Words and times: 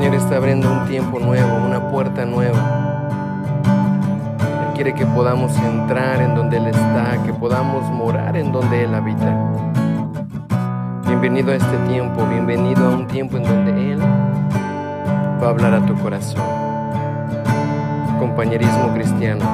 Señor 0.00 0.14
está 0.14 0.36
abriendo 0.36 0.72
un 0.72 0.86
tiempo 0.88 1.20
nuevo, 1.20 1.56
una 1.58 1.90
puerta 1.90 2.24
nueva. 2.24 2.58
Él 4.66 4.72
quiere 4.74 4.94
que 4.94 5.04
podamos 5.04 5.54
entrar 5.58 6.22
en 6.22 6.34
donde 6.34 6.56
Él 6.56 6.68
está, 6.68 7.22
que 7.22 7.34
podamos 7.34 7.84
morar 7.90 8.34
en 8.34 8.50
donde 8.50 8.84
Él 8.84 8.94
habita. 8.94 9.36
Bienvenido 11.06 11.52
a 11.52 11.56
este 11.56 11.76
tiempo, 11.86 12.26
bienvenido 12.26 12.86
a 12.86 12.94
un 12.94 13.06
tiempo 13.08 13.36
en 13.36 13.42
donde 13.42 13.92
Él 13.92 14.00
va 14.00 15.48
a 15.48 15.50
hablar 15.50 15.74
a 15.74 15.84
tu 15.84 15.94
corazón. 15.96 16.40
Compañerismo 18.18 18.94
cristiano, 18.94 19.44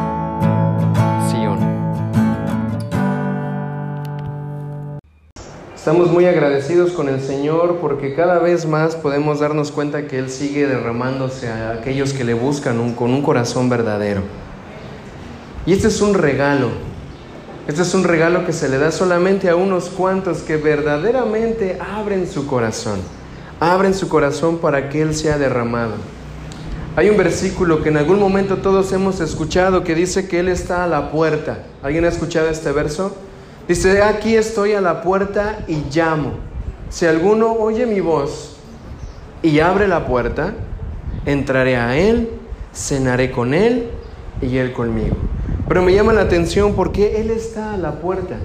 Estamos 5.86 6.10
muy 6.10 6.26
agradecidos 6.26 6.90
con 6.90 7.08
el 7.08 7.20
Señor 7.20 7.78
porque 7.80 8.16
cada 8.16 8.40
vez 8.40 8.66
más 8.66 8.96
podemos 8.96 9.38
darnos 9.38 9.70
cuenta 9.70 10.08
que 10.08 10.18
Él 10.18 10.30
sigue 10.30 10.66
derramándose 10.66 11.48
a 11.48 11.70
aquellos 11.70 12.12
que 12.12 12.24
le 12.24 12.34
buscan 12.34 12.92
con 12.94 13.12
un 13.12 13.22
corazón 13.22 13.68
verdadero. 13.68 14.22
Y 15.64 15.72
este 15.72 15.86
es 15.86 16.00
un 16.00 16.14
regalo. 16.14 16.70
Este 17.68 17.82
es 17.82 17.94
un 17.94 18.02
regalo 18.02 18.44
que 18.44 18.52
se 18.52 18.68
le 18.68 18.78
da 18.78 18.90
solamente 18.90 19.48
a 19.48 19.54
unos 19.54 19.88
cuantos 19.88 20.38
que 20.38 20.56
verdaderamente 20.56 21.78
abren 21.78 22.26
su 22.26 22.48
corazón. 22.48 22.98
Abren 23.60 23.94
su 23.94 24.08
corazón 24.08 24.58
para 24.58 24.88
que 24.88 25.02
Él 25.02 25.14
sea 25.14 25.38
derramado. 25.38 25.92
Hay 26.96 27.10
un 27.10 27.16
versículo 27.16 27.84
que 27.84 27.90
en 27.90 27.98
algún 27.98 28.18
momento 28.18 28.56
todos 28.56 28.92
hemos 28.92 29.20
escuchado 29.20 29.84
que 29.84 29.94
dice 29.94 30.26
que 30.26 30.40
Él 30.40 30.48
está 30.48 30.82
a 30.82 30.88
la 30.88 31.12
puerta. 31.12 31.58
¿Alguien 31.80 32.06
ha 32.06 32.08
escuchado 32.08 32.48
este 32.48 32.72
verso? 32.72 33.14
Dice, 33.68 34.02
aquí 34.02 34.36
estoy 34.36 34.74
a 34.74 34.80
la 34.80 35.02
puerta 35.02 35.58
y 35.66 35.82
llamo. 35.92 36.34
Si 36.88 37.04
alguno 37.04 37.52
oye 37.52 37.84
mi 37.84 38.00
voz 38.00 38.56
y 39.42 39.58
abre 39.58 39.88
la 39.88 40.06
puerta, 40.06 40.54
entraré 41.24 41.76
a 41.76 41.96
Él, 41.96 42.30
cenaré 42.72 43.32
con 43.32 43.54
Él 43.54 43.88
y 44.40 44.58
Él 44.58 44.72
conmigo. 44.72 45.16
Pero 45.66 45.82
me 45.82 45.92
llama 45.92 46.12
la 46.12 46.22
atención 46.22 46.74
porque 46.74 47.20
Él 47.20 47.30
está 47.30 47.74
a 47.74 47.76
la 47.76 48.00
puerta. 48.00 48.36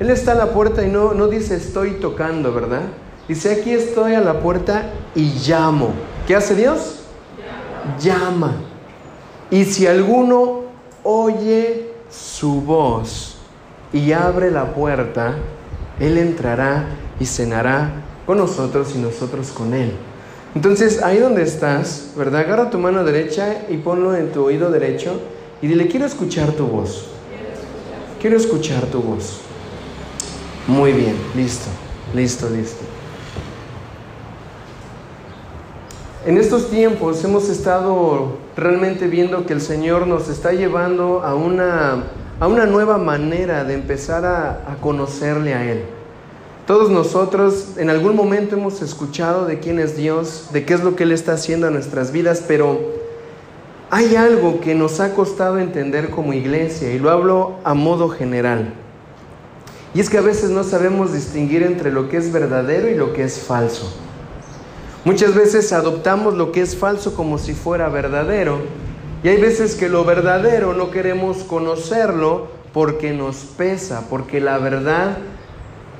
Él 0.00 0.08
está 0.08 0.32
a 0.32 0.34
la 0.34 0.52
puerta 0.52 0.82
y 0.82 0.90
no, 0.90 1.12
no 1.12 1.28
dice 1.28 1.56
estoy 1.56 1.92
tocando, 2.00 2.54
¿verdad? 2.54 2.82
Dice 3.28 3.52
aquí 3.52 3.70
estoy 3.70 4.14
a 4.14 4.20
la 4.20 4.40
puerta 4.40 4.90
y 5.14 5.32
llamo. 5.46 5.90
¿Qué 6.26 6.34
hace 6.34 6.54
Dios? 6.54 7.00
Llama. 8.00 8.56
Y 9.50 9.66
si 9.66 9.86
alguno 9.86 10.62
oye 11.02 11.90
su 12.08 12.62
voz, 12.62 13.33
y 13.94 14.12
abre 14.12 14.50
la 14.50 14.74
puerta, 14.74 15.36
Él 16.00 16.18
entrará 16.18 16.84
y 17.20 17.24
cenará 17.24 17.92
con 18.26 18.38
nosotros 18.38 18.92
y 18.96 18.98
nosotros 18.98 19.50
con 19.52 19.72
Él. 19.72 19.92
Entonces, 20.54 21.02
ahí 21.02 21.18
donde 21.18 21.42
estás, 21.42 22.12
¿verdad? 22.16 22.40
Agarra 22.40 22.70
tu 22.70 22.78
mano 22.78 23.04
derecha 23.04 23.62
y 23.70 23.76
ponlo 23.76 24.16
en 24.16 24.32
tu 24.32 24.44
oído 24.44 24.70
derecho 24.70 25.20
y 25.62 25.68
dile, 25.68 25.86
quiero 25.86 26.06
escuchar 26.06 26.52
tu 26.52 26.66
voz. 26.66 27.06
Quiero 28.20 28.36
escuchar 28.36 28.84
tu 28.86 29.00
voz. 29.00 29.40
Muy 30.66 30.92
bien, 30.92 31.14
listo, 31.36 31.66
listo, 32.14 32.50
listo. 32.50 32.84
En 36.26 36.38
estos 36.38 36.70
tiempos 36.70 37.22
hemos 37.22 37.48
estado 37.48 38.38
realmente 38.56 39.06
viendo 39.06 39.44
que 39.44 39.52
el 39.52 39.60
Señor 39.60 40.06
nos 40.06 40.28
está 40.28 40.52
llevando 40.52 41.22
a 41.22 41.34
una 41.34 42.04
a 42.40 42.48
una 42.48 42.66
nueva 42.66 42.98
manera 42.98 43.64
de 43.64 43.74
empezar 43.74 44.24
a, 44.24 44.76
conocerle 44.80 45.54
a 45.54 45.70
Él. 45.70 45.84
Todos 46.66 46.90
nosotros 46.90 47.74
en 47.76 47.90
algún 47.90 48.16
momento 48.16 48.56
hemos 48.56 48.82
escuchado 48.82 49.46
de 49.46 49.60
quién 49.60 49.78
es 49.78 49.96
Dios, 49.96 50.48
de 50.52 50.64
qué 50.64 50.74
es 50.74 50.82
lo 50.82 50.96
que 50.96 51.04
Él 51.04 51.12
está 51.12 51.34
haciendo 51.34 51.68
en 51.68 51.74
nuestras 51.74 52.10
vidas, 52.10 52.42
pero 52.46 52.80
hay 53.90 54.16
algo 54.16 54.60
que 54.60 54.74
nos 54.74 54.98
ha 55.00 55.14
costado 55.14 55.58
entender 55.58 56.10
como 56.10 56.32
iglesia, 56.32 56.92
y 56.92 56.98
lo 56.98 57.10
hablo 57.10 57.56
a 57.64 57.74
modo 57.74 58.08
general. 58.08 58.74
Y 59.94 60.00
es 60.00 60.10
que 60.10 60.18
a 60.18 60.22
veces 60.22 60.50
no 60.50 60.64
sabemos 60.64 61.12
distinguir 61.12 61.62
entre 61.62 61.92
lo 61.92 62.08
que 62.08 62.16
es 62.16 62.32
verdadero 62.32 62.88
y 62.88 62.96
lo 62.96 63.12
que 63.12 63.22
es 63.22 63.38
falso. 63.38 63.94
Muchas 65.04 65.34
veces 65.34 65.72
adoptamos 65.72 66.34
lo 66.34 66.50
que 66.50 66.62
es 66.62 66.76
falso 66.76 67.14
como 67.14 67.38
si 67.38 67.52
fuera 67.52 67.88
verdadero 67.90 68.62
y 69.24 69.28
hay 69.30 69.38
veces 69.38 69.74
que 69.74 69.88
lo 69.88 70.04
verdadero 70.04 70.74
no 70.74 70.90
queremos 70.90 71.38
conocerlo 71.44 72.48
porque 72.74 73.14
nos 73.14 73.36
pesa, 73.36 74.04
porque 74.10 74.38
la 74.38 74.58
verdad 74.58 75.16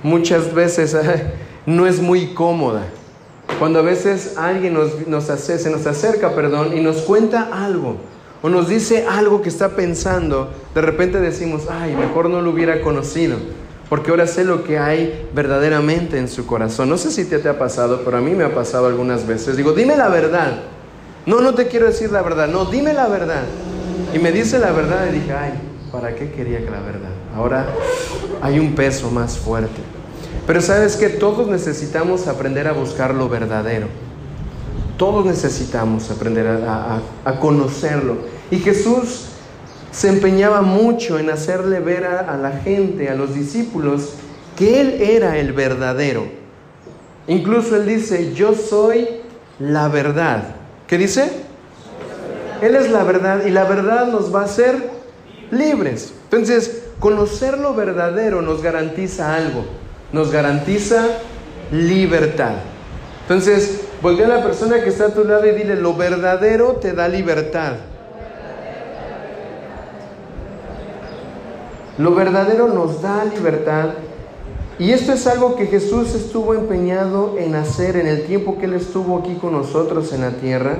muchas 0.03 0.53
veces 0.53 0.95
no 1.67 1.87
es 1.87 2.01
muy 2.01 2.35
cómoda. 2.35 2.83
Cuando 3.59 3.79
a 3.79 3.83
veces 3.83 4.35
alguien 4.37 4.75
nos, 4.75 5.31
hace, 5.31 5.59
se 5.59 5.71
nos 5.71 5.87
acerca 5.87 6.35
perdón, 6.35 6.77
y 6.77 6.81
nos 6.81 6.99
cuenta 6.99 7.49
algo 7.51 7.97
o 8.43 8.51
nos 8.51 8.69
dice 8.69 9.07
algo 9.09 9.41
que 9.41 9.49
está 9.49 9.71
pensando, 9.71 10.51
de 10.75 10.83
repente 10.83 11.19
decimos, 11.19 11.63
ay, 11.71 11.97
mejor 11.97 12.29
no 12.29 12.43
lo 12.43 12.51
hubiera 12.51 12.83
conocido, 12.83 13.39
porque 13.89 14.11
ahora 14.11 14.27
sé 14.27 14.45
lo 14.45 14.65
que 14.65 14.79
hay 14.79 15.31
verdaderamente 15.35 16.19
en 16.19 16.29
su 16.29 16.45
corazón. 16.45 16.91
No 16.91 16.99
sé 16.99 17.11
si 17.11 17.25
te, 17.25 17.39
te 17.39 17.49
ha 17.49 17.59
pasado, 17.59 18.03
pero 18.05 18.19
a 18.19 18.21
mí 18.21 18.33
me 18.33 18.45
ha 18.45 18.55
pasado 18.55 18.87
algunas 18.87 19.27
veces. 19.27 19.57
Digo, 19.57 19.73
dime 19.73 19.97
la 19.97 20.11
verdad. 20.11 20.74
No, 21.27 21.41
no 21.41 21.55
te 21.55 21.69
quiero 21.69 21.87
decir 21.87 22.13
la 22.13 22.23
verdad, 22.23 22.49
no, 22.49 22.67
dime 22.67 22.93
la 22.93 23.09
verdad. 23.09 23.45
Y 24.13 24.19
me 24.19 24.31
dice 24.31 24.59
la 24.59 24.73
verdad 24.73 25.07
y 25.11 25.15
dije, 25.15 25.33
ay, 25.33 25.53
¿para 25.91 26.15
qué 26.15 26.31
quería 26.31 26.59
que 26.59 26.71
la 26.71 26.81
verdad? 26.81 27.11
Ahora 27.35 27.67
hay 28.43 28.59
un 28.59 28.75
peso 28.75 29.11
más 29.11 29.39
fuerte. 29.39 29.81
Pero 30.47 30.61
sabes 30.61 30.97
que 30.97 31.09
todos 31.09 31.49
necesitamos 31.49 32.29
aprender 32.29 32.69
a 32.69 32.73
buscar 32.73 33.15
lo 33.15 33.29
verdadero. 33.29 33.87
Todos 34.99 35.25
necesitamos 35.25 36.11
aprender 36.11 36.47
a, 36.47 37.01
a, 37.25 37.41
conocerlo. 37.41 38.19
Y 38.51 38.59
Jesús 38.59 39.27
se 39.91 40.09
empeñaba 40.09 40.61
mucho 40.61 41.19
en 41.19 41.31
hacerle 41.31 41.81
ver 41.81 42.05
a 42.05 42.37
la 42.37 42.53
gente, 42.61 43.09
a 43.09 43.15
los 43.15 43.35
discípulos, 43.35 44.13
que 44.57 44.81
Él 44.81 45.01
era 45.01 45.39
el 45.39 45.53
verdadero. 45.53 46.27
Incluso 47.27 47.77
Él 47.77 47.87
dice, 47.87 48.35
yo 48.35 48.55
soy 48.55 49.09
la 49.59 49.89
verdad. 49.89 50.64
¿Qué 50.87 50.99
dice? 50.99 51.31
Él 52.61 52.75
es 52.75 52.91
la 52.91 53.05
verdad 53.05 53.45
y 53.47 53.51
la 53.51 53.65
verdad 53.65 54.07
nos 54.07 54.35
va 54.35 54.43
a 54.43 54.45
hacer 54.45 54.77
libres. 55.51 56.13
Entonces, 56.25 56.85
conocer 56.99 57.59
lo 57.59 57.75
verdadero 57.75 58.43
nos 58.43 58.63
garantiza 58.63 59.35
algo, 59.35 59.65
nos 60.13 60.31
garantiza 60.31 61.07
libertad. 61.71 62.55
Entonces, 63.23 63.81
voltea 64.03 64.27
a 64.27 64.29
la 64.29 64.43
persona 64.43 64.83
que 64.83 64.91
está 64.91 65.07
a 65.07 65.15
tu 65.15 65.25
lado 65.25 65.47
y 65.47 65.53
dile, 65.53 65.77
lo 65.77 65.95
verdadero 65.95 66.73
te 66.75 66.93
da 66.93 67.09
libertad. 67.09 67.75
Lo 71.97 72.15
verdadero 72.15 72.69
nos 72.69 73.01
da 73.01 73.25
libertad. 73.25 73.91
Y 74.79 74.91
esto 74.91 75.13
es 75.13 75.27
algo 75.29 75.55
que 75.55 75.67
Jesús 75.67 76.15
estuvo 76.15 76.53
empeñado 76.55 77.37
en 77.39 77.55
hacer 77.55 77.97
en 77.97 78.09
el 78.09 78.25
tiempo 78.25 78.59
que 78.59 78.65
Él 78.65 78.75
estuvo 78.75 79.19
aquí 79.19 79.35
con 79.37 79.53
nosotros 79.53 80.13
en 80.13 80.23
la 80.23 80.31
tierra. 80.33 80.79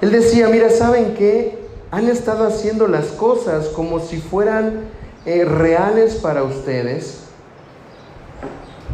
Él 0.00 0.12
decía, 0.12 0.48
mira, 0.48 0.70
¿saben 0.70 1.14
qué? 1.14 1.58
Han 1.90 2.08
estado 2.08 2.46
haciendo 2.46 2.86
las 2.86 3.06
cosas 3.06 3.66
como 3.68 3.98
si 3.98 4.18
fueran 4.18 4.82
eh, 5.26 5.44
reales 5.44 6.16
para 6.16 6.44
ustedes, 6.44 7.24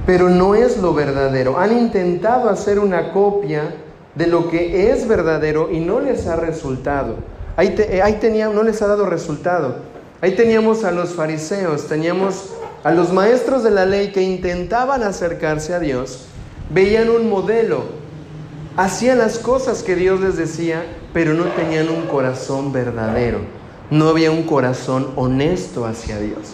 pero 0.06 0.30
no 0.30 0.54
es 0.54 0.78
lo 0.78 0.94
verdadero. 0.94 1.58
Han 1.58 1.76
intentado 1.76 2.48
hacer 2.48 2.78
una 2.78 3.12
copia 3.12 3.74
de 4.14 4.26
lo 4.28 4.48
que 4.48 4.90
es 4.90 5.06
verdadero 5.06 5.70
y 5.70 5.80
no 5.80 6.00
les 6.00 6.26
ha 6.26 6.36
resultado. 6.36 7.16
Ahí, 7.56 7.74
eh, 7.78 8.00
ahí 8.02 8.18
no 8.54 8.62
les 8.62 8.80
ha 8.80 8.86
dado 8.86 9.06
resultado. 9.06 9.76
Ahí 10.22 10.34
teníamos 10.34 10.84
a 10.84 10.90
los 10.90 11.10
fariseos, 11.10 11.86
teníamos 11.86 12.54
a 12.84 12.92
los 12.92 13.12
maestros 13.12 13.64
de 13.64 13.70
la 13.70 13.86
ley 13.86 14.12
que 14.12 14.20
intentaban 14.20 15.02
acercarse 15.02 15.72
a 15.72 15.80
Dios, 15.80 16.26
veían 16.68 17.08
un 17.08 17.30
modelo, 17.30 17.84
hacían 18.76 19.18
las 19.18 19.38
cosas 19.38 19.82
que 19.82 19.96
Dios 19.96 20.20
les 20.20 20.36
decía, 20.36 20.84
pero 21.14 21.32
no 21.32 21.44
tenían 21.44 21.88
un 21.88 22.02
corazón 22.02 22.72
verdadero, 22.72 23.38
no 23.90 24.08
había 24.08 24.30
un 24.30 24.42
corazón 24.42 25.12
honesto 25.16 25.86
hacia 25.86 26.18
Dios. 26.20 26.52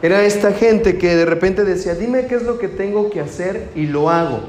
Era 0.00 0.22
esta 0.22 0.52
gente 0.52 0.96
que 0.96 1.16
de 1.16 1.26
repente 1.26 1.64
decía, 1.64 1.94
dime 1.96 2.26
qué 2.26 2.36
es 2.36 2.44
lo 2.44 2.60
que 2.60 2.68
tengo 2.68 3.10
que 3.10 3.20
hacer 3.20 3.70
y 3.74 3.86
lo 3.86 4.10
hago, 4.10 4.42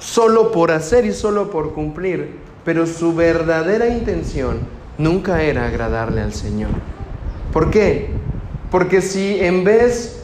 solo 0.00 0.50
por 0.50 0.72
hacer 0.72 1.06
y 1.06 1.12
solo 1.12 1.52
por 1.52 1.72
cumplir, 1.72 2.40
pero 2.64 2.88
su 2.88 3.14
verdadera 3.14 3.86
intención 3.86 4.58
nunca 4.98 5.42
era 5.42 5.68
agradarle 5.68 6.20
al 6.20 6.34
Señor. 6.34 6.70
¿Por 7.52 7.70
qué? 7.70 8.23
Porque 8.74 9.02
si 9.02 9.38
en 9.38 9.62
vez 9.62 10.16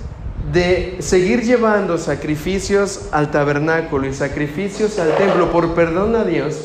de 0.53 0.97
seguir 0.99 1.43
llevando 1.45 1.99
sacrificios 1.99 3.03
al 3.13 3.31
tabernáculo 3.31 4.09
y 4.09 4.13
sacrificios 4.13 4.99
al 4.99 5.15
templo 5.15 5.53
por 5.53 5.73
perdón 5.73 6.17
a 6.17 6.25
Dios, 6.25 6.65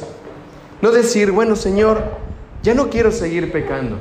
no 0.82 0.90
decir, 0.90 1.30
bueno 1.30 1.56
Señor, 1.56 2.02
ya 2.64 2.74
no 2.74 2.90
quiero 2.90 3.12
seguir 3.12 3.52
pecando, 3.52 3.98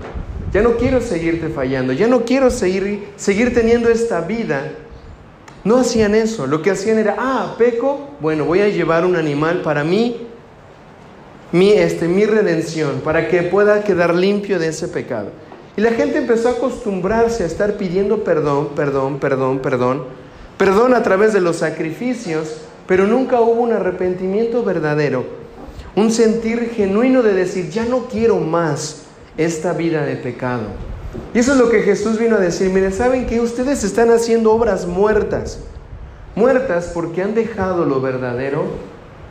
ya 0.51 0.63
no 0.63 0.79
quiero 0.79 1.03
seguirte 1.03 1.51
fallando, 1.51 1.93
ya 1.93 2.07
no 2.07 2.25
quiero 2.25 2.51
seguir, 2.51 3.09
seguir 3.17 3.53
teniendo 3.53 3.91
esta 3.91 4.23
vida. 4.23 4.73
No 5.63 5.77
hacían 5.77 6.15
eso, 6.15 6.47
lo 6.47 6.63
que 6.63 6.71
hacían 6.71 6.97
era, 6.97 7.17
ah, 7.19 7.55
peco, 7.59 8.13
bueno, 8.19 8.47
voy 8.47 8.63
a 8.63 8.71
llevar 8.71 9.05
un 9.05 9.15
animal 9.15 9.61
para 9.61 9.85
mí 9.85 10.27
mi, 11.53 11.73
este, 11.73 12.09
mi 12.09 12.25
redención, 12.25 13.03
para 13.05 13.29
que 13.29 13.43
pueda 13.43 13.85
quedar 13.85 14.15
limpio 14.15 14.59
de 14.59 14.69
ese 14.69 14.89
pecado. 14.89 15.33
Y 15.77 15.81
la 15.81 15.91
gente 15.91 16.19
empezó 16.19 16.49
a 16.49 16.53
acostumbrarse 16.53 17.43
a 17.43 17.47
estar 17.47 17.75
pidiendo 17.75 18.23
perdón, 18.23 18.71
perdón, 18.77 19.19
perdón, 19.19 19.59
perdón, 19.59 20.05
perdón 20.57 20.95
a 20.95 21.03
través 21.03 21.33
de 21.33 21.41
los 21.41 21.57
sacrificios, 21.57 22.59
pero 22.87 23.07
nunca 23.07 23.41
hubo 23.41 23.63
un 23.63 23.73
arrepentimiento 23.73 24.63
verdadero, 24.63 25.25
un 25.97 26.13
sentir 26.13 26.71
genuino 26.77 27.23
de 27.23 27.35
decir, 27.35 27.71
ya 27.71 27.85
no 27.87 28.07
quiero 28.07 28.39
más 28.39 29.03
esta 29.37 29.73
vida 29.73 30.05
de 30.05 30.17
pecado. 30.17 30.63
Y 31.33 31.39
eso 31.41 31.53
es 31.53 31.59
lo 31.59 31.71
que 31.71 31.83
Jesús 31.83 32.19
vino 32.19 32.37
a 32.37 32.41
decir, 32.41 32.71
miren, 32.71 32.93
¿saben 32.93 33.27
que 33.27 33.41
ustedes 33.41 33.83
están 33.83 34.11
haciendo 34.11 34.53
obras 34.53 34.87
muertas? 34.87 35.61
Muertas 36.37 36.91
porque 36.93 37.23
han 37.23 37.35
dejado 37.35 37.85
lo 37.85 38.01
verdadero 38.01 38.65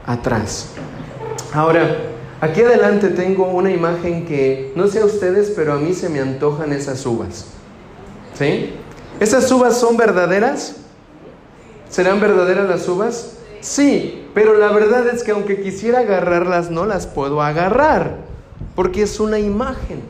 atrás. 0.06 0.70
Ahora, 1.54 2.13
aquí 2.44 2.62
adelante 2.62 3.08
tengo 3.10 3.46
una 3.46 3.72
imagen 3.72 4.26
que 4.26 4.74
no 4.76 4.88
sé 4.88 5.00
a 5.00 5.06
ustedes, 5.06 5.52
pero 5.56 5.74
a 5.74 5.78
mí 5.78 5.94
se 5.94 6.10
me 6.10 6.20
antojan 6.20 6.74
esas 6.74 7.06
uvas. 7.06 7.46
¿Sí? 8.38 8.74
¿Esas 9.20 9.50
uvas 9.52 9.78
son 9.78 9.96
verdaderas? 9.96 10.76
¿Serán 11.90 12.20
verdaderas 12.20 12.68
las 12.68 12.88
uvas? 12.90 13.38
Sí, 13.62 14.26
pero 14.34 14.58
la 14.58 14.72
verdad 14.72 15.08
es 15.08 15.24
que 15.24 15.32
aunque 15.32 15.62
quisiera 15.62 16.00
agarrarlas, 16.00 16.70
no 16.70 16.86
las 16.86 17.08
puedo 17.08 17.42
agarrar, 17.42 18.18
porque 18.76 19.04
es 19.04 19.22
una 19.22 19.40
imagen. 19.40 20.02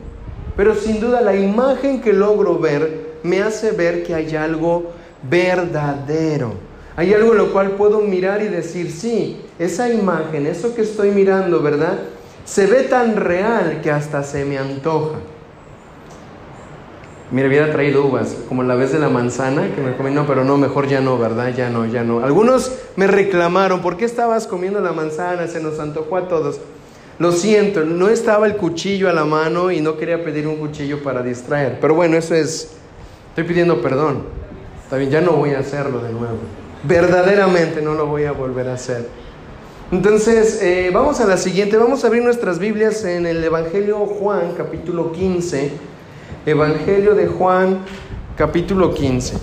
Pero 0.56 0.74
sin 0.74 1.00
duda 1.00 1.20
la 1.20 1.36
imagen 1.36 2.00
que 2.00 2.12
logro 2.12 2.58
ver 2.58 3.14
me 3.22 3.42
hace 3.42 3.70
ver 3.70 4.02
que 4.02 4.14
hay 4.14 4.34
algo 4.34 4.92
verdadero. 5.22 6.54
Hay 6.96 7.12
algo 7.14 7.32
en 7.32 7.38
lo 7.38 7.52
cual 7.52 7.72
puedo 7.72 8.00
mirar 8.00 8.42
y 8.42 8.48
decir, 8.48 8.90
sí, 8.90 9.40
esa 9.58 9.88
imagen, 9.88 10.46
eso 10.46 10.74
que 10.74 10.82
estoy 10.82 11.10
mirando, 11.10 11.60
¿verdad? 11.62 11.98
Se 12.44 12.66
ve 12.66 12.82
tan 12.82 13.16
real 13.16 13.80
que 13.82 13.90
hasta 13.90 14.22
se 14.22 14.44
me 14.44 14.58
antoja. 14.58 15.18
Mira, 17.30 17.48
hubiera 17.48 17.72
traído 17.72 18.04
uvas, 18.04 18.36
como 18.48 18.62
la 18.62 18.74
vez 18.74 18.92
de 18.92 18.98
la 18.98 19.08
manzana, 19.08 19.74
que 19.74 19.80
me 19.80 19.96
comí, 19.96 20.10
no, 20.10 20.26
pero 20.26 20.44
no, 20.44 20.56
mejor 20.56 20.86
ya 20.86 21.00
no, 21.00 21.18
¿verdad? 21.18 21.52
Ya 21.56 21.70
no, 21.70 21.86
ya 21.86 22.04
no. 22.04 22.24
Algunos 22.24 22.72
me 22.96 23.06
reclamaron, 23.06 23.80
¿por 23.80 23.96
qué 23.96 24.04
estabas 24.04 24.46
comiendo 24.46 24.80
la 24.80 24.92
manzana? 24.92 25.48
Se 25.48 25.60
nos 25.60 25.80
antojó 25.80 26.16
a 26.16 26.28
todos. 26.28 26.60
Lo 27.18 27.32
siento, 27.32 27.84
no 27.84 28.08
estaba 28.08 28.46
el 28.46 28.56
cuchillo 28.56 29.08
a 29.08 29.12
la 29.12 29.24
mano 29.24 29.70
y 29.70 29.80
no 29.80 29.96
quería 29.96 30.22
pedir 30.22 30.46
un 30.46 30.56
cuchillo 30.56 31.02
para 31.02 31.22
distraer. 31.22 31.78
Pero 31.80 31.94
bueno, 31.94 32.16
eso 32.16 32.34
es, 32.34 32.72
estoy 33.30 33.44
pidiendo 33.44 33.80
perdón. 33.80 34.24
Está 34.82 34.96
bien, 34.96 35.10
ya 35.10 35.20
no 35.20 35.32
voy 35.32 35.54
a 35.54 35.60
hacerlo 35.60 36.00
de 36.00 36.12
nuevo. 36.12 36.38
Verdaderamente 36.82 37.80
no 37.80 37.94
lo 37.94 38.06
voy 38.06 38.24
a 38.24 38.32
volver 38.32 38.68
a 38.68 38.74
hacer. 38.74 39.08
Entonces, 39.94 40.60
eh, 40.60 40.90
vamos 40.92 41.20
a 41.20 41.24
la 41.24 41.36
siguiente. 41.36 41.76
Vamos 41.76 42.02
a 42.02 42.08
abrir 42.08 42.24
nuestras 42.24 42.58
Biblias 42.58 43.04
en 43.04 43.26
el 43.26 43.44
Evangelio 43.44 43.98
Juan, 44.06 44.54
capítulo 44.56 45.12
15. 45.12 45.70
Evangelio 46.44 47.14
de 47.14 47.28
Juan, 47.28 47.78
capítulo 48.36 48.92
15. 48.92 49.36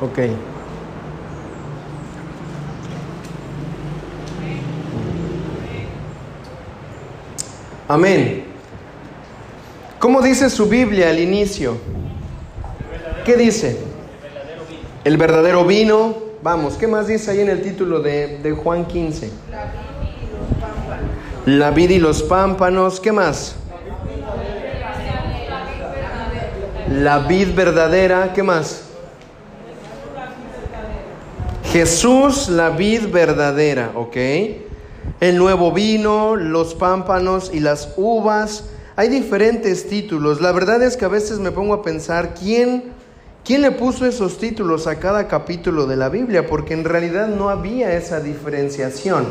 Ok. 0.00 0.18
Amén. 7.88 8.53
¿Cómo 10.04 10.20
dice 10.20 10.50
su 10.50 10.66
Biblia 10.66 11.08
al 11.08 11.18
inicio? 11.18 11.78
¿Qué 13.24 13.38
dice? 13.38 13.78
El 15.02 15.16
verdadero 15.16 15.64
vino. 15.64 16.14
Vamos, 16.42 16.74
¿qué 16.74 16.86
más 16.86 17.06
dice 17.06 17.30
ahí 17.30 17.40
en 17.40 17.48
el 17.48 17.62
título 17.62 18.00
de, 18.00 18.36
de 18.42 18.52
Juan 18.52 18.84
15? 18.84 19.30
La 21.46 21.70
vid 21.70 21.88
y 21.88 21.98
los 21.98 22.22
pámpanos. 22.22 23.00
¿Qué 23.00 23.12
más? 23.12 23.56
La 26.90 27.20
vid 27.20 27.54
verdadera. 27.54 28.34
¿Qué 28.34 28.42
más? 28.42 28.82
Jesús, 31.72 32.50
la 32.50 32.68
vid 32.68 33.08
verdadera, 33.10 33.92
¿ok? 33.94 34.16
El 35.20 35.38
nuevo 35.38 35.72
vino, 35.72 36.36
los 36.36 36.74
pámpanos 36.74 37.50
y 37.54 37.60
las 37.60 37.94
uvas. 37.96 38.64
Hay 38.96 39.08
diferentes 39.08 39.88
títulos. 39.88 40.40
La 40.40 40.52
verdad 40.52 40.80
es 40.82 40.96
que 40.96 41.04
a 41.04 41.08
veces 41.08 41.40
me 41.40 41.50
pongo 41.50 41.74
a 41.74 41.82
pensar 41.82 42.34
quién, 42.34 42.92
quién 43.44 43.62
le 43.62 43.72
puso 43.72 44.06
esos 44.06 44.38
títulos 44.38 44.86
a 44.86 45.00
cada 45.00 45.26
capítulo 45.26 45.86
de 45.86 45.96
la 45.96 46.08
Biblia, 46.08 46.46
porque 46.46 46.74
en 46.74 46.84
realidad 46.84 47.26
no 47.26 47.48
había 47.48 47.92
esa 47.96 48.20
diferenciación. 48.20 49.24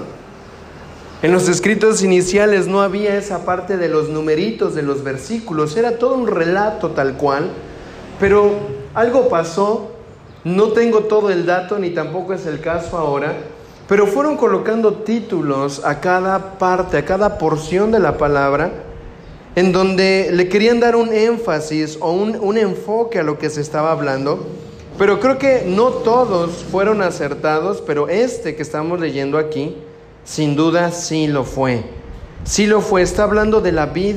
En 1.21 1.31
los 1.31 1.47
escritos 1.47 2.03
iniciales 2.03 2.67
no 2.67 2.81
había 2.81 3.15
esa 3.15 3.45
parte 3.45 3.77
de 3.77 3.87
los 3.87 4.09
numeritos 4.09 4.75
de 4.75 4.83
los 4.83 5.05
versículos, 5.05 5.77
era 5.77 5.97
todo 5.97 6.15
un 6.15 6.27
relato 6.27 6.89
tal 6.89 7.15
cual, 7.15 7.49
pero 8.19 8.51
algo 8.93 9.29
pasó. 9.29 9.91
No 10.43 10.73
tengo 10.73 11.05
todo 11.05 11.29
el 11.29 11.45
dato 11.45 11.79
ni 11.79 11.91
tampoco 11.91 12.33
es 12.33 12.45
el 12.45 12.59
caso 12.59 12.97
ahora, 12.97 13.33
pero 13.87 14.07
fueron 14.07 14.35
colocando 14.35 14.95
títulos 14.95 15.85
a 15.85 16.01
cada 16.01 16.57
parte, 16.57 16.97
a 16.97 17.05
cada 17.05 17.37
porción 17.37 17.93
de 17.93 17.99
la 17.99 18.17
palabra, 18.17 18.82
en 19.55 19.71
donde 19.71 20.29
le 20.31 20.49
querían 20.49 20.79
dar 20.79 20.95
un 20.95 21.13
énfasis 21.13 21.97
o 22.01 22.11
un, 22.11 22.37
un 22.39 22.57
enfoque 22.57 23.19
a 23.19 23.23
lo 23.23 23.37
que 23.37 23.49
se 23.49 23.61
estaba 23.61 23.91
hablando. 23.91 24.45
Pero 24.97 25.19
creo 25.19 25.37
que 25.37 25.63
no 25.65 25.89
todos 25.89 26.63
fueron 26.71 27.01
acertados, 27.01 27.81
pero 27.85 28.09
este 28.09 28.55
que 28.55 28.61
estamos 28.61 28.99
leyendo 28.99 29.37
aquí, 29.37 29.75
sin 30.23 30.55
duda 30.55 30.91
sí 30.91 31.27
lo 31.27 31.43
fue. 31.43 31.83
Sí 32.43 32.67
lo 32.67 32.81
fue, 32.81 33.01
está 33.01 33.23
hablando 33.23 33.61
de 33.61 33.71
la 33.71 33.87
vid 33.87 34.15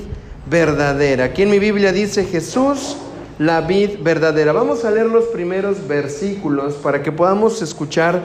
verdadera. 0.48 1.24
Aquí 1.24 1.42
en 1.42 1.50
mi 1.50 1.58
Biblia 1.58 1.92
dice 1.92 2.24
Jesús 2.24 2.96
la 3.38 3.60
vid 3.60 4.00
verdadera. 4.00 4.52
Vamos 4.52 4.84
a 4.84 4.90
leer 4.90 5.06
los 5.06 5.26
primeros 5.26 5.86
versículos 5.86 6.74
para 6.74 7.02
que 7.02 7.12
podamos 7.12 7.62
escuchar 7.62 8.22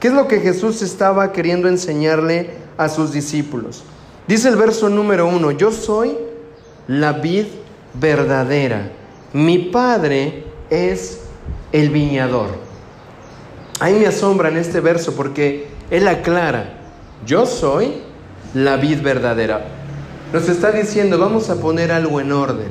qué 0.00 0.08
es 0.08 0.14
lo 0.14 0.28
que 0.28 0.40
Jesús 0.40 0.82
estaba 0.82 1.32
queriendo 1.32 1.68
enseñarle 1.68 2.50
a 2.76 2.88
sus 2.88 3.12
discípulos. 3.12 3.82
Dice 4.26 4.48
el 4.48 4.56
verso 4.56 4.88
número 4.88 5.26
uno, 5.26 5.50
yo 5.50 5.70
soy 5.70 6.16
la 6.88 7.12
vid 7.12 7.46
verdadera, 7.94 8.90
mi 9.32 9.58
padre 9.58 10.44
es 10.70 11.20
el 11.72 11.90
viñador. 11.90 12.48
Ahí 13.80 13.94
me 13.94 14.06
asombra 14.06 14.48
en 14.48 14.56
este 14.56 14.80
verso 14.80 15.14
porque 15.14 15.66
él 15.90 16.06
aclara, 16.08 16.74
yo 17.26 17.46
soy 17.46 18.02
la 18.54 18.76
vid 18.76 19.02
verdadera. 19.02 19.66
Nos 20.32 20.48
está 20.48 20.72
diciendo, 20.72 21.18
vamos 21.18 21.50
a 21.50 21.56
poner 21.56 21.92
algo 21.92 22.20
en 22.20 22.32
orden. 22.32 22.68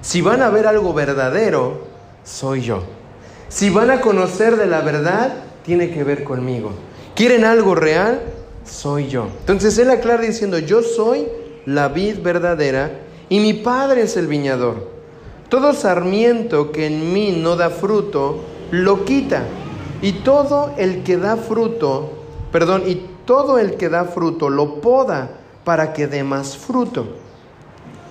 Si 0.00 0.20
van 0.20 0.42
a 0.42 0.50
ver 0.50 0.66
algo 0.66 0.92
verdadero, 0.92 1.86
soy 2.24 2.62
yo. 2.62 2.82
Si 3.48 3.70
van 3.70 3.90
a 3.90 4.00
conocer 4.00 4.56
de 4.56 4.66
la 4.66 4.80
verdad, 4.80 5.32
tiene 5.64 5.90
que 5.90 6.04
ver 6.04 6.24
conmigo. 6.24 6.72
¿Quieren 7.14 7.44
algo 7.44 7.74
real? 7.74 8.20
Soy 8.64 9.08
yo. 9.08 9.28
Entonces 9.40 9.78
él 9.78 9.90
aclara 9.90 10.22
diciendo, 10.22 10.58
yo 10.58 10.82
soy 10.82 11.26
la 11.66 11.88
vid 11.88 12.20
verdadera 12.20 12.90
y 13.34 13.40
mi 13.40 13.52
padre 13.52 14.02
es 14.02 14.16
el 14.16 14.28
viñador. 14.28 14.88
Todo 15.48 15.72
sarmiento 15.72 16.70
que 16.70 16.86
en 16.86 17.12
mí 17.12 17.32
no 17.32 17.56
da 17.56 17.68
fruto, 17.68 18.44
lo 18.70 19.04
quita. 19.04 19.42
Y 20.02 20.12
todo 20.12 20.72
el 20.76 21.02
que 21.02 21.16
da 21.16 21.36
fruto, 21.36 22.12
perdón, 22.52 22.84
y 22.86 23.04
todo 23.26 23.58
el 23.58 23.74
que 23.74 23.88
da 23.88 24.04
fruto 24.04 24.50
lo 24.50 24.80
poda 24.80 25.32
para 25.64 25.92
que 25.92 26.06
dé 26.06 26.22
más 26.22 26.56
fruto. 26.56 27.08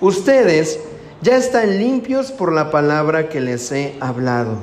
Ustedes 0.02 0.80
ya 1.22 1.38
están 1.38 1.78
limpios 1.78 2.30
por 2.30 2.52
la 2.52 2.70
palabra 2.70 3.30
que 3.30 3.40
les 3.40 3.72
he 3.72 3.94
hablado. 4.00 4.58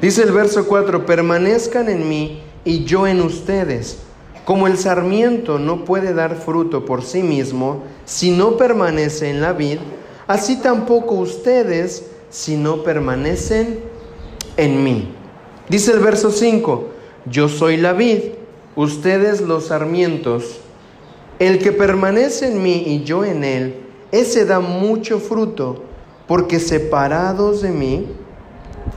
Dice 0.00 0.22
el 0.22 0.30
verso 0.30 0.68
4, 0.68 1.04
permanezcan 1.04 1.88
en 1.88 2.08
mí 2.08 2.44
y 2.64 2.84
yo 2.84 3.08
en 3.08 3.20
ustedes. 3.20 3.98
Como 4.44 4.66
el 4.66 4.76
sarmiento 4.76 5.58
no 5.58 5.84
puede 5.84 6.12
dar 6.12 6.36
fruto 6.36 6.84
por 6.84 7.02
sí 7.02 7.22
mismo 7.22 7.82
si 8.04 8.30
no 8.30 8.56
permanece 8.56 9.30
en 9.30 9.40
la 9.40 9.52
vid, 9.52 9.78
así 10.26 10.56
tampoco 10.56 11.14
ustedes 11.14 12.10
si 12.28 12.56
no 12.56 12.82
permanecen 12.82 13.80
en 14.56 14.84
mí. 14.84 15.08
Dice 15.68 15.92
el 15.92 16.00
verso 16.00 16.30
5, 16.30 16.88
yo 17.30 17.48
soy 17.48 17.78
la 17.78 17.94
vid, 17.94 18.20
ustedes 18.76 19.40
los 19.40 19.66
sarmientos. 19.66 20.60
El 21.38 21.58
que 21.58 21.72
permanece 21.72 22.48
en 22.48 22.62
mí 22.62 22.82
y 22.86 23.02
yo 23.02 23.24
en 23.24 23.44
él, 23.44 23.76
ese 24.12 24.44
da 24.44 24.60
mucho 24.60 25.20
fruto, 25.20 25.82
porque 26.28 26.60
separados 26.60 27.62
de 27.62 27.70
mí, 27.70 28.06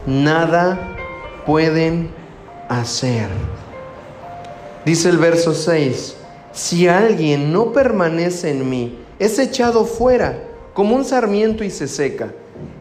nada 0.06 0.96
pueden 1.46 2.10
hacer. 2.70 3.28
Dice 4.88 5.10
el 5.10 5.18
verso 5.18 5.54
6, 5.54 6.16
si 6.54 6.88
alguien 6.88 7.52
no 7.52 7.74
permanece 7.74 8.52
en 8.52 8.70
mí, 8.70 8.98
es 9.20 9.38
echado 9.38 9.84
fuera 9.84 10.42
como 10.74 10.96
un 10.96 11.04
sarmiento 11.04 11.66
y 11.66 11.70
se 11.70 11.90
seca. 11.90 12.34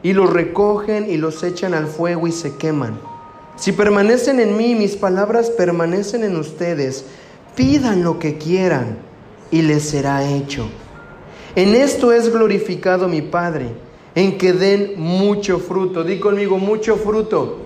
y 0.05 0.13
los 0.13 0.33
recogen 0.33 1.11
y 1.11 1.17
los 1.17 1.43
echan 1.43 1.75
al 1.75 1.89
fuego 1.89 2.29
y 2.29 2.33
se 2.33 2.55
queman. 2.59 3.01
Si 3.57 3.73
permanecen 3.73 4.39
en 4.39 4.57
mí, 4.57 4.77
mis 4.77 4.95
palabras 4.95 5.51
permanecen 5.51 6.23
en 6.23 6.37
ustedes, 6.37 7.07
pidan 7.57 8.05
lo 8.05 8.21
que 8.21 8.39
quieran 8.39 8.99
y 9.51 9.63
les 9.63 9.83
será 9.83 10.31
hecho. 10.31 10.69
En 11.57 11.75
esto 11.75 12.13
es 12.13 12.33
glorificado 12.33 13.09
mi 13.09 13.21
Padre, 13.21 13.67
en 14.15 14.39
que 14.39 14.53
den 14.53 14.93
mucho 14.97 15.59
fruto. 15.59 16.05
Di 16.05 16.21
conmigo, 16.21 16.57
mucho 16.57 16.95
fruto. 16.95 17.66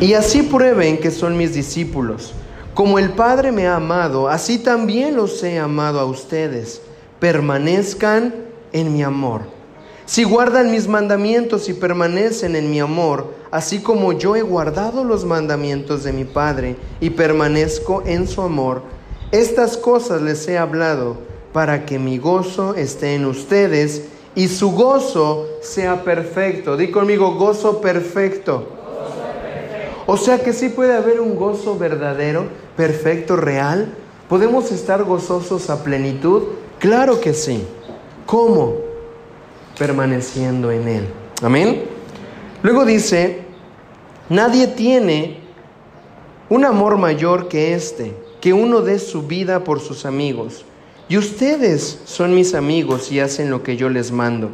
Y 0.00 0.14
así 0.14 0.42
prueben 0.42 0.98
que 0.98 1.10
son 1.10 1.36
mis 1.36 1.54
discípulos. 1.54 2.32
Como 2.72 3.00
el 3.00 3.10
Padre 3.10 3.50
me 3.50 3.66
ha 3.66 3.74
amado, 3.74 4.28
así 4.28 4.58
también 4.58 5.16
los 5.16 5.42
he 5.42 5.58
amado 5.58 5.98
a 5.98 6.04
ustedes. 6.04 6.80
Permanezcan 7.18 8.32
en 8.72 8.92
mi 8.92 9.02
amor. 9.02 9.40
Si 10.06 10.22
guardan 10.22 10.70
mis 10.70 10.86
mandamientos 10.86 11.68
y 11.68 11.74
permanecen 11.74 12.54
en 12.54 12.70
mi 12.70 12.78
amor, 12.78 13.34
así 13.50 13.80
como 13.80 14.12
yo 14.12 14.36
he 14.36 14.42
guardado 14.42 15.02
los 15.02 15.24
mandamientos 15.24 16.04
de 16.04 16.12
mi 16.12 16.24
Padre 16.24 16.76
y 17.00 17.10
permanezco 17.10 18.04
en 18.06 18.28
su 18.28 18.42
amor, 18.42 18.82
estas 19.32 19.76
cosas 19.76 20.22
les 20.22 20.46
he 20.46 20.58
hablado 20.58 21.16
para 21.52 21.84
que 21.84 21.98
mi 21.98 22.18
gozo 22.18 22.76
esté 22.76 23.16
en 23.16 23.26
ustedes 23.26 24.04
y 24.36 24.46
su 24.46 24.70
gozo 24.70 25.48
sea 25.60 26.04
perfecto. 26.04 26.76
Di 26.76 26.92
conmigo, 26.92 27.34
gozo 27.34 27.80
perfecto. 27.80 28.77
O 30.10 30.16
sea 30.16 30.42
que 30.42 30.54
sí 30.54 30.70
puede 30.70 30.96
haber 30.96 31.20
un 31.20 31.36
gozo 31.36 31.78
verdadero, 31.78 32.46
perfecto, 32.78 33.36
real. 33.36 33.92
¿Podemos 34.26 34.72
estar 34.72 35.04
gozosos 35.04 35.68
a 35.68 35.84
plenitud? 35.84 36.44
Claro 36.78 37.20
que 37.20 37.34
sí. 37.34 37.62
¿Cómo? 38.24 38.76
Permaneciendo 39.78 40.72
en 40.72 40.88
Él. 40.88 41.08
Amén. 41.42 41.84
Luego 42.62 42.86
dice, 42.86 43.42
nadie 44.30 44.68
tiene 44.68 45.40
un 46.48 46.64
amor 46.64 46.96
mayor 46.96 47.48
que 47.48 47.74
este, 47.74 48.14
que 48.40 48.54
uno 48.54 48.80
dé 48.80 48.98
su 49.00 49.24
vida 49.24 49.62
por 49.62 49.78
sus 49.78 50.06
amigos. 50.06 50.64
Y 51.10 51.18
ustedes 51.18 52.00
son 52.06 52.34
mis 52.34 52.54
amigos 52.54 53.12
y 53.12 53.20
hacen 53.20 53.50
lo 53.50 53.62
que 53.62 53.76
yo 53.76 53.90
les 53.90 54.10
mando. 54.10 54.52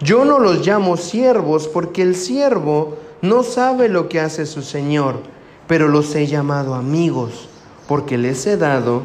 Yo 0.00 0.24
no 0.24 0.40
los 0.40 0.66
llamo 0.66 0.96
siervos 0.96 1.68
porque 1.68 2.02
el 2.02 2.16
siervo 2.16 2.96
no 3.22 3.44
sabe 3.44 3.88
lo 3.88 4.08
que 4.08 4.20
hace 4.20 4.46
su 4.46 4.62
Señor, 4.62 5.20
pero 5.68 5.88
los 5.88 6.14
he 6.14 6.26
llamado 6.26 6.74
amigos, 6.74 7.48
porque 7.86 8.18
les 8.18 8.46
he 8.46 8.56
dado 8.56 9.02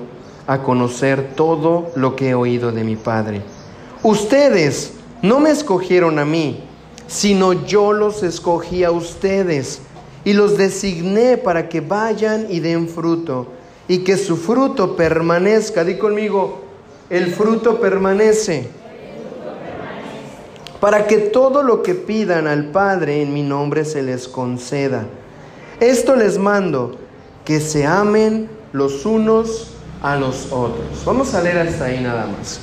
a 0.48 0.64
conocer 0.64 1.36
todo 1.36 1.92
lo 1.96 2.16
que 2.16 2.30
he 2.30 2.34
oído 2.34 2.72
de 2.72 2.84
mi 2.84 2.96
Padre. 2.96 3.44
Ustedes 4.02 4.94
no 5.22 5.40
me 5.40 5.52
escogieron 5.52 6.18
a 6.20 6.26
mí, 6.26 6.64
sino 7.08 7.54
yo 7.54 7.94
los 7.94 8.24
escogí 8.24 8.84
a 8.84 8.92
ustedes 8.92 9.82
y 10.26 10.34
los 10.34 10.58
designé 10.58 11.38
para 11.38 11.70
que 11.70 11.82
vayan 11.82 12.48
y 12.50 12.60
den 12.60 12.90
fruto 12.90 13.48
y 13.88 14.00
que 14.00 14.18
su 14.18 14.36
fruto 14.36 14.96
permanezca. 14.96 15.84
Di 15.84 15.98
conmigo, 15.98 16.62
el 17.10 17.34
fruto 17.34 17.80
permanece 17.80 18.70
para 20.80 21.08
que 21.08 21.18
todo 21.18 21.64
lo 21.64 21.82
que 21.82 21.96
pidan 21.96 22.48
al 22.48 22.66
Padre 22.66 23.22
en 23.22 23.34
mi 23.34 23.42
nombre 23.42 23.84
se 23.84 24.04
les 24.04 24.28
conceda. 24.28 25.06
Esto 25.80 26.16
les 26.16 26.38
mando, 26.38 26.98
que 27.46 27.60
se 27.60 27.86
amen 27.86 28.50
los 28.74 29.06
unos 29.06 29.74
a 30.02 30.16
los 30.16 30.52
otros. 30.52 31.04
Vamos 31.06 31.34
a 31.34 31.42
leer 31.42 31.58
hasta 31.58 31.86
ahí 31.86 32.00
nada 32.02 32.28
más. 32.28 32.60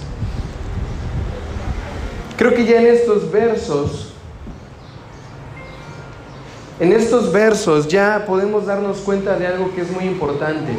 Creo 2.36 2.54
que 2.54 2.64
ya 2.64 2.80
en 2.80 2.86
estos 2.88 3.30
versos, 3.30 4.12
en 6.78 6.92
estos 6.92 7.32
versos 7.32 7.88
ya 7.88 8.24
podemos 8.26 8.66
darnos 8.66 8.98
cuenta 8.98 9.36
de 9.36 9.46
algo 9.46 9.72
que 9.74 9.82
es 9.82 9.90
muy 9.90 10.04
importante. 10.04 10.72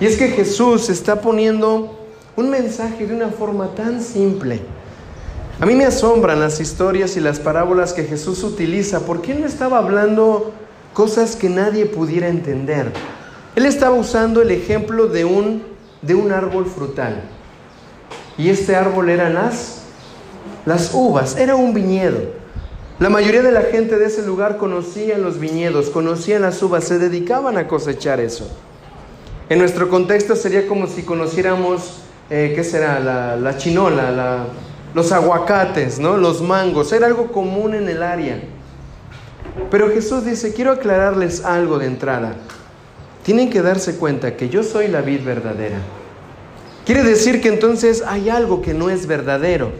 Y 0.00 0.06
es 0.06 0.16
que 0.16 0.28
Jesús 0.28 0.88
está 0.88 1.20
poniendo 1.20 1.98
un 2.36 2.50
mensaje 2.50 3.06
de 3.06 3.14
una 3.14 3.28
forma 3.28 3.68
tan 3.74 4.02
simple 4.02 4.60
a 5.60 5.66
mí 5.66 5.74
me 5.74 5.84
asombran 5.84 6.40
las 6.40 6.58
historias 6.58 7.18
y 7.18 7.20
las 7.20 7.38
parábolas 7.38 7.92
que 7.92 8.04
Jesús 8.04 8.42
utiliza 8.44 9.00
porque 9.00 9.32
Él 9.32 9.42
no 9.42 9.46
estaba 9.46 9.76
hablando 9.76 10.52
cosas 10.94 11.36
que 11.36 11.50
nadie 11.50 11.84
pudiera 11.84 12.28
entender. 12.28 12.90
Él 13.54 13.66
estaba 13.66 13.94
usando 13.94 14.40
el 14.40 14.52
ejemplo 14.52 15.06
de 15.06 15.26
un, 15.26 15.62
de 16.00 16.14
un 16.14 16.32
árbol 16.32 16.64
frutal. 16.64 17.20
Y 18.38 18.48
este 18.48 18.74
árbol 18.74 19.10
eran 19.10 19.34
las, 19.34 19.82
las 20.64 20.94
uvas, 20.94 21.36
era 21.36 21.56
un 21.56 21.74
viñedo. 21.74 22.40
La 22.98 23.10
mayoría 23.10 23.42
de 23.42 23.52
la 23.52 23.62
gente 23.62 23.98
de 23.98 24.06
ese 24.06 24.24
lugar 24.24 24.56
conocía 24.56 25.18
los 25.18 25.38
viñedos, 25.38 25.90
conocían 25.90 26.40
las 26.40 26.62
uvas, 26.62 26.84
se 26.84 26.98
dedicaban 26.98 27.58
a 27.58 27.68
cosechar 27.68 28.18
eso. 28.18 28.48
En 29.50 29.58
nuestro 29.58 29.90
contexto 29.90 30.36
sería 30.36 30.66
como 30.66 30.86
si 30.86 31.02
conociéramos, 31.02 32.00
eh, 32.30 32.52
¿qué 32.54 32.64
será? 32.64 32.98
La, 32.98 33.36
la 33.36 33.58
chinola, 33.58 34.10
la, 34.10 34.46
los 34.94 35.12
aguacates, 35.12 35.98
¿no? 35.98 36.16
los 36.16 36.42
mangos, 36.42 36.92
era 36.92 37.06
algo 37.06 37.32
común 37.32 37.74
en 37.74 37.88
el 37.88 38.02
área. 38.02 38.40
Pero 39.70 39.90
Jesús 39.90 40.24
dice, 40.24 40.52
quiero 40.52 40.72
aclararles 40.72 41.44
algo 41.44 41.78
de 41.78 41.86
entrada. 41.86 42.34
Tienen 43.22 43.50
que 43.50 43.62
darse 43.62 43.96
cuenta 43.96 44.36
que 44.36 44.48
yo 44.48 44.62
soy 44.62 44.88
la 44.88 45.00
vid 45.02 45.22
verdadera. 45.22 45.78
Quiere 46.84 47.02
decir 47.02 47.40
que 47.40 47.48
entonces 47.48 48.02
hay 48.06 48.30
algo 48.30 48.62
que 48.62 48.74
no 48.74 48.90
es 48.90 49.06
verdadero. 49.06 49.70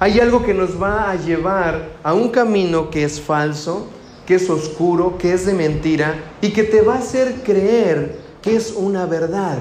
Hay 0.00 0.20
algo 0.20 0.44
que 0.44 0.54
nos 0.54 0.80
va 0.80 1.10
a 1.10 1.16
llevar 1.16 1.90
a 2.02 2.14
un 2.14 2.30
camino 2.30 2.88
que 2.90 3.04
es 3.04 3.20
falso, 3.20 3.88
que 4.26 4.36
es 4.36 4.48
oscuro, 4.48 5.18
que 5.18 5.32
es 5.32 5.44
de 5.46 5.54
mentira 5.54 6.14
y 6.40 6.50
que 6.50 6.62
te 6.62 6.82
va 6.82 6.94
a 6.94 6.98
hacer 6.98 7.42
creer 7.44 8.16
que 8.42 8.56
es 8.56 8.72
una 8.72 9.06
verdad. 9.06 9.58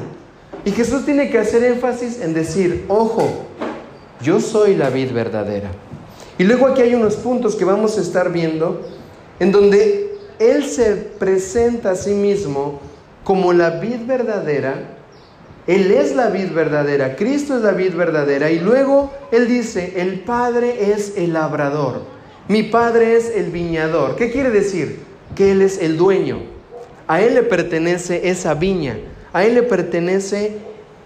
Y 0.64 0.72
Jesús 0.72 1.06
tiene 1.06 1.30
que 1.30 1.40
hacer 1.40 1.64
énfasis 1.64 2.22
en 2.22 2.34
decir, 2.34 2.86
ojo, 2.88 3.47
yo 4.22 4.40
soy 4.40 4.76
la 4.76 4.90
vid 4.90 5.12
verdadera. 5.12 5.70
Y 6.38 6.44
luego 6.44 6.68
aquí 6.68 6.82
hay 6.82 6.96
unos 6.96 7.16
puntos 7.16 7.56
que 7.56 7.66
vamos 7.66 7.98
a 7.98 8.02
estar 8.02 8.32
viendo 8.32 8.82
en 9.40 9.52
donde 9.52 10.18
Él 10.40 10.66
se 10.66 10.96
presenta 10.96 11.92
a 11.92 11.96
sí 11.96 12.12
mismo 12.12 12.80
como 13.24 13.54
la 13.54 13.72
vid 13.72 14.06
verdadera. 14.06 14.98
Él 15.66 15.92
es 15.92 16.16
la 16.16 16.30
vid 16.30 16.52
verdadera, 16.54 17.16
Cristo 17.16 17.58
es 17.58 17.62
la 17.62 17.72
vid 17.72 17.94
verdadera. 17.94 18.52
Y 18.52 18.60
luego 18.60 19.12
Él 19.32 19.48
dice, 19.48 19.94
el 19.98 20.22
Padre 20.22 20.92
es 20.94 21.14
el 21.18 21.34
labrador, 21.34 22.04
mi 22.48 22.64
Padre 22.64 23.18
es 23.18 23.30
el 23.36 23.52
viñador. 23.52 24.16
¿Qué 24.16 24.32
quiere 24.32 24.52
decir? 24.52 25.00
Que 25.36 25.52
Él 25.52 25.62
es 25.62 25.80
el 25.82 25.98
dueño. 25.98 26.40
A 27.08 27.22
Él 27.22 27.34
le 27.34 27.44
pertenece 27.44 28.30
esa 28.30 28.54
viña, 28.54 28.98
a 29.34 29.44
Él 29.44 29.56
le 29.56 29.64
pertenece 29.64 30.58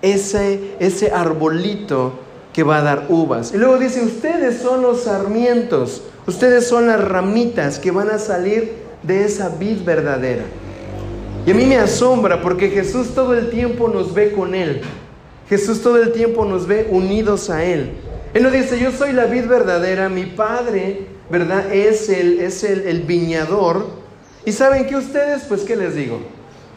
ese, 0.01 0.75
ese 0.79 1.11
arbolito 1.11 2.13
que 2.53 2.63
va 2.63 2.77
a 2.77 2.81
dar 2.81 3.05
uvas. 3.09 3.53
Y 3.53 3.57
luego 3.57 3.77
dice, 3.77 4.01
ustedes 4.01 4.61
son 4.61 4.81
los 4.81 5.03
sarmientos, 5.03 6.03
ustedes 6.27 6.67
son 6.67 6.87
las 6.87 7.01
ramitas 7.03 7.79
que 7.79 7.91
van 7.91 8.09
a 8.09 8.19
salir 8.19 8.73
de 9.03 9.25
esa 9.25 9.49
vid 9.49 9.83
verdadera. 9.83 10.43
Y 11.45 11.51
a 11.51 11.53
mí 11.55 11.65
me 11.65 11.77
asombra 11.77 12.41
porque 12.41 12.69
Jesús 12.69 13.15
todo 13.15 13.33
el 13.33 13.49
tiempo 13.49 13.87
nos 13.87 14.13
ve 14.13 14.31
con 14.31 14.53
Él. 14.53 14.81
Jesús 15.49 15.81
todo 15.81 16.01
el 16.01 16.11
tiempo 16.11 16.45
nos 16.45 16.67
ve 16.67 16.87
unidos 16.91 17.49
a 17.49 17.63
Él. 17.63 17.91
Él 18.33 18.43
nos 18.43 18.51
dice, 18.51 18.79
yo 18.79 18.91
soy 18.91 19.11
la 19.11 19.25
vid 19.25 19.47
verdadera, 19.47 20.07
mi 20.07 20.25
Padre, 20.25 21.07
¿verdad? 21.29 21.73
Es 21.73 22.09
el, 22.09 22.39
es 22.39 22.63
el, 22.63 23.01
viñador. 23.01 23.87
Y 24.45 24.51
saben 24.51 24.85
que 24.85 24.95
ustedes, 24.95 25.43
pues, 25.43 25.61
¿qué 25.63 25.75
les 25.75 25.95
digo? 25.95 26.21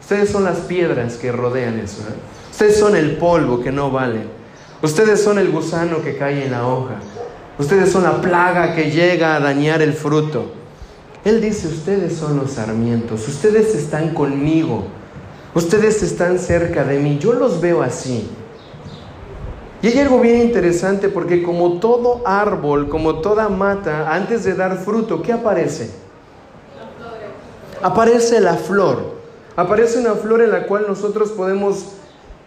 Ustedes 0.01 0.29
son 0.29 0.43
las 0.43 0.57
piedras 0.59 1.15
que 1.15 1.31
rodean 1.31 1.79
eso. 1.79 2.01
¿eh? 2.01 2.13
Ustedes 2.51 2.77
son 2.77 2.95
el 2.95 3.17
polvo 3.17 3.61
que 3.61 3.71
no 3.71 3.91
valen. 3.91 4.34
Ustedes 4.85 5.23
son 5.23 5.39
el 5.39 5.49
gusano 5.49 6.03
que 6.03 6.15
cae 6.15 6.45
en 6.45 6.51
la 6.51 6.67
hoja. 6.67 6.97
Ustedes 7.57 7.91
son 7.91 8.03
la 8.03 8.21
plaga 8.21 8.75
que 8.75 8.91
llega 8.91 9.35
a 9.35 9.39
dañar 9.39 9.81
el 9.81 9.93
fruto. 9.93 10.45
Él 11.23 11.41
dice, 11.41 11.67
ustedes 11.67 12.15
son 12.15 12.37
los 12.37 12.51
sarmientos, 12.51 13.27
ustedes 13.27 13.73
están 13.73 14.13
conmigo, 14.13 14.83
ustedes 15.55 16.03
están 16.03 16.37
cerca 16.37 16.83
de 16.83 16.99
mí, 16.99 17.17
yo 17.17 17.33
los 17.33 17.59
veo 17.59 17.81
así. 17.81 18.29
Y 19.81 19.87
hay 19.87 19.97
algo 20.01 20.19
bien 20.19 20.41
interesante 20.41 21.09
porque 21.09 21.41
como 21.41 21.79
todo 21.79 22.21
árbol, 22.23 22.87
como 22.87 23.21
toda 23.21 23.49
mata, 23.49 24.13
antes 24.13 24.43
de 24.43 24.53
dar 24.53 24.77
fruto, 24.77 25.23
¿qué 25.23 25.33
aparece? 25.33 25.89
Aparece 27.81 28.39
la 28.39 28.53
flor. 28.53 29.15
Aparece 29.55 29.97
una 29.97 30.13
flor 30.13 30.43
en 30.43 30.51
la 30.51 30.67
cual 30.67 30.85
nosotros 30.87 31.31
podemos 31.31 31.85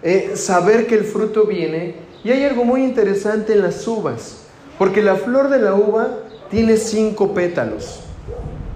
eh, 0.04 0.34
saber 0.36 0.86
que 0.86 0.94
el 0.94 1.02
fruto 1.02 1.44
viene 1.44 2.06
y 2.24 2.30
hay 2.30 2.44
algo 2.44 2.64
muy 2.64 2.82
interesante 2.82 3.52
en 3.52 3.62
las 3.62 3.86
uvas, 3.86 4.38
porque 4.78 5.02
la 5.02 5.16
flor 5.16 5.50
de 5.50 5.58
la 5.58 5.74
uva 5.74 6.08
tiene 6.50 6.76
cinco 6.76 7.34
pétalos. 7.34 8.00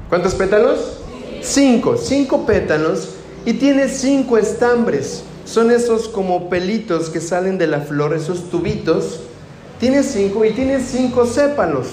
¿Cuántos 0.08 0.34
pétalos? 0.34 0.98
Cinco, 1.40 1.96
cinco 1.96 2.46
pétalos 2.46 3.14
y 3.44 3.54
tiene 3.54 3.88
cinco 3.88 4.38
estambres. 4.38 5.24
son 5.44 5.70
esos 5.70 6.08
como 6.08 6.48
pelitos 6.48 7.10
que 7.10 7.20
salen 7.20 7.58
de 7.58 7.66
la 7.66 7.80
flor, 7.80 8.14
esos 8.14 8.48
tubitos. 8.48 9.20
Tiene 9.80 10.04
cinco 10.04 10.44
y 10.44 10.52
tiene 10.52 10.80
cinco 10.80 11.26
sépalos. 11.26 11.88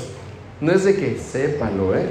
No 0.62 0.72
es 0.72 0.84
de 0.84 0.96
que 0.96 1.18
sépalo, 1.18 1.96
¿eh? 1.96 2.08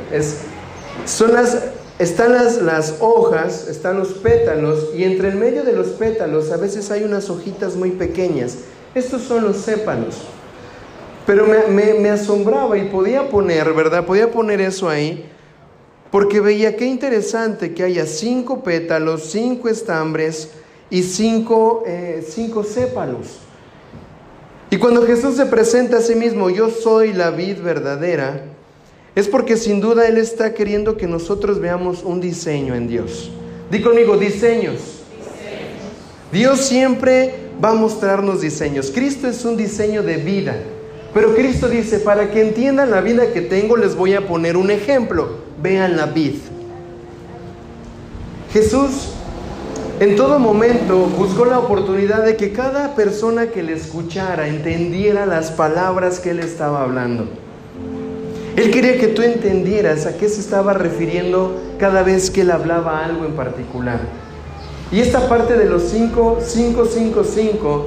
Son 1.06 1.32
las, 1.32 1.58
están 1.98 2.32
las, 2.32 2.60
las 2.60 2.96
hojas, 3.00 3.68
están 3.68 3.98
los 3.98 4.08
pétalos 4.08 4.88
y 4.96 5.04
entre 5.04 5.28
el 5.28 5.36
medio 5.36 5.62
de 5.62 5.72
los 5.72 5.88
pétalos 5.88 6.50
a 6.50 6.56
veces 6.56 6.90
hay 6.90 7.04
unas 7.04 7.30
hojitas 7.30 7.76
muy 7.76 7.90
pequeñas. 7.90 8.56
Estos 8.94 9.22
son 9.22 9.44
los 9.44 9.56
sépalos. 9.58 10.22
Pero 11.26 11.46
me, 11.46 11.94
me 11.94 12.10
asombraba 12.10 12.76
y 12.78 12.88
podía 12.88 13.28
poner, 13.28 13.72
¿verdad? 13.74 14.04
Podía 14.06 14.30
poner 14.30 14.60
eso 14.60 14.88
ahí 14.88 15.24
porque 16.10 16.40
veía 16.40 16.76
qué 16.76 16.86
interesante 16.86 17.74
que 17.74 17.82
haya 17.82 18.06
cinco 18.06 18.62
pétalos, 18.62 19.30
cinco 19.30 19.68
estambres 19.68 20.50
y 20.90 21.02
cinco, 21.02 21.84
eh, 21.86 22.26
cinco 22.26 22.64
sépalos. 22.64 23.40
Y 24.70 24.78
cuando 24.78 25.06
Jesús 25.06 25.36
se 25.36 25.46
presenta 25.46 25.98
a 25.98 26.00
sí 26.00 26.14
mismo, 26.14 26.50
yo 26.50 26.70
soy 26.70 27.12
la 27.12 27.30
vid 27.30 27.60
verdadera, 27.60 28.42
es 29.14 29.28
porque 29.28 29.56
sin 29.56 29.80
duda 29.80 30.06
Él 30.06 30.18
está 30.18 30.54
queriendo 30.54 30.96
que 30.96 31.06
nosotros 31.06 31.58
veamos 31.58 32.02
un 32.02 32.20
diseño 32.20 32.74
en 32.74 32.88
Dios. 32.88 33.30
Di 33.70 33.82
conmigo, 33.82 34.16
diseños. 34.16 35.02
Dios 36.32 36.60
siempre 36.60 37.47
va 37.62 37.70
a 37.70 37.74
mostrarnos 37.74 38.40
diseños. 38.40 38.90
Cristo 38.94 39.28
es 39.28 39.44
un 39.44 39.56
diseño 39.56 40.02
de 40.02 40.16
vida. 40.16 40.56
Pero 41.14 41.34
Cristo 41.34 41.68
dice, 41.68 41.98
para 42.00 42.30
que 42.30 42.42
entiendan 42.42 42.90
la 42.90 43.00
vida 43.00 43.32
que 43.32 43.40
tengo, 43.40 43.76
les 43.76 43.94
voy 43.94 44.14
a 44.14 44.26
poner 44.26 44.56
un 44.56 44.70
ejemplo 44.70 45.48
vean 45.62 45.96
la 45.96 46.06
vid. 46.06 46.34
Jesús 48.52 49.10
en 50.00 50.16
todo 50.16 50.38
momento 50.38 51.06
buscó 51.18 51.44
la 51.44 51.58
oportunidad 51.58 52.24
de 52.24 52.36
que 52.36 52.52
cada 52.52 52.94
persona 52.94 53.48
que 53.48 53.62
le 53.62 53.72
escuchara 53.72 54.46
entendiera 54.46 55.26
las 55.26 55.50
palabras 55.50 56.20
que 56.20 56.30
él 56.30 56.38
estaba 56.38 56.82
hablando. 56.82 57.28
Él 58.56 58.70
quería 58.70 58.98
que 58.98 59.08
tú 59.08 59.22
entendieras 59.22 60.06
a 60.06 60.16
qué 60.16 60.28
se 60.28 60.40
estaba 60.40 60.72
refiriendo 60.72 61.60
cada 61.78 62.02
vez 62.02 62.30
que 62.30 62.42
él 62.42 62.50
hablaba 62.50 63.04
algo 63.04 63.24
en 63.24 63.32
particular. 63.32 64.00
Y 64.90 65.00
esta 65.00 65.28
parte 65.28 65.54
de 65.56 65.66
los 65.66 65.82
5, 65.82 66.38
5, 66.42 66.84
5, 66.86 67.24
5, 67.24 67.86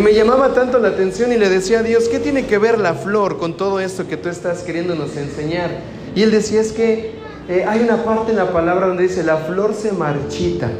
me 0.00 0.14
llamaba 0.14 0.52
tanto 0.52 0.78
la 0.78 0.88
atención 0.88 1.32
y 1.32 1.36
le 1.36 1.48
decía 1.48 1.80
a 1.80 1.82
Dios, 1.82 2.08
¿qué 2.08 2.18
tiene 2.18 2.46
que 2.46 2.58
ver 2.58 2.78
la 2.78 2.94
flor 2.94 3.38
con 3.38 3.56
todo 3.56 3.80
esto 3.80 4.08
que 4.08 4.16
tú 4.16 4.28
estás 4.28 4.62
queriéndonos 4.62 5.16
enseñar? 5.16 5.70
Y 6.14 6.22
él 6.22 6.30
decía, 6.30 6.60
es 6.60 6.72
que 6.72 7.12
eh, 7.48 7.64
hay 7.66 7.80
una 7.80 8.04
parte 8.04 8.32
en 8.32 8.36
la 8.36 8.52
palabra 8.52 8.88
donde 8.88 9.04
dice, 9.04 9.22
la 9.22 9.36
flor 9.36 9.74
se 9.74 9.92
marchita, 9.92 10.70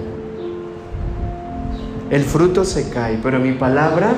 el 2.10 2.24
fruto 2.24 2.64
se 2.64 2.90
cae, 2.90 3.18
pero 3.22 3.38
mi 3.38 3.52
palabra 3.52 4.12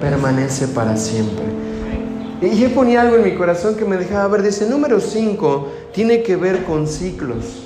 permanece 0.00 0.68
para 0.68 0.96
siempre. 0.96 1.44
Y 2.42 2.58
yo 2.58 2.70
ponía 2.70 3.00
algo 3.00 3.16
en 3.16 3.24
mi 3.24 3.34
corazón 3.34 3.76
que 3.76 3.84
me 3.84 3.96
dejaba 3.96 4.28
ver, 4.28 4.42
dice, 4.42 4.68
número 4.68 5.00
5 5.00 5.68
tiene 5.92 6.22
que 6.22 6.36
ver 6.36 6.64
con 6.64 6.86
ciclos, 6.86 7.65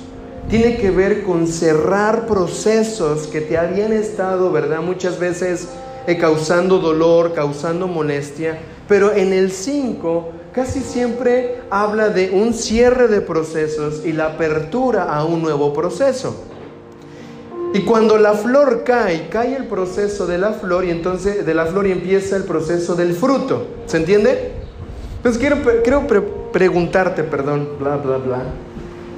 tiene 0.51 0.75
que 0.75 0.91
ver 0.91 1.23
con 1.23 1.47
cerrar 1.47 2.27
procesos 2.27 3.27
que 3.27 3.39
te 3.39 3.57
habían 3.57 3.93
estado, 3.93 4.51
¿verdad? 4.51 4.81
Muchas 4.81 5.17
veces 5.17 5.69
eh, 6.07 6.17
causando 6.17 6.79
dolor, 6.79 7.33
causando 7.33 7.87
molestia, 7.87 8.59
pero 8.89 9.13
en 9.13 9.31
el 9.31 9.49
5 9.49 10.29
casi 10.51 10.81
siempre 10.81 11.61
habla 11.69 12.09
de 12.09 12.31
un 12.31 12.53
cierre 12.53 13.07
de 13.07 13.21
procesos 13.21 14.05
y 14.05 14.11
la 14.11 14.25
apertura 14.25 15.03
a 15.03 15.23
un 15.23 15.41
nuevo 15.41 15.71
proceso. 15.71 16.35
Y 17.73 17.83
cuando 17.83 18.17
la 18.17 18.33
flor 18.33 18.83
cae, 18.83 19.29
cae 19.29 19.55
el 19.55 19.67
proceso 19.67 20.27
de 20.27 20.37
la 20.37 20.51
flor 20.51 20.83
y 20.83 20.89
entonces 20.89 21.45
de 21.45 21.53
la 21.53 21.65
flor 21.67 21.87
y 21.87 21.93
empieza 21.93 22.35
el 22.35 22.43
proceso 22.43 22.95
del 22.95 23.13
fruto. 23.13 23.67
¿Se 23.85 23.95
entiende? 23.95 24.51
Pues 25.23 25.37
quiero, 25.37 25.59
quiero 25.81 26.05
preguntarte, 26.51 27.23
perdón, 27.23 27.69
bla, 27.79 27.95
bla, 27.95 28.17
bla. 28.17 28.43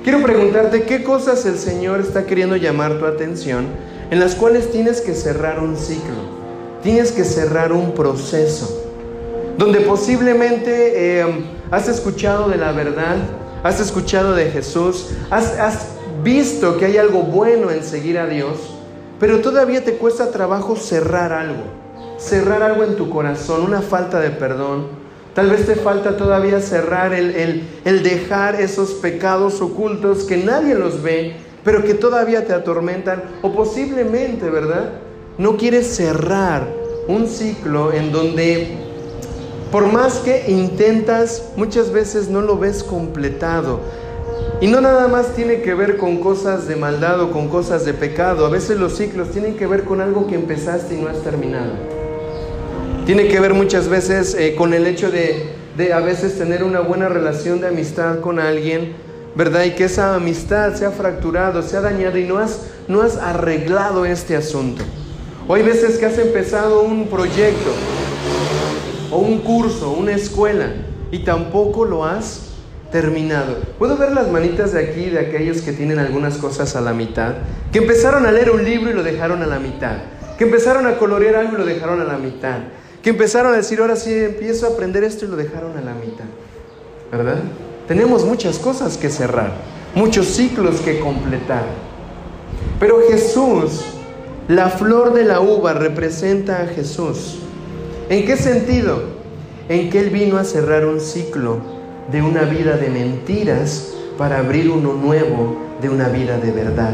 Quiero 0.03 0.21
preguntarte 0.21 0.83
qué 0.83 1.01
cosas 1.01 1.45
el 1.45 1.57
Señor 1.57 2.01
está 2.01 2.25
queriendo 2.25 2.57
llamar 2.57 2.99
tu 2.99 3.05
atención 3.05 3.67
en 4.11 4.19
las 4.19 4.35
cuales 4.35 4.69
tienes 4.69 4.99
que 4.99 5.15
cerrar 5.15 5.59
un 5.59 5.77
ciclo, 5.77 6.15
tienes 6.83 7.13
que 7.13 7.23
cerrar 7.23 7.71
un 7.71 7.93
proceso 7.93 8.83
donde 9.57 9.79
posiblemente 9.79 11.21
eh, 11.21 11.45
has 11.71 11.87
escuchado 11.87 12.49
de 12.49 12.57
la 12.57 12.73
verdad, 12.73 13.15
has 13.63 13.79
escuchado 13.79 14.35
de 14.35 14.51
Jesús, 14.51 15.11
has, 15.29 15.57
has 15.57 15.87
visto 16.21 16.77
que 16.77 16.85
hay 16.85 16.97
algo 16.97 17.21
bueno 17.21 17.71
en 17.71 17.81
seguir 17.81 18.19
a 18.19 18.27
Dios, 18.27 18.75
pero 19.21 19.39
todavía 19.39 19.85
te 19.85 19.93
cuesta 19.93 20.31
trabajo 20.31 20.75
cerrar 20.75 21.31
algo, 21.31 21.63
cerrar 22.17 22.61
algo 22.61 22.83
en 22.83 22.97
tu 22.97 23.09
corazón, 23.09 23.61
una 23.63 23.81
falta 23.81 24.19
de 24.19 24.31
perdón. 24.31 25.02
Tal 25.33 25.49
vez 25.49 25.65
te 25.65 25.75
falta 25.75 26.15
todavía 26.17 26.59
cerrar 26.61 27.13
el, 27.13 27.35
el, 27.35 27.63
el 27.85 28.03
dejar 28.03 28.61
esos 28.61 28.91
pecados 28.91 29.61
ocultos 29.61 30.23
que 30.23 30.37
nadie 30.37 30.75
los 30.75 31.01
ve, 31.01 31.35
pero 31.63 31.83
que 31.83 31.93
todavía 31.93 32.45
te 32.45 32.53
atormentan, 32.53 33.23
o 33.41 33.53
posiblemente, 33.53 34.49
¿verdad? 34.49 34.91
No 35.37 35.57
quieres 35.57 35.95
cerrar 35.95 36.67
un 37.07 37.27
ciclo 37.27 37.91
en 37.91 38.11
donde 38.11 38.77
por 39.73 39.91
más 39.91 40.19
que 40.19 40.51
intentas, 40.51 41.49
muchas 41.55 41.91
veces 41.91 42.29
no 42.29 42.41
lo 42.41 42.59
ves 42.59 42.83
completado. 42.83 43.79
Y 44.61 44.67
no 44.67 44.81
nada 44.81 45.07
más 45.07 45.29
tiene 45.29 45.63
que 45.63 45.73
ver 45.73 45.97
con 45.97 46.17
cosas 46.19 46.67
de 46.67 46.75
maldad 46.75 47.19
o 47.21 47.31
con 47.31 47.49
cosas 47.49 47.83
de 47.83 47.95
pecado. 47.95 48.45
A 48.45 48.49
veces 48.49 48.77
los 48.77 48.95
ciclos 48.95 49.31
tienen 49.31 49.55
que 49.55 49.65
ver 49.65 49.83
con 49.83 49.99
algo 49.99 50.27
que 50.27 50.35
empezaste 50.35 50.93
y 50.93 51.01
no 51.01 51.09
has 51.09 51.23
terminado. 51.23 51.71
Tiene 53.05 53.27
que 53.27 53.41
ver 53.41 53.53
muchas 53.53 53.89
veces 53.89 54.33
eh, 54.33 54.55
con 54.55 54.73
el 54.73 54.87
hecho 54.87 55.11
de, 55.11 55.49
de 55.75 55.91
a 55.91 55.99
veces 55.99 56.37
tener 56.37 56.63
una 56.63 56.79
buena 56.79 57.09
relación 57.09 57.59
de 57.59 57.67
amistad 57.67 58.21
con 58.21 58.39
alguien, 58.39 58.93
¿verdad? 59.35 59.65
Y 59.65 59.71
que 59.71 59.85
esa 59.85 60.15
amistad 60.15 60.73
se 60.75 60.85
ha 60.85 60.91
fracturado, 60.91 61.61
se 61.63 61.75
ha 61.75 61.81
dañado 61.81 62.17
y 62.17 62.23
no 62.23 62.37
has, 62.37 62.67
no 62.87 63.01
has 63.01 63.17
arreglado 63.17 64.05
este 64.05 64.37
asunto. 64.37 64.83
O 65.49 65.53
hay 65.53 65.63
veces 65.63 65.97
que 65.97 66.05
has 66.05 66.17
empezado 66.17 66.81
un 66.81 67.07
proyecto 67.07 67.71
o 69.11 69.17
un 69.17 69.39
curso, 69.39 69.91
una 69.91 70.13
escuela, 70.13 70.67
y 71.11 71.25
tampoco 71.25 71.83
lo 71.83 72.05
has 72.05 72.51
terminado. 72.89 73.57
Puedo 73.79 73.97
ver 73.97 74.13
las 74.13 74.31
manitas 74.31 74.71
de 74.71 74.79
aquí 74.79 75.09
de 75.09 75.19
aquellos 75.19 75.61
que 75.61 75.73
tienen 75.73 75.99
algunas 75.99 76.37
cosas 76.37 76.77
a 76.77 76.81
la 76.81 76.93
mitad, 76.93 77.33
que 77.73 77.79
empezaron 77.79 78.25
a 78.25 78.31
leer 78.31 78.49
un 78.49 78.63
libro 78.63 78.91
y 78.91 78.93
lo 78.93 79.03
dejaron 79.03 79.41
a 79.43 79.45
la 79.45 79.59
mitad, 79.59 79.97
que 80.37 80.45
empezaron 80.45 80.87
a 80.87 80.97
colorear 80.97 81.35
algo 81.35 81.55
y 81.55 81.57
lo 81.57 81.65
dejaron 81.65 81.99
a 81.99 82.05
la 82.05 82.17
mitad, 82.17 82.59
que 83.03 83.09
empezaron 83.09 83.53
a 83.53 83.57
decir, 83.57 83.81
ahora 83.81 83.97
sí 83.97 84.11
empiezo 84.13 84.65
a 84.65 84.69
aprender 84.69 85.03
esto 85.03 85.25
y 85.25 85.27
lo 85.27 85.35
dejaron 85.35 85.77
a 85.77 85.81
la 85.81 85.93
mitad. 85.93 86.23
¿Verdad? 87.11 87.43
Tenemos 87.87 88.23
muchas 88.23 88.57
cosas 88.57 88.97
que 88.97 89.09
cerrar, 89.09 89.51
muchos 89.93 90.25
ciclos 90.27 90.79
que 90.79 90.99
completar. 90.99 91.65
Pero 92.79 93.01
Jesús, 93.09 93.81
la 94.47 94.69
flor 94.69 95.13
de 95.13 95.25
la 95.25 95.41
uva 95.41 95.73
representa 95.73 96.61
a 96.61 96.67
Jesús. 96.67 97.39
¿En 98.09 98.25
qué 98.25 98.37
sentido? 98.37 99.03
En 99.67 99.89
que 99.89 99.99
Él 99.99 100.09
vino 100.09 100.37
a 100.37 100.45
cerrar 100.45 100.85
un 100.85 101.01
ciclo 101.01 101.57
de 102.09 102.21
una 102.21 102.43
vida 102.43 102.77
de 102.77 102.89
mentiras 102.89 103.93
para 104.17 104.39
abrir 104.39 104.69
uno 104.69 104.93
nuevo 104.93 105.57
de 105.81 105.89
una 105.89 106.07
vida 106.07 106.37
de 106.37 106.51
verdad. 106.51 106.93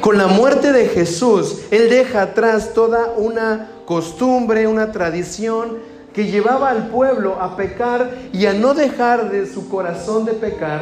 Con 0.00 0.16
la 0.16 0.28
muerte 0.28 0.72
de 0.72 0.86
Jesús, 0.86 1.62
Él 1.72 1.88
deja 1.90 2.22
atrás 2.22 2.72
toda 2.72 3.14
una 3.16 3.68
costumbre, 3.92 4.66
una 4.66 4.90
tradición 4.90 5.76
que 6.14 6.24
llevaba 6.24 6.70
al 6.70 6.88
pueblo 6.88 7.36
a 7.38 7.56
pecar 7.56 8.10
y 8.32 8.46
a 8.46 8.54
no 8.54 8.72
dejar 8.72 9.30
de 9.30 9.46
su 9.46 9.68
corazón 9.68 10.24
de 10.24 10.32
pecar 10.32 10.80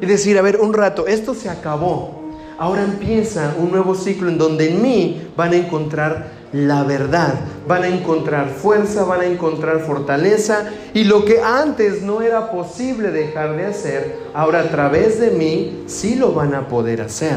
y 0.00 0.06
decir, 0.06 0.38
a 0.38 0.42
ver, 0.42 0.60
un 0.60 0.72
rato, 0.72 1.08
esto 1.08 1.34
se 1.34 1.50
acabó. 1.50 2.22
Ahora 2.56 2.84
empieza 2.84 3.56
un 3.58 3.72
nuevo 3.72 3.96
ciclo 3.96 4.28
en 4.28 4.38
donde 4.38 4.70
en 4.70 4.82
mí 4.82 5.28
van 5.36 5.52
a 5.52 5.56
encontrar 5.56 6.30
la 6.52 6.84
verdad, 6.84 7.34
van 7.66 7.82
a 7.82 7.88
encontrar 7.88 8.50
fuerza, 8.50 9.02
van 9.02 9.22
a 9.22 9.26
encontrar 9.26 9.80
fortaleza 9.80 10.70
y 10.94 11.02
lo 11.02 11.24
que 11.24 11.40
antes 11.40 12.02
no 12.02 12.22
era 12.22 12.52
posible 12.52 13.10
dejar 13.10 13.56
de 13.56 13.66
hacer, 13.66 14.16
ahora 14.32 14.60
a 14.60 14.68
través 14.68 15.18
de 15.18 15.32
mí 15.32 15.82
sí 15.86 16.14
lo 16.14 16.32
van 16.32 16.54
a 16.54 16.68
poder 16.68 17.00
hacer. 17.00 17.36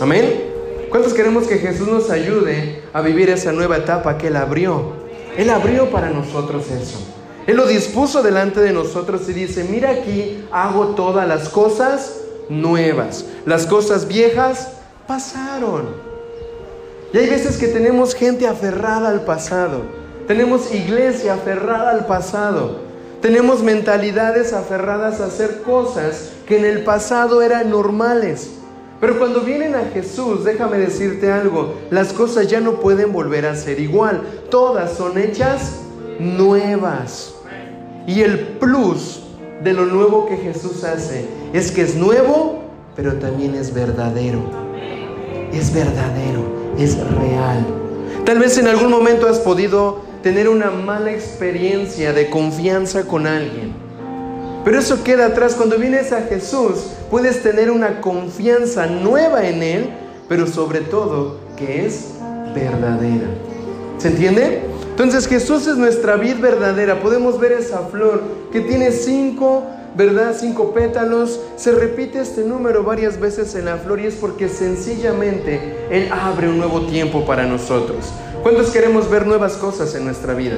Amén. 0.00 0.57
¿Cuántos 0.90 1.12
queremos 1.12 1.46
que 1.46 1.58
Jesús 1.58 1.86
nos 1.86 2.10
ayude 2.10 2.82
a 2.92 3.02
vivir 3.02 3.28
esa 3.28 3.52
nueva 3.52 3.76
etapa 3.76 4.16
que 4.16 4.28
Él 4.28 4.36
abrió? 4.36 4.94
Él 5.36 5.50
abrió 5.50 5.90
para 5.90 6.08
nosotros 6.10 6.70
eso. 6.70 6.98
Él 7.46 7.56
lo 7.56 7.66
dispuso 7.66 8.22
delante 8.22 8.60
de 8.60 8.72
nosotros 8.72 9.28
y 9.28 9.32
dice, 9.32 9.64
mira 9.64 9.90
aquí 9.90 10.44
hago 10.50 10.88
todas 10.94 11.28
las 11.28 11.48
cosas 11.48 12.20
nuevas. 12.48 13.24
Las 13.44 13.66
cosas 13.66 14.08
viejas 14.08 14.72
pasaron. 15.06 15.86
Y 17.12 17.18
hay 17.18 17.28
veces 17.28 17.56
que 17.56 17.68
tenemos 17.68 18.14
gente 18.14 18.46
aferrada 18.46 19.08
al 19.08 19.22
pasado. 19.22 19.82
Tenemos 20.26 20.74
iglesia 20.74 21.34
aferrada 21.34 21.90
al 21.90 22.06
pasado. 22.06 22.80
Tenemos 23.22 23.62
mentalidades 23.62 24.52
aferradas 24.52 25.20
a 25.20 25.26
hacer 25.26 25.62
cosas 25.62 26.30
que 26.46 26.58
en 26.58 26.64
el 26.64 26.84
pasado 26.84 27.42
eran 27.42 27.70
normales. 27.70 28.50
Pero 29.00 29.18
cuando 29.18 29.42
vienen 29.42 29.74
a 29.76 29.84
Jesús, 29.92 30.44
déjame 30.44 30.78
decirte 30.78 31.30
algo, 31.30 31.74
las 31.90 32.12
cosas 32.12 32.48
ya 32.48 32.60
no 32.60 32.80
pueden 32.80 33.12
volver 33.12 33.46
a 33.46 33.54
ser 33.54 33.78
igual. 33.78 34.22
Todas 34.50 34.94
son 34.94 35.18
hechas 35.18 35.80
nuevas. 36.18 37.34
Y 38.06 38.22
el 38.22 38.38
plus 38.58 39.20
de 39.62 39.72
lo 39.72 39.86
nuevo 39.86 40.26
que 40.26 40.36
Jesús 40.36 40.82
hace 40.82 41.26
es 41.52 41.70
que 41.70 41.82
es 41.82 41.94
nuevo, 41.94 42.62
pero 42.96 43.14
también 43.14 43.54
es 43.54 43.72
verdadero. 43.72 44.40
Es 45.52 45.72
verdadero, 45.72 46.74
es 46.76 46.98
real. 46.98 47.66
Tal 48.24 48.38
vez 48.38 48.58
en 48.58 48.66
algún 48.66 48.90
momento 48.90 49.28
has 49.28 49.38
podido 49.38 50.00
tener 50.22 50.48
una 50.48 50.70
mala 50.70 51.12
experiencia 51.12 52.12
de 52.12 52.28
confianza 52.28 53.06
con 53.06 53.26
alguien. 53.26 53.87
Pero 54.64 54.78
eso 54.78 55.02
queda 55.04 55.26
atrás. 55.26 55.54
Cuando 55.54 55.78
vienes 55.78 56.12
a 56.12 56.22
Jesús, 56.22 56.92
puedes 57.10 57.42
tener 57.42 57.70
una 57.70 58.00
confianza 58.00 58.86
nueva 58.86 59.46
en 59.46 59.62
Él, 59.62 59.90
pero 60.28 60.46
sobre 60.46 60.80
todo 60.80 61.38
que 61.56 61.86
es 61.86 62.14
verdadera. 62.54 63.28
¿Se 63.98 64.08
entiende? 64.08 64.62
Entonces 64.90 65.28
Jesús 65.28 65.66
es 65.66 65.76
nuestra 65.76 66.16
vid 66.16 66.40
verdadera. 66.40 67.00
Podemos 67.00 67.38
ver 67.38 67.52
esa 67.52 67.78
flor 67.90 68.22
que 68.50 68.60
tiene 68.60 68.90
cinco, 68.90 69.64
¿verdad? 69.96 70.34
Cinco 70.38 70.72
pétalos. 70.74 71.40
Se 71.56 71.72
repite 71.72 72.20
este 72.20 72.42
número 72.42 72.82
varias 72.82 73.18
veces 73.20 73.54
en 73.54 73.66
la 73.66 73.76
flor 73.76 74.00
y 74.00 74.06
es 74.06 74.14
porque 74.14 74.48
sencillamente 74.48 75.86
Él 75.90 76.10
abre 76.12 76.48
un 76.48 76.58
nuevo 76.58 76.86
tiempo 76.86 77.24
para 77.24 77.46
nosotros. 77.46 78.06
¿Cuántos 78.42 78.70
queremos 78.70 79.08
ver 79.08 79.26
nuevas 79.26 79.54
cosas 79.54 79.94
en 79.94 80.04
nuestra 80.04 80.34
vida? 80.34 80.56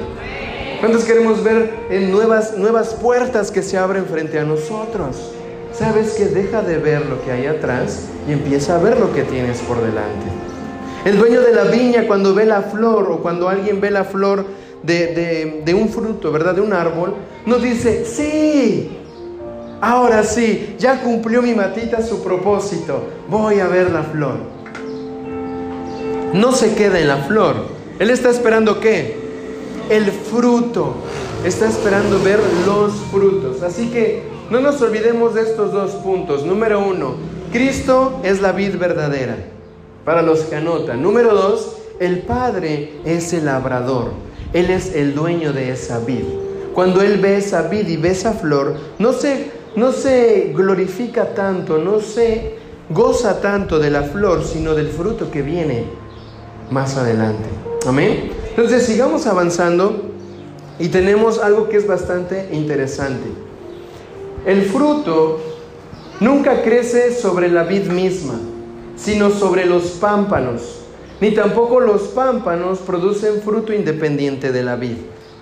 ¿Cuántos 0.81 1.03
queremos 1.03 1.43
ver 1.43 1.71
en 1.91 2.11
nuevas, 2.11 2.57
nuevas 2.57 2.95
puertas 2.95 3.51
que 3.51 3.61
se 3.61 3.77
abren 3.77 4.07
frente 4.07 4.39
a 4.39 4.43
nosotros? 4.43 5.31
Sabes 5.71 6.13
que 6.13 6.25
deja 6.25 6.63
de 6.63 6.79
ver 6.79 7.05
lo 7.05 7.23
que 7.23 7.31
hay 7.31 7.45
atrás 7.45 8.07
y 8.27 8.31
empieza 8.31 8.77
a 8.77 8.79
ver 8.79 8.99
lo 8.99 9.13
que 9.13 9.21
tienes 9.21 9.59
por 9.59 9.77
delante. 9.77 10.25
El 11.05 11.19
dueño 11.19 11.41
de 11.41 11.53
la 11.53 11.65
viña 11.65 12.07
cuando 12.07 12.33
ve 12.33 12.47
la 12.47 12.63
flor 12.63 13.11
o 13.11 13.19
cuando 13.19 13.47
alguien 13.47 13.79
ve 13.79 13.91
la 13.91 14.05
flor 14.05 14.43
de, 14.81 15.61
de 15.63 15.73
un 15.75 15.87
fruto, 15.87 16.31
¿verdad? 16.31 16.55
De 16.55 16.61
un 16.61 16.73
árbol, 16.73 17.13
nos 17.45 17.61
dice, 17.61 18.03
sí, 18.03 18.97
ahora 19.81 20.23
sí, 20.23 20.75
ya 20.79 20.99
cumplió 21.03 21.43
mi 21.43 21.53
matita 21.53 22.01
su 22.01 22.23
propósito, 22.23 23.03
voy 23.29 23.59
a 23.59 23.67
ver 23.67 23.91
la 23.91 24.01
flor. 24.01 24.37
No 26.33 26.53
se 26.53 26.73
queda 26.73 26.99
en 26.99 27.07
la 27.07 27.17
flor. 27.17 27.67
Él 27.99 28.09
está 28.09 28.31
esperando 28.31 28.79
qué? 28.79 29.20
El 29.91 30.05
fruto. 30.05 30.93
Está 31.43 31.67
esperando 31.67 32.17
ver 32.23 32.39
los 32.65 32.93
frutos. 33.11 33.61
Así 33.61 33.89
que 33.89 34.23
no 34.49 34.61
nos 34.61 34.81
olvidemos 34.81 35.35
de 35.35 35.41
estos 35.41 35.73
dos 35.73 35.91
puntos. 35.95 36.45
Número 36.45 36.79
uno, 36.79 37.15
Cristo 37.51 38.21
es 38.23 38.39
la 38.39 38.53
vid 38.53 38.77
verdadera, 38.77 39.35
para 40.05 40.21
los 40.21 40.43
que 40.43 40.55
anotan. 40.55 41.03
Número 41.03 41.33
dos, 41.33 41.75
el 41.99 42.19
Padre 42.19 43.01
es 43.03 43.33
el 43.33 43.43
labrador. 43.45 44.11
Él 44.53 44.69
es 44.69 44.95
el 44.95 45.13
dueño 45.13 45.51
de 45.51 45.71
esa 45.71 45.99
vid. 45.99 46.23
Cuando 46.73 47.01
Él 47.01 47.17
ve 47.17 47.35
esa 47.35 47.63
vid 47.63 47.89
y 47.89 47.97
ve 47.97 48.11
esa 48.11 48.31
flor, 48.31 48.77
no 48.97 49.11
se, 49.11 49.51
no 49.75 49.91
se 49.91 50.53
glorifica 50.55 51.33
tanto, 51.33 51.77
no 51.79 51.99
se 51.99 52.55
goza 52.89 53.41
tanto 53.41 53.77
de 53.77 53.89
la 53.89 54.03
flor, 54.03 54.45
sino 54.45 54.73
del 54.73 54.87
fruto 54.87 55.29
que 55.29 55.41
viene 55.41 55.83
más 56.69 56.95
adelante. 56.95 57.49
Amén. 57.85 58.40
Entonces 58.51 58.85
sigamos 58.85 59.27
avanzando 59.27 60.11
y 60.77 60.89
tenemos 60.89 61.39
algo 61.39 61.69
que 61.69 61.77
es 61.77 61.87
bastante 61.87 62.49
interesante. 62.51 63.29
El 64.45 64.63
fruto 64.63 65.39
nunca 66.19 66.61
crece 66.61 67.13
sobre 67.15 67.49
la 67.49 67.63
vid 67.63 67.87
misma, 67.87 68.33
sino 68.97 69.29
sobre 69.29 69.65
los 69.65 69.83
pámpanos. 69.91 70.81
Ni 71.21 71.31
tampoco 71.31 71.79
los 71.79 72.01
pámpanos 72.09 72.79
producen 72.79 73.41
fruto 73.41 73.73
independiente 73.73 74.51
de 74.51 74.63
la 74.63 74.75
vid. 74.75 74.97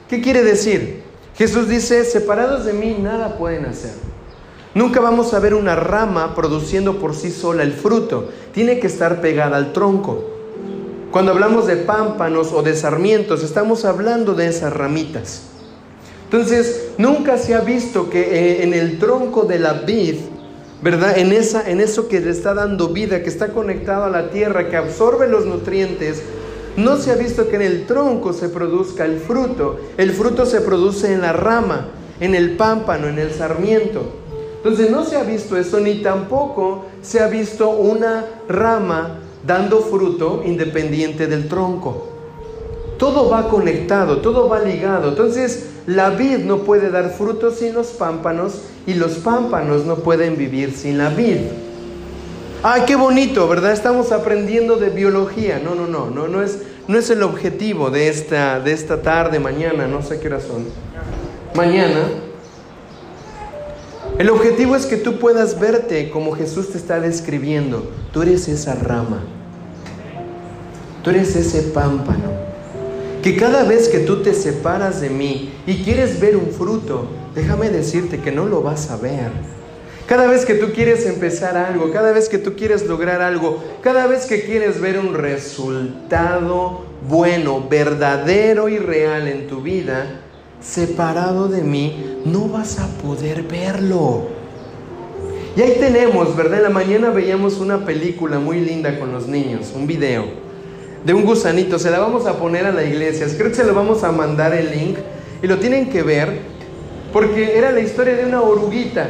¿Qué 0.07 0.21
quiere 0.21 0.43
decir? 0.43 1.01
Jesús 1.35 1.67
dice, 1.67 2.03
separados 2.05 2.65
de 2.65 2.73
mí 2.73 2.95
nada 3.01 3.37
pueden 3.39 3.65
hacer. 3.65 3.93
Nunca 4.75 4.99
vamos 4.99 5.33
a 5.33 5.39
ver 5.39 5.55
una 5.55 5.75
rama 5.75 6.35
produciendo 6.35 6.99
por 6.99 7.15
sí 7.15 7.31
sola 7.31 7.63
el 7.63 7.73
fruto. 7.73 8.29
Tiene 8.53 8.79
que 8.79 8.85
estar 8.85 9.19
pegada 9.19 9.57
al 9.57 9.73
tronco. 9.73 10.38
Cuando 11.11 11.31
hablamos 11.31 11.65
de 11.65 11.75
pámpanos 11.75 12.51
o 12.53 12.61
de 12.61 12.75
sarmientos, 12.75 13.43
estamos 13.43 13.83
hablando 13.83 14.35
de 14.35 14.47
esas 14.47 14.71
ramitas. 14.71 15.41
Entonces, 16.25 16.89
nunca 16.99 17.39
se 17.39 17.55
ha 17.55 17.61
visto 17.61 18.11
que 18.11 18.21
eh, 18.21 18.63
en 18.63 18.75
el 18.75 18.99
tronco 18.99 19.45
de 19.45 19.57
la 19.57 19.73
vid, 19.73 20.17
¿verdad? 20.83 21.17
En, 21.17 21.31
esa, 21.31 21.67
en 21.67 21.81
eso 21.81 22.07
que 22.07 22.19
le 22.19 22.29
está 22.29 22.53
dando 22.53 22.89
vida, 22.89 23.23
que 23.23 23.29
está 23.29 23.47
conectado 23.47 24.03
a 24.03 24.09
la 24.09 24.29
tierra, 24.29 24.69
que 24.69 24.77
absorbe 24.77 25.27
los 25.27 25.47
nutrientes, 25.47 26.21
no 26.77 26.97
se 26.97 27.11
ha 27.11 27.15
visto 27.15 27.49
que 27.49 27.55
en 27.55 27.63
el 27.63 27.87
tronco 27.87 28.31
se 28.31 28.47
produzca 28.47 29.05
el 29.05 29.19
fruto. 29.19 29.79
El 29.97 30.11
fruto 30.11 30.45
se 30.45 30.61
produce 30.61 31.11
en 31.11 31.21
la 31.21 31.33
rama, 31.33 31.87
en 32.19 32.35
el 32.35 32.55
pámpano, 32.55 33.07
en 33.07 33.17
el 33.17 33.31
sarmiento. 33.31 34.03
Entonces 34.57 34.91
no 34.91 35.03
se 35.05 35.15
ha 35.15 35.23
visto 35.23 35.57
eso, 35.57 35.79
ni 35.79 36.03
tampoco 36.03 36.85
se 37.01 37.19
ha 37.19 37.27
visto 37.27 37.69
una 37.69 38.25
rama 38.47 39.18
dando 39.45 39.81
fruto 39.81 40.43
independiente 40.45 41.27
del 41.27 41.47
tronco. 41.47 42.07
Todo 42.97 43.29
va 43.29 43.49
conectado, 43.49 44.17
todo 44.17 44.49
va 44.49 44.59
ligado. 44.59 45.09
Entonces, 45.09 45.69
la 45.87 46.09
vid 46.09 46.39
no 46.39 46.59
puede 46.59 46.91
dar 46.91 47.11
frutos 47.11 47.55
sin 47.55 47.73
los 47.73 47.87
pámpanos 47.87 48.61
y 48.85 48.93
los 48.93 49.13
pámpanos 49.13 49.85
no 49.85 49.97
pueden 49.97 50.37
vivir 50.37 50.73
sin 50.73 50.97
la 50.97 51.09
vid. 51.09 51.37
Ay, 52.61 52.83
qué 52.85 52.97
bonito, 52.97 53.47
¿verdad? 53.47 53.71
Estamos 53.71 54.11
aprendiendo 54.11 54.75
de 54.75 54.89
biología. 54.89 55.61
No, 55.63 55.75
no, 55.75 55.87
no, 55.87 56.09
no, 56.09 56.27
no 56.27 56.43
es, 56.43 56.59
no 56.87 56.97
es 56.97 57.09
el 57.09 57.23
objetivo 57.23 57.89
de 57.89 58.09
esta, 58.09 58.59
de 58.59 58.73
esta 58.73 59.01
tarde, 59.01 59.39
mañana, 59.39 59.87
no 59.87 60.01
sé 60.01 60.19
qué 60.19 60.27
hora 60.27 60.41
son. 60.41 60.65
Mañana. 61.55 62.28
El 64.19 64.29
objetivo 64.29 64.75
es 64.75 64.85
que 64.85 64.97
tú 64.97 65.17
puedas 65.17 65.61
verte 65.61 66.09
como 66.09 66.35
Jesús 66.35 66.71
te 66.71 66.77
está 66.77 66.99
describiendo. 66.99 67.89
Tú 68.11 68.21
eres 68.21 68.49
esa 68.49 68.75
rama. 68.75 69.23
Tú 71.01 71.11
eres 71.11 71.37
ese 71.37 71.61
pámpano 71.61 72.49
que 73.23 73.37
cada 73.37 73.63
vez 73.63 73.87
que 73.87 73.99
tú 73.99 74.21
te 74.21 74.33
separas 74.33 74.99
de 74.99 75.09
mí 75.09 75.53
y 75.65 75.83
quieres 75.83 76.19
ver 76.19 76.35
un 76.35 76.47
fruto, 76.47 77.07
déjame 77.33 77.69
decirte 77.69 78.19
que 78.19 78.33
no 78.33 78.45
lo 78.45 78.61
vas 78.61 78.91
a 78.91 78.97
ver. 78.97 79.31
Cada 80.05 80.27
vez 80.27 80.45
que 80.45 80.55
tú 80.55 80.73
quieres 80.73 81.05
empezar 81.05 81.55
algo, 81.55 81.89
cada 81.89 82.11
vez 82.11 82.27
que 82.27 82.39
tú 82.39 82.57
quieres 82.57 82.87
lograr 82.87 83.21
algo, 83.21 83.63
cada 83.81 84.05
vez 84.05 84.25
que 84.25 84.43
quieres 84.43 84.81
ver 84.81 84.99
un 84.99 85.13
resultado 85.13 86.85
bueno, 87.07 87.65
verdadero 87.69 88.67
y 88.67 88.79
real 88.79 89.29
en 89.29 89.47
tu 89.47 89.61
vida, 89.61 90.23
separado 90.61 91.47
de 91.47 91.61
mí, 91.61 92.21
no 92.25 92.47
vas 92.47 92.79
a 92.79 92.87
poder 93.01 93.43
verlo. 93.43 94.27
Y 95.55 95.61
ahí 95.61 95.77
tenemos, 95.79 96.35
¿verdad? 96.35 96.57
En 96.57 96.63
la 96.63 96.69
mañana 96.69 97.09
veíamos 97.09 97.57
una 97.57 97.85
película 97.85 98.39
muy 98.39 98.61
linda 98.61 98.99
con 98.99 99.11
los 99.11 99.27
niños, 99.27 99.73
un 99.75 99.87
video 99.87 100.25
de 101.03 101.13
un 101.13 101.25
gusanito. 101.25 101.79
Se 101.79 101.89
la 101.89 101.99
vamos 101.99 102.25
a 102.25 102.37
poner 102.37 102.65
a 102.65 102.71
la 102.71 102.83
iglesia. 102.83 103.27
Creo 103.35 103.49
que 103.49 103.55
se 103.55 103.63
lo 103.63 103.73
vamos 103.73 104.03
a 104.03 104.11
mandar 104.11 104.53
el 104.53 104.71
link 104.71 104.97
y 105.41 105.47
lo 105.47 105.57
tienen 105.57 105.89
que 105.89 106.03
ver 106.03 106.39
porque 107.11 107.57
era 107.57 107.71
la 107.71 107.79
historia 107.79 108.15
de 108.15 108.25
una 108.25 108.41
oruguita. 108.41 109.09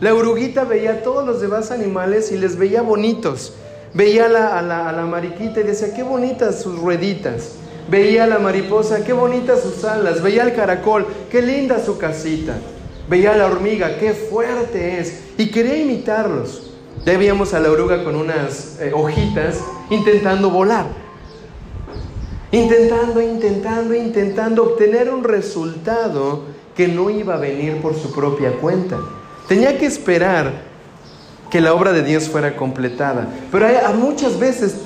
La 0.00 0.14
oruguita 0.14 0.64
veía 0.64 0.92
a 0.92 1.02
todos 1.02 1.26
los 1.26 1.40
demás 1.40 1.70
animales 1.70 2.30
y 2.32 2.38
les 2.38 2.56
veía 2.56 2.82
bonitos. 2.82 3.54
Veía 3.94 4.26
a 4.26 4.28
la, 4.28 4.58
a 4.58 4.92
la, 4.92 5.06
mariquita 5.06 5.60
y 5.60 5.64
decía, 5.64 5.94
qué 5.94 6.02
bonitas 6.02 6.62
sus 6.62 6.78
rueditas. 6.78 7.54
Veía 7.90 8.24
a 8.24 8.26
la 8.26 8.38
mariposa, 8.38 9.04
qué 9.04 9.12
bonitas 9.12 9.62
sus 9.62 9.84
alas. 9.84 10.22
Veía 10.22 10.42
al 10.42 10.54
caracol, 10.54 11.06
qué 11.30 11.42
linda 11.42 11.82
su 11.84 11.98
casita. 11.98 12.54
Veía 13.08 13.32
a 13.32 13.36
la 13.36 13.46
hormiga, 13.46 13.98
qué 13.98 14.12
fuerte 14.12 15.00
es. 15.00 15.20
Y 15.38 15.50
quería 15.50 15.76
imitarlos. 15.76 16.72
Ya 17.06 17.16
veíamos 17.16 17.54
a 17.54 17.60
la 17.60 17.70
oruga 17.70 18.04
con 18.04 18.16
unas 18.16 18.78
eh, 18.80 18.92
hojitas 18.92 19.60
intentando 19.88 20.50
volar 20.50 20.86
intentando, 22.50 23.20
intentando, 23.20 23.94
intentando 23.94 24.62
obtener 24.62 25.10
un 25.10 25.24
resultado 25.24 26.44
que 26.74 26.88
no 26.88 27.10
iba 27.10 27.34
a 27.34 27.38
venir 27.38 27.80
por 27.80 27.94
su 27.94 28.12
propia 28.12 28.52
cuenta. 28.52 28.98
Tenía 29.48 29.78
que 29.78 29.86
esperar 29.86 30.68
que 31.50 31.60
la 31.60 31.74
obra 31.74 31.92
de 31.92 32.02
Dios 32.02 32.28
fuera 32.28 32.56
completada. 32.56 33.28
Pero 33.50 33.66
hay, 33.66 33.76
muchas 33.96 34.38
veces, 34.38 34.76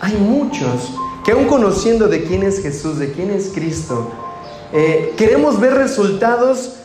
hay 0.00 0.14
muchos 0.14 0.94
que 1.24 1.32
aún 1.32 1.46
conociendo 1.46 2.08
de 2.08 2.24
quién 2.24 2.42
es 2.42 2.60
Jesús, 2.60 2.98
de 2.98 3.12
quién 3.12 3.30
es 3.30 3.50
Cristo, 3.54 4.10
eh, 4.72 5.14
queremos 5.16 5.60
ver 5.60 5.74
resultados 5.74 6.76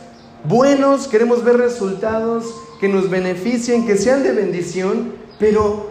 buenos, 0.44 1.08
queremos 1.08 1.44
ver 1.44 1.56
resultados 1.56 2.54
que 2.80 2.88
nos 2.88 3.08
beneficien, 3.08 3.86
que 3.86 3.96
sean 3.96 4.22
de 4.22 4.32
bendición, 4.32 5.12
pero 5.38 5.90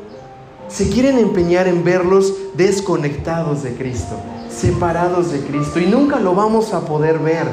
se 0.68 0.90
quieren 0.90 1.18
empeñar 1.18 1.68
en 1.68 1.84
verlos 1.84 2.34
desconectados 2.56 3.64
de 3.64 3.76
Cristo, 3.76 4.16
separados 4.50 5.32
de 5.32 5.40
Cristo, 5.40 5.80
y 5.80 5.86
nunca 5.86 6.20
lo 6.20 6.34
vamos 6.36 6.74
a 6.74 6.82
poder 6.82 7.20
ver. 7.20 7.48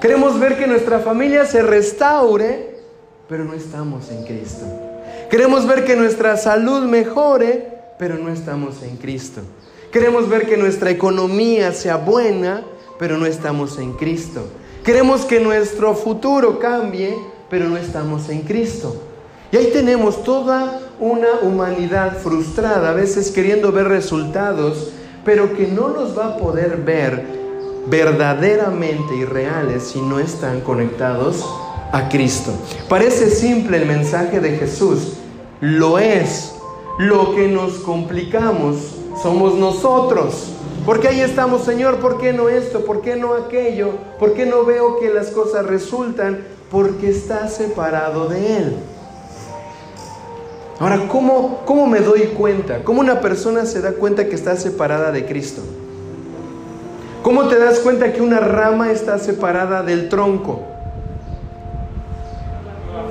Queremos 0.00 0.38
ver 0.38 0.58
que 0.58 0.66
nuestra 0.66 0.98
familia 0.98 1.44
se 1.46 1.62
restaure, 1.62 2.76
pero 3.28 3.44
no 3.44 3.54
estamos 3.54 4.10
en 4.10 4.24
Cristo. 4.24 4.64
Queremos 5.30 5.66
ver 5.66 5.84
que 5.84 5.96
nuestra 5.96 6.36
salud 6.36 6.82
mejore, 6.82 7.68
pero 7.98 8.18
no 8.18 8.30
estamos 8.30 8.82
en 8.82 8.96
Cristo. 8.96 9.40
Queremos 9.92 10.26
ver 10.26 10.46
que 10.46 10.56
nuestra 10.56 10.90
economía 10.90 11.70
sea 11.72 11.98
buena, 11.98 12.62
pero 12.98 13.18
no 13.18 13.26
estamos 13.26 13.78
en 13.78 13.92
Cristo. 13.92 14.42
Queremos 14.82 15.26
que 15.26 15.38
nuestro 15.38 15.94
futuro 15.94 16.58
cambie, 16.58 17.14
pero 17.50 17.68
no 17.68 17.76
estamos 17.76 18.30
en 18.30 18.40
Cristo. 18.40 18.96
Y 19.52 19.58
ahí 19.58 19.68
tenemos 19.70 20.24
toda 20.24 20.80
una 20.98 21.40
humanidad 21.42 22.16
frustrada, 22.22 22.88
a 22.88 22.94
veces 22.94 23.30
queriendo 23.30 23.70
ver 23.70 23.86
resultados, 23.86 24.92
pero 25.26 25.54
que 25.54 25.66
no 25.66 25.88
los 25.88 26.18
va 26.18 26.28
a 26.28 26.36
poder 26.38 26.78
ver 26.78 27.26
verdaderamente 27.86 29.14
y 29.14 29.26
reales 29.26 29.82
si 29.82 30.00
no 30.00 30.18
están 30.18 30.62
conectados 30.62 31.44
a 31.92 32.08
Cristo. 32.08 32.50
Parece 32.88 33.28
simple 33.28 33.76
el 33.76 33.84
mensaje 33.84 34.40
de 34.40 34.56
Jesús, 34.56 35.18
lo 35.60 35.98
es. 35.98 36.54
Lo 36.98 37.34
que 37.34 37.48
nos 37.48 37.74
complicamos 37.80 39.01
somos 39.20 39.54
nosotros. 39.54 40.52
Porque 40.84 41.08
ahí 41.08 41.20
estamos, 41.20 41.62
Señor, 41.62 41.98
¿por 41.98 42.18
qué 42.18 42.32
no 42.32 42.48
esto? 42.48 42.84
¿Por 42.84 43.02
qué 43.02 43.16
no 43.16 43.34
aquello? 43.34 43.90
¿Por 44.18 44.34
qué 44.34 44.46
no 44.46 44.64
veo 44.64 44.98
que 44.98 45.10
las 45.10 45.28
cosas 45.28 45.66
resultan? 45.66 46.44
Porque 46.70 47.10
está 47.10 47.48
separado 47.48 48.28
de 48.28 48.56
Él. 48.56 48.76
Ahora, 50.80 51.06
¿cómo, 51.06 51.60
¿cómo 51.64 51.86
me 51.86 52.00
doy 52.00 52.32
cuenta? 52.36 52.82
¿Cómo 52.82 53.00
una 53.00 53.20
persona 53.20 53.66
se 53.66 53.80
da 53.80 53.92
cuenta 53.92 54.26
que 54.26 54.34
está 54.34 54.56
separada 54.56 55.12
de 55.12 55.24
Cristo? 55.24 55.62
¿Cómo 57.22 57.46
te 57.46 57.56
das 57.56 57.78
cuenta 57.78 58.12
que 58.12 58.20
una 58.20 58.40
rama 58.40 58.90
está 58.90 59.18
separada 59.20 59.84
del 59.84 60.08
tronco? 60.08 60.62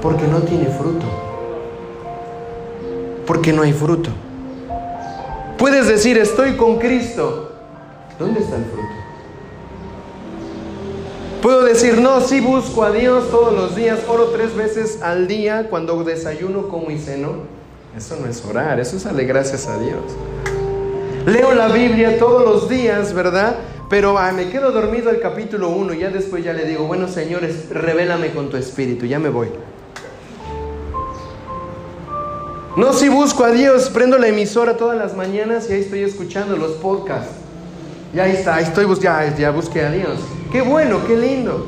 Porque 0.02 0.28
no 0.28 0.40
tiene 0.40 0.66
fruto. 0.66 1.06
Porque 3.26 3.54
no 3.54 3.62
hay 3.62 3.72
fruto. 3.72 4.10
Puedes 5.62 5.88
decir, 5.88 6.18
estoy 6.18 6.54
con 6.58 6.80
Cristo, 6.80 7.52
¿Dónde 8.18 8.40
está 8.40 8.56
el 8.56 8.66
fruto? 8.66 8.88
Puedo 11.44 11.64
decir, 11.66 12.00
no, 12.02 12.20
sí 12.22 12.42
busco 12.42 12.84
a 12.84 12.92
Dios 12.92 13.30
todos 13.30 13.54
los 13.54 13.76
días, 13.76 14.00
oro 14.08 14.32
tres 14.34 14.56
veces 14.56 15.04
al 15.04 15.28
día 15.28 15.68
cuando 15.70 16.04
desayuno, 16.04 16.68
como 16.68 16.90
y 16.90 16.98
ceno. 16.98 17.44
Eso 17.96 18.16
no 18.20 18.26
es 18.26 18.44
orar, 18.44 18.80
eso 18.80 18.98
es 18.98 19.04
darle 19.04 19.26
gracias 19.26 19.68
a 19.68 19.78
Dios. 19.78 20.02
Leo 21.28 21.54
la 21.54 21.68
Biblia 21.68 22.18
todos 22.18 22.44
los 22.44 22.68
días, 22.68 23.14
¿verdad? 23.14 23.58
Pero 23.88 24.18
me 24.34 24.50
quedo 24.50 24.72
dormido 24.72 25.12
el 25.12 25.20
capítulo 25.20 25.70
1 25.70 25.94
y 25.94 26.00
ya 26.00 26.10
después 26.10 26.44
ya 26.44 26.54
le 26.54 26.66
digo, 26.66 26.86
bueno 26.86 27.08
señores, 27.08 27.70
revélame 27.70 28.32
con 28.32 28.50
tu 28.50 28.58
espíritu, 28.58 29.06
ya 29.06 29.20
me 29.20 29.30
voy. 29.30 29.50
No, 32.78 32.94
si 32.94 33.10
busco 33.10 33.44
a 33.44 33.52
Dios, 33.52 33.90
prendo 33.90 34.18
la 34.18 34.30
emisora 34.30 34.78
todas 34.78 34.98
las 34.98 35.14
mañanas 35.14 35.70
y 35.70 35.74
ahí 35.74 35.82
estoy 35.82 36.04
escuchando 36.04 36.56
los 36.56 36.72
podcasts. 36.74 37.34
Ya 38.14 38.28
está, 38.28 38.62
estoy, 38.62 38.88
ya, 39.02 39.36
ya 39.36 39.52
busqué 39.52 39.82
a 39.82 39.92
Dios. 39.92 40.20
Qué 40.54 40.62
bueno, 40.62 41.00
qué 41.06 41.18
lindo. 41.18 41.68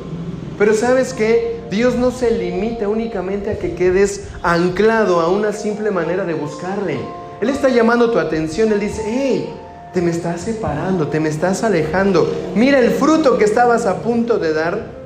Pero 0.57 0.73
sabes 0.73 1.13
que 1.13 1.59
Dios 1.69 1.95
no 1.95 2.11
se 2.11 2.31
limita 2.31 2.87
únicamente 2.87 3.49
a 3.49 3.59
que 3.59 3.75
quedes 3.75 4.29
anclado 4.43 5.19
a 5.19 5.27
una 5.27 5.51
simple 5.51 5.91
manera 5.91 6.23
de 6.23 6.35
buscarle. 6.35 6.97
Él 7.41 7.49
está 7.49 7.67
llamando 7.67 8.09
tu 8.09 8.17
atención, 8.19 8.71
Él 8.71 8.79
dice, 8.79 9.01
hey, 9.05 9.53
te 9.93 10.01
me 10.01 10.11
estás 10.11 10.39
separando, 10.41 11.09
te 11.09 11.19
me 11.19 11.27
estás 11.27 11.65
alejando. 11.65 12.33
Mira 12.55 12.79
el 12.79 12.91
fruto 12.91 13.37
que 13.37 13.43
estabas 13.43 13.85
a 13.85 13.97
punto 13.97 14.39
de 14.39 14.53
dar. 14.53 15.02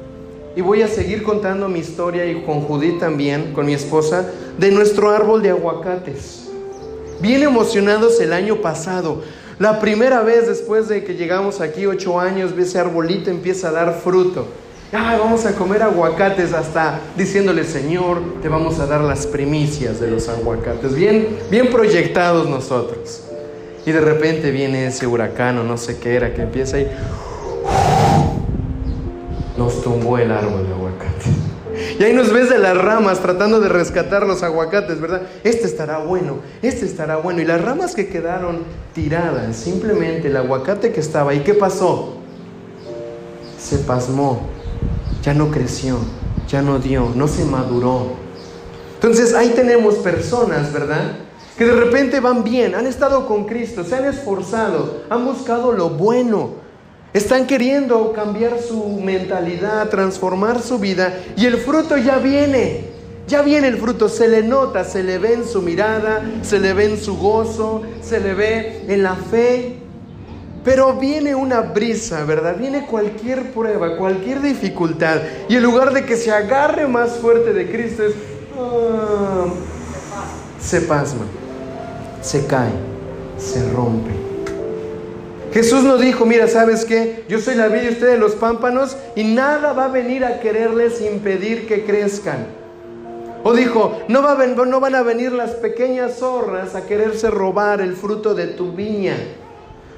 Y 0.57 0.61
voy 0.61 0.81
a 0.81 0.87
seguir 0.87 1.21
contando 1.21 1.69
mi 1.69 1.77
historia 1.77 2.25
y 2.25 2.41
con 2.41 2.61
Judith 2.61 2.99
también, 2.99 3.53
con 3.53 3.67
mi 3.67 3.75
esposa, 3.75 4.27
de 4.57 4.71
nuestro 4.71 5.11
árbol 5.11 5.43
de 5.43 5.51
aguacates. 5.51 6.49
Bien 7.21 7.43
emocionados 7.43 8.19
el 8.19 8.33
año 8.33 8.59
pasado. 8.59 9.21
La 9.59 9.79
primera 9.79 10.23
vez 10.23 10.47
después 10.47 10.87
de 10.87 11.03
que 11.03 11.13
llegamos 11.13 11.61
aquí, 11.61 11.85
ocho 11.85 12.19
años, 12.19 12.53
ese 12.57 12.79
arbolito 12.79 13.29
empieza 13.29 13.69
a 13.69 13.71
dar 13.71 13.99
fruto. 14.03 14.47
Ah, 14.91 15.15
vamos 15.19 15.45
a 15.45 15.53
comer 15.53 15.83
aguacates 15.83 16.53
hasta 16.53 17.01
diciéndole, 17.15 17.63
Señor, 17.63 18.19
te 18.41 18.49
vamos 18.49 18.79
a 18.79 18.87
dar 18.87 19.01
las 19.01 19.27
primicias 19.27 19.99
de 19.99 20.09
los 20.09 20.27
aguacates. 20.27 20.95
Bien, 20.95 21.37
bien 21.51 21.69
proyectados 21.69 22.49
nosotros. 22.49 23.21
Y 23.85 23.91
de 23.91 24.01
repente 24.01 24.49
viene 24.49 24.87
ese 24.87 25.05
huracán 25.05 25.59
o 25.59 25.63
no 25.63 25.77
sé 25.77 25.99
qué 25.99 26.15
era 26.15 26.33
que 26.33 26.41
empieza 26.41 26.79
y 26.79 26.87
nos 29.57 29.81
tumbó 29.81 30.17
el 30.17 30.31
árbol 30.31 30.67
de 30.67 30.73
aguacate. 30.73 31.57
Y 31.99 32.03
ahí 32.03 32.13
nos 32.13 32.31
ves 32.31 32.49
de 32.49 32.57
las 32.57 32.77
ramas 32.77 33.19
tratando 33.19 33.59
de 33.59 33.69
rescatar 33.69 34.25
los 34.25 34.43
aguacates, 34.43 34.99
¿verdad? 34.99 35.23
Este 35.43 35.65
estará 35.65 35.99
bueno, 35.99 36.37
este 36.61 36.85
estará 36.85 37.17
bueno. 37.17 37.41
Y 37.41 37.45
las 37.45 37.61
ramas 37.61 37.93
que 37.93 38.07
quedaron 38.07 38.59
tiradas, 38.93 39.55
simplemente 39.55 40.27
el 40.27 40.37
aguacate 40.37 40.91
que 40.91 40.99
estaba 40.99 41.31
ahí, 41.31 41.41
¿qué 41.41 41.53
pasó? 41.53 42.15
Se 43.59 43.77
pasmó, 43.79 44.41
ya 45.21 45.33
no 45.33 45.51
creció, 45.51 45.97
ya 46.47 46.61
no 46.61 46.79
dio, 46.79 47.11
no 47.15 47.27
se 47.27 47.45
maduró. 47.45 48.13
Entonces 48.95 49.33
ahí 49.33 49.49
tenemos 49.49 49.95
personas, 49.95 50.73
¿verdad? 50.73 51.17
Que 51.57 51.65
de 51.65 51.73
repente 51.73 52.19
van 52.19 52.43
bien, 52.43 52.75
han 52.75 52.87
estado 52.87 53.27
con 53.27 53.45
Cristo, 53.45 53.83
se 53.83 53.95
han 53.95 54.05
esforzado, 54.05 55.03
han 55.09 55.25
buscado 55.25 55.71
lo 55.71 55.89
bueno, 55.89 56.66
están 57.13 57.47
queriendo 57.47 58.11
cambiar 58.13 58.59
su 58.59 58.99
mentalidad, 58.99 59.89
transformar 59.89 60.61
su 60.61 60.77
vida 60.77 61.17
y 61.35 61.45
el 61.45 61.57
fruto 61.57 61.97
ya 61.97 62.17
viene. 62.17 62.97
Ya 63.27 63.41
viene 63.41 63.67
el 63.67 63.77
fruto, 63.77 64.07
se 64.07 64.29
le 64.29 64.41
nota, 64.41 64.85
se 64.85 65.03
le 65.03 65.17
ve 65.17 65.33
en 65.33 65.45
su 65.45 65.61
mirada, 65.61 66.21
se 66.43 66.59
le 66.59 66.73
ve 66.73 66.85
en 66.85 66.97
su 66.97 67.17
gozo, 67.17 67.81
se 68.01 68.21
le 68.21 68.33
ve 68.33 68.85
en 68.87 69.03
la 69.03 69.15
fe. 69.15 69.79
Pero 70.63 70.93
viene 70.93 71.35
una 71.35 71.59
brisa, 71.59 72.23
¿verdad? 72.23 72.55
Viene 72.57 72.85
cualquier 72.85 73.51
prueba, 73.51 73.97
cualquier 73.97 74.41
dificultad. 74.41 75.21
Y 75.49 75.57
en 75.57 75.63
lugar 75.63 75.93
de 75.93 76.05
que 76.05 76.15
se 76.15 76.31
agarre 76.31 76.87
más 76.87 77.17
fuerte 77.17 77.51
de 77.51 77.69
Cristo, 77.69 78.03
ah, 78.57 79.47
se 80.61 80.81
pasma, 80.81 81.25
se 82.21 82.45
cae, 82.45 82.71
se 83.37 83.69
rompe. 83.71 84.26
Jesús 85.57 85.81
nos 85.81 85.99
dijo, 85.99 86.23
mira, 86.23 86.47
¿sabes 86.47 86.85
qué? 86.85 87.23
Yo 87.27 87.39
soy 87.39 87.55
la 87.55 87.67
vida 87.67 87.85
y 87.85 87.89
ustedes 87.89 88.19
los 88.19 88.33
pámpanos 88.33 88.95
y 89.15 89.23
nada 89.23 89.73
va 89.73 89.85
a 89.85 89.87
venir 89.87 90.23
a 90.23 90.39
quererles 90.39 91.01
impedir 91.01 91.65
que 91.65 91.83
crezcan. 91.83 92.45
O 93.43 93.55
dijo, 93.55 94.03
no, 94.07 94.21
va 94.21 94.37
no 94.45 94.79
van 94.79 94.93
a 94.93 95.01
venir 95.01 95.31
las 95.31 95.53
pequeñas 95.55 96.19
zorras 96.19 96.75
a 96.75 96.85
quererse 96.85 97.31
robar 97.31 97.81
el 97.81 97.95
fruto 97.95 98.35
de 98.35 98.45
tu 98.45 98.73
viña. 98.73 99.15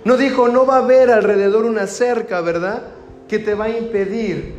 No 0.05 0.15
dijo, 0.15 0.47
no 0.47 0.65
va 0.65 0.75
a 0.75 0.83
haber 0.85 1.11
alrededor 1.11 1.65
una 1.65 1.87
cerca, 1.87 2.39
¿verdad? 2.39 2.83
Que 3.27 3.37
te 3.37 3.53
va 3.53 3.65
a 3.65 3.77
impedir 3.77 4.53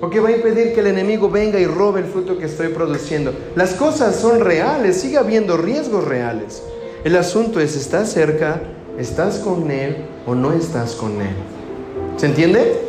o 0.00 0.08
que 0.08 0.20
va 0.20 0.28
a 0.28 0.36
impedir 0.36 0.72
que 0.72 0.78
el 0.78 0.86
enemigo 0.86 1.28
venga 1.28 1.58
y 1.58 1.66
robe 1.66 2.02
el 2.02 2.06
fruto 2.06 2.38
que 2.38 2.44
estoy 2.44 2.68
produciendo. 2.68 3.34
Las 3.56 3.74
cosas 3.74 4.14
son 4.14 4.38
reales, 4.38 5.00
sigue 5.00 5.18
habiendo 5.18 5.56
riesgos 5.56 6.04
reales. 6.04 6.62
El 7.02 7.16
asunto 7.16 7.58
es, 7.58 7.74
¿estás 7.74 8.12
cerca? 8.12 8.60
¿Estás 8.96 9.40
con 9.40 9.68
Él 9.72 10.13
o 10.26 10.34
no 10.34 10.52
estás 10.52 10.94
con 10.94 11.20
Él? 11.20 11.34
¿Se 12.16 12.26
entiende? 12.26 12.80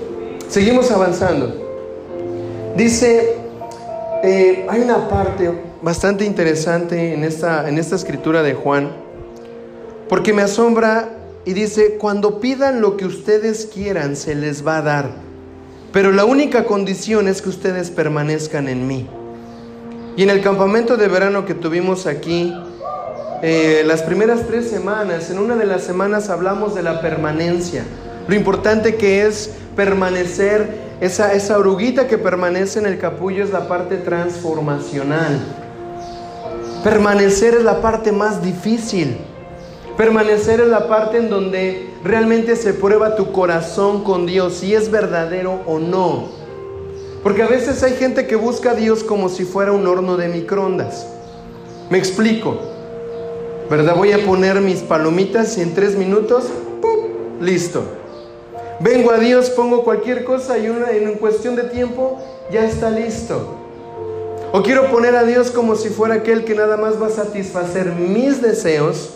Seguimos 0.48 0.92
avanzando. 0.92 1.54
Dice, 2.76 3.38
eh, 4.24 4.66
hay 4.70 4.82
una 4.82 5.08
parte 5.08 5.52
bastante 5.82 6.26
interesante 6.26 7.14
en 7.14 7.24
esta, 7.24 7.70
en 7.70 7.78
esta 7.78 7.96
escritura 7.96 8.44
de 8.44 8.54
Juan, 8.54 8.92
porque 10.10 10.34
me 10.34 10.42
asombra 10.42 11.10
y 11.46 11.54
dice, 11.54 11.98
cuando 12.00 12.40
pidan 12.40 12.82
lo 12.82 12.98
que 12.98 13.06
ustedes 13.06 13.68
quieran, 13.72 14.16
se 14.16 14.36
les 14.36 14.66
va 14.66 14.78
a 14.78 14.82
dar, 14.82 15.12
pero 15.94 16.12
la 16.12 16.26
única 16.26 16.66
condición 16.66 17.28
es 17.28 17.42
que 17.42 17.50
ustedes 17.50 17.92
permanezcan 17.92 18.68
en 18.68 18.88
mí. 18.88 19.08
Y 20.18 20.24
en 20.24 20.30
el 20.30 20.42
campamento 20.42 20.98
de 20.98 21.08
verano 21.08 21.46
que 21.46 21.54
tuvimos 21.54 22.08
aquí, 22.08 22.54
eh, 23.48 23.84
las 23.86 24.02
primeras 24.02 24.48
tres 24.48 24.68
semanas, 24.72 25.30
en 25.30 25.38
una 25.38 25.56
de 25.56 25.68
las 25.68 25.84
semanas 25.84 26.32
hablamos 26.32 26.74
de 26.74 26.82
la 26.82 27.00
permanencia, 27.00 27.84
lo 28.28 28.34
importante 28.34 28.96
que 28.96 29.28
es 29.28 29.52
permanecer, 29.76 30.68
esa, 31.00 31.32
esa 31.32 31.60
oruguita 31.60 32.08
que 32.08 32.18
permanece 32.18 32.80
en 32.80 32.88
el 32.88 32.98
capullo 32.98 33.44
es 33.44 33.52
la 33.52 33.68
parte 33.68 33.98
transformacional. 33.98 35.40
Permanecer 36.84 37.54
es 37.54 37.64
la 37.64 37.84
parte 37.84 38.12
más 38.12 38.42
difícil. 38.42 39.16
Permanecer 39.96 40.62
es 40.62 40.68
la 40.68 40.88
parte 40.88 41.18
en 41.18 41.30
donde 41.30 41.92
realmente 42.04 42.56
se 42.56 42.74
prueba 42.74 43.16
tu 43.16 43.32
corazón 43.32 44.04
con 44.04 44.26
Dios, 44.26 44.56
si 44.56 44.74
es 44.74 44.90
verdadero 44.90 45.60
o 45.68 45.78
no. 45.78 46.30
Porque 47.22 47.44
a 47.44 47.48
veces 47.48 47.84
hay 47.84 47.94
gente 47.94 48.26
que 48.26 48.38
busca 48.38 48.72
a 48.72 48.74
Dios 48.74 49.04
como 49.04 49.30
si 49.30 49.46
fuera 49.46 49.72
un 49.72 49.86
horno 49.86 50.18
de 50.18 50.30
microondas. 50.30 51.06
Me 51.92 52.00
explico. 52.00 52.74
¿Verdad? 53.70 53.96
Voy 53.96 54.12
a 54.12 54.26
poner 54.26 54.62
mis 54.62 54.82
palomitas 54.82 55.58
y 55.58 55.62
en 55.62 55.74
tres 55.74 55.96
minutos. 55.96 56.46
Listo. 57.42 57.84
Vengo 58.80 59.12
a 59.12 59.18
Dios, 59.18 59.50
pongo 59.50 59.84
cualquier 59.84 60.24
cosa 60.24 60.58
y 60.58 60.66
en 60.66 61.14
cuestión 61.16 61.56
de 61.56 61.64
tiempo 61.64 62.20
ya 62.52 62.66
está 62.66 62.90
listo. 62.90 63.56
O 64.52 64.62
quiero 64.62 64.90
poner 64.92 65.16
a 65.16 65.24
Dios 65.24 65.52
como 65.52 65.76
si 65.76 65.90
fuera 65.90 66.16
aquel 66.16 66.46
que 66.46 66.56
nada 66.56 66.78
más 66.78 67.02
va 67.02 67.08
a 67.08 67.10
satisfacer 67.10 67.92
mis 67.94 68.42
deseos. 68.42 69.12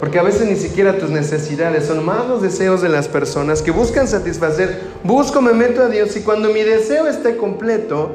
Porque 0.00 0.18
a 0.18 0.22
veces 0.22 0.46
ni 0.46 0.56
siquiera 0.56 0.98
tus 0.98 1.10
necesidades 1.10 1.86
son 1.86 2.04
más 2.04 2.28
los 2.28 2.42
deseos 2.42 2.82
de 2.82 2.88
las 2.88 3.08
personas 3.08 3.62
que 3.62 3.70
buscan 3.70 4.06
satisfacer. 4.06 4.80
Busco, 5.04 5.40
me 5.40 5.52
meto 5.52 5.82
a 5.82 5.88
Dios 5.88 6.16
y 6.16 6.20
cuando 6.20 6.50
mi 6.50 6.62
deseo 6.62 7.06
esté 7.06 7.36
completo, 7.36 8.10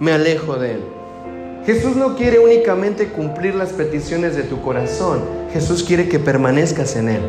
me 0.00 0.12
alejo 0.12 0.56
de 0.56 0.72
Él. 0.72 0.99
Jesús 1.66 1.94
no 1.94 2.16
quiere 2.16 2.38
únicamente 2.38 3.08
cumplir 3.08 3.54
las 3.54 3.70
peticiones 3.70 4.34
de 4.34 4.44
tu 4.44 4.62
corazón. 4.62 5.20
Jesús 5.52 5.82
quiere 5.82 6.08
que 6.08 6.18
permanezcas 6.18 6.96
en 6.96 7.10
Él. 7.10 7.22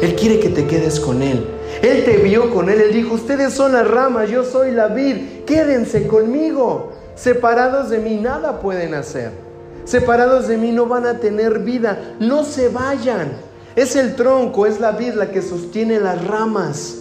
Él 0.00 0.16
quiere 0.16 0.40
que 0.40 0.48
te 0.48 0.66
quedes 0.66 0.98
con 0.98 1.22
Él. 1.22 1.46
Él 1.82 2.04
te 2.04 2.16
vio 2.16 2.50
con 2.54 2.70
Él. 2.70 2.80
Él 2.80 2.92
dijo, 2.92 3.14
ustedes 3.14 3.52
son 3.52 3.72
las 3.72 3.86
ramas, 3.86 4.30
yo 4.30 4.44
soy 4.44 4.70
la 4.70 4.88
vid. 4.88 5.44
Quédense 5.44 6.06
conmigo. 6.06 6.92
Separados 7.14 7.90
de 7.90 7.98
mí 7.98 8.16
nada 8.16 8.60
pueden 8.60 8.94
hacer. 8.94 9.30
Separados 9.84 10.48
de 10.48 10.56
mí 10.56 10.72
no 10.72 10.86
van 10.86 11.04
a 11.04 11.18
tener 11.18 11.58
vida. 11.58 12.14
No 12.18 12.44
se 12.44 12.70
vayan. 12.70 13.32
Es 13.76 13.94
el 13.94 14.16
tronco, 14.16 14.64
es 14.66 14.80
la 14.80 14.92
vid 14.92 15.14
la 15.14 15.30
que 15.30 15.42
sostiene 15.42 16.00
las 16.00 16.26
ramas. 16.26 16.96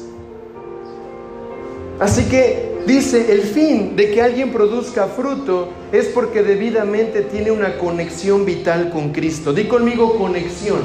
Así 1.99 2.25
que 2.25 2.78
dice, 2.89 3.31
el 3.31 3.41
fin 3.41 3.95
de 3.95 4.09
que 4.09 4.21
alguien 4.21 4.51
produzca 4.51 5.05
fruto 5.05 5.69
es 5.91 6.07
porque 6.07 6.41
debidamente 6.41 7.21
tiene 7.21 7.51
una 7.51 7.77
conexión 7.77 8.45
vital 8.45 8.89
con 8.89 9.13
Cristo. 9.13 9.53
Di 9.53 9.65
conmigo 9.65 10.17
conexión. 10.17 10.79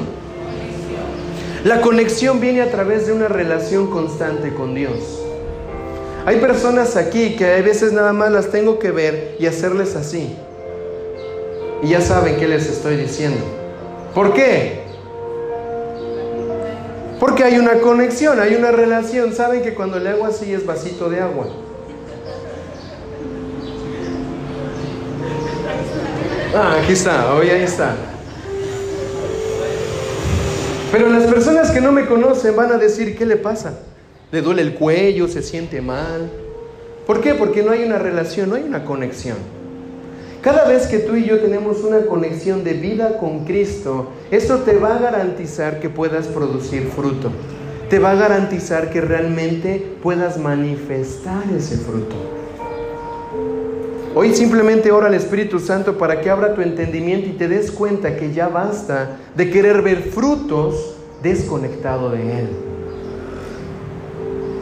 La 1.63 1.81
conexión 1.81 2.39
viene 2.39 2.61
a 2.61 2.69
través 2.69 3.07
de 3.07 3.13
una 3.13 3.27
relación 3.27 3.89
constante 3.89 4.53
con 4.53 4.75
Dios. 4.75 5.19
Hay 6.27 6.37
personas 6.37 6.95
aquí 6.95 7.35
que 7.35 7.45
a 7.45 7.61
veces 7.61 7.91
nada 7.91 8.13
más 8.13 8.31
las 8.31 8.51
tengo 8.51 8.77
que 8.77 8.91
ver 8.91 9.35
y 9.39 9.47
hacerles 9.47 9.95
así. 9.95 10.35
Y 11.81 11.89
ya 11.89 12.01
saben 12.01 12.37
qué 12.37 12.47
les 12.47 12.69
estoy 12.69 12.97
diciendo. 12.97 13.41
¿Por 14.13 14.33
qué? 14.33 14.83
Porque 17.19 17.43
hay 17.43 17.57
una 17.57 17.79
conexión, 17.79 18.39
hay 18.39 18.53
una 18.53 18.71
relación. 18.71 19.33
Saben 19.33 19.63
que 19.63 19.73
cuando 19.73 19.99
le 19.99 20.09
hago 20.09 20.25
así 20.25 20.53
es 20.53 20.65
vasito 20.67 21.09
de 21.09 21.21
agua. 21.21 21.47
Ah, 26.53 26.79
aquí 26.81 26.93
está, 26.93 27.33
hoy 27.33 27.49
ahí 27.49 27.63
está. 27.63 27.95
Pero 30.91 31.09
las 31.09 31.23
personas 31.23 31.71
que 31.71 31.81
no 31.81 31.91
me 31.91 32.05
conocen 32.05 32.55
van 32.55 32.71
a 32.71 32.77
decir, 32.77 33.17
¿qué 33.17 33.25
le 33.25 33.37
pasa? 33.37 33.73
le 34.35 34.41
duele 34.41 34.63
el 34.63 34.73
cuello, 34.73 35.29
se 35.29 35.41
siente 35.41 35.81
mal. 35.81 36.29
¿Por 37.07 37.21
qué? 37.21 37.35
Porque 37.35 37.63
no 37.63 37.71
hay 37.71 37.85
una 37.85 37.97
relación, 37.97 38.49
no 38.49 38.55
hay 38.55 38.63
una 38.63 38.83
conexión. 38.83 39.37
Cada 40.41 40.67
vez 40.67 40.87
que 40.87 40.99
tú 40.99 41.15
y 41.15 41.23
yo 41.23 41.39
tenemos 41.39 41.83
una 41.83 42.01
conexión 42.01 42.63
de 42.65 42.73
vida 42.73 43.17
con 43.17 43.45
Cristo, 43.45 44.11
esto 44.31 44.57
te 44.57 44.77
va 44.77 44.95
a 44.95 44.99
garantizar 44.99 45.79
que 45.79 45.89
puedas 45.89 46.27
producir 46.27 46.89
fruto. 46.95 47.31
Te 47.89 47.97
va 47.97 48.11
a 48.11 48.15
garantizar 48.15 48.89
que 48.89 48.99
realmente 48.99 49.95
puedas 50.03 50.37
manifestar 50.37 51.43
ese 51.55 51.77
fruto. 51.77 52.34
Hoy 54.17 54.33
simplemente 54.33 54.93
ora 54.93 55.07
al 55.07 55.13
Espíritu 55.13 55.59
Santo 55.59 55.97
para 55.97 56.21
que 56.21 56.29
abra 56.29 56.55
tu 56.55 56.61
entendimiento 56.61 57.27
y 57.27 57.33
te 57.33 57.49
des 57.49 57.69
cuenta 57.69 58.15
que 58.15 58.31
ya 58.31 58.47
basta 58.47 59.17
de 59.35 59.49
querer 59.49 59.81
ver 59.81 60.03
frutos 60.03 60.95
desconectado 61.21 62.11
de 62.11 62.39
Él. 62.39 62.47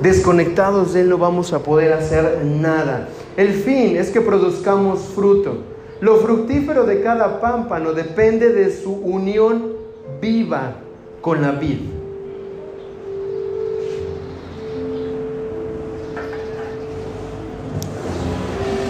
Desconectados 0.02 0.94
de 0.94 1.02
Él 1.02 1.10
no 1.10 1.20
vamos 1.20 1.54
a 1.54 1.60
poder 1.60 1.94
hacer 1.94 2.44
nada. 2.44 3.10
El 3.38 3.54
fin 3.54 3.96
es 3.96 4.10
que 4.10 4.22
produzcamos 4.22 5.02
fruto. 5.14 5.58
Lo 6.02 6.18
fructífero 6.18 6.86
de 6.86 7.04
cada 7.04 7.40
pámpano 7.40 7.94
depende 7.94 8.52
de 8.52 8.76
su 8.76 8.92
unión 8.92 9.74
viva 10.20 10.78
con 11.22 11.44
la 11.44 11.52
vid. 11.52 11.93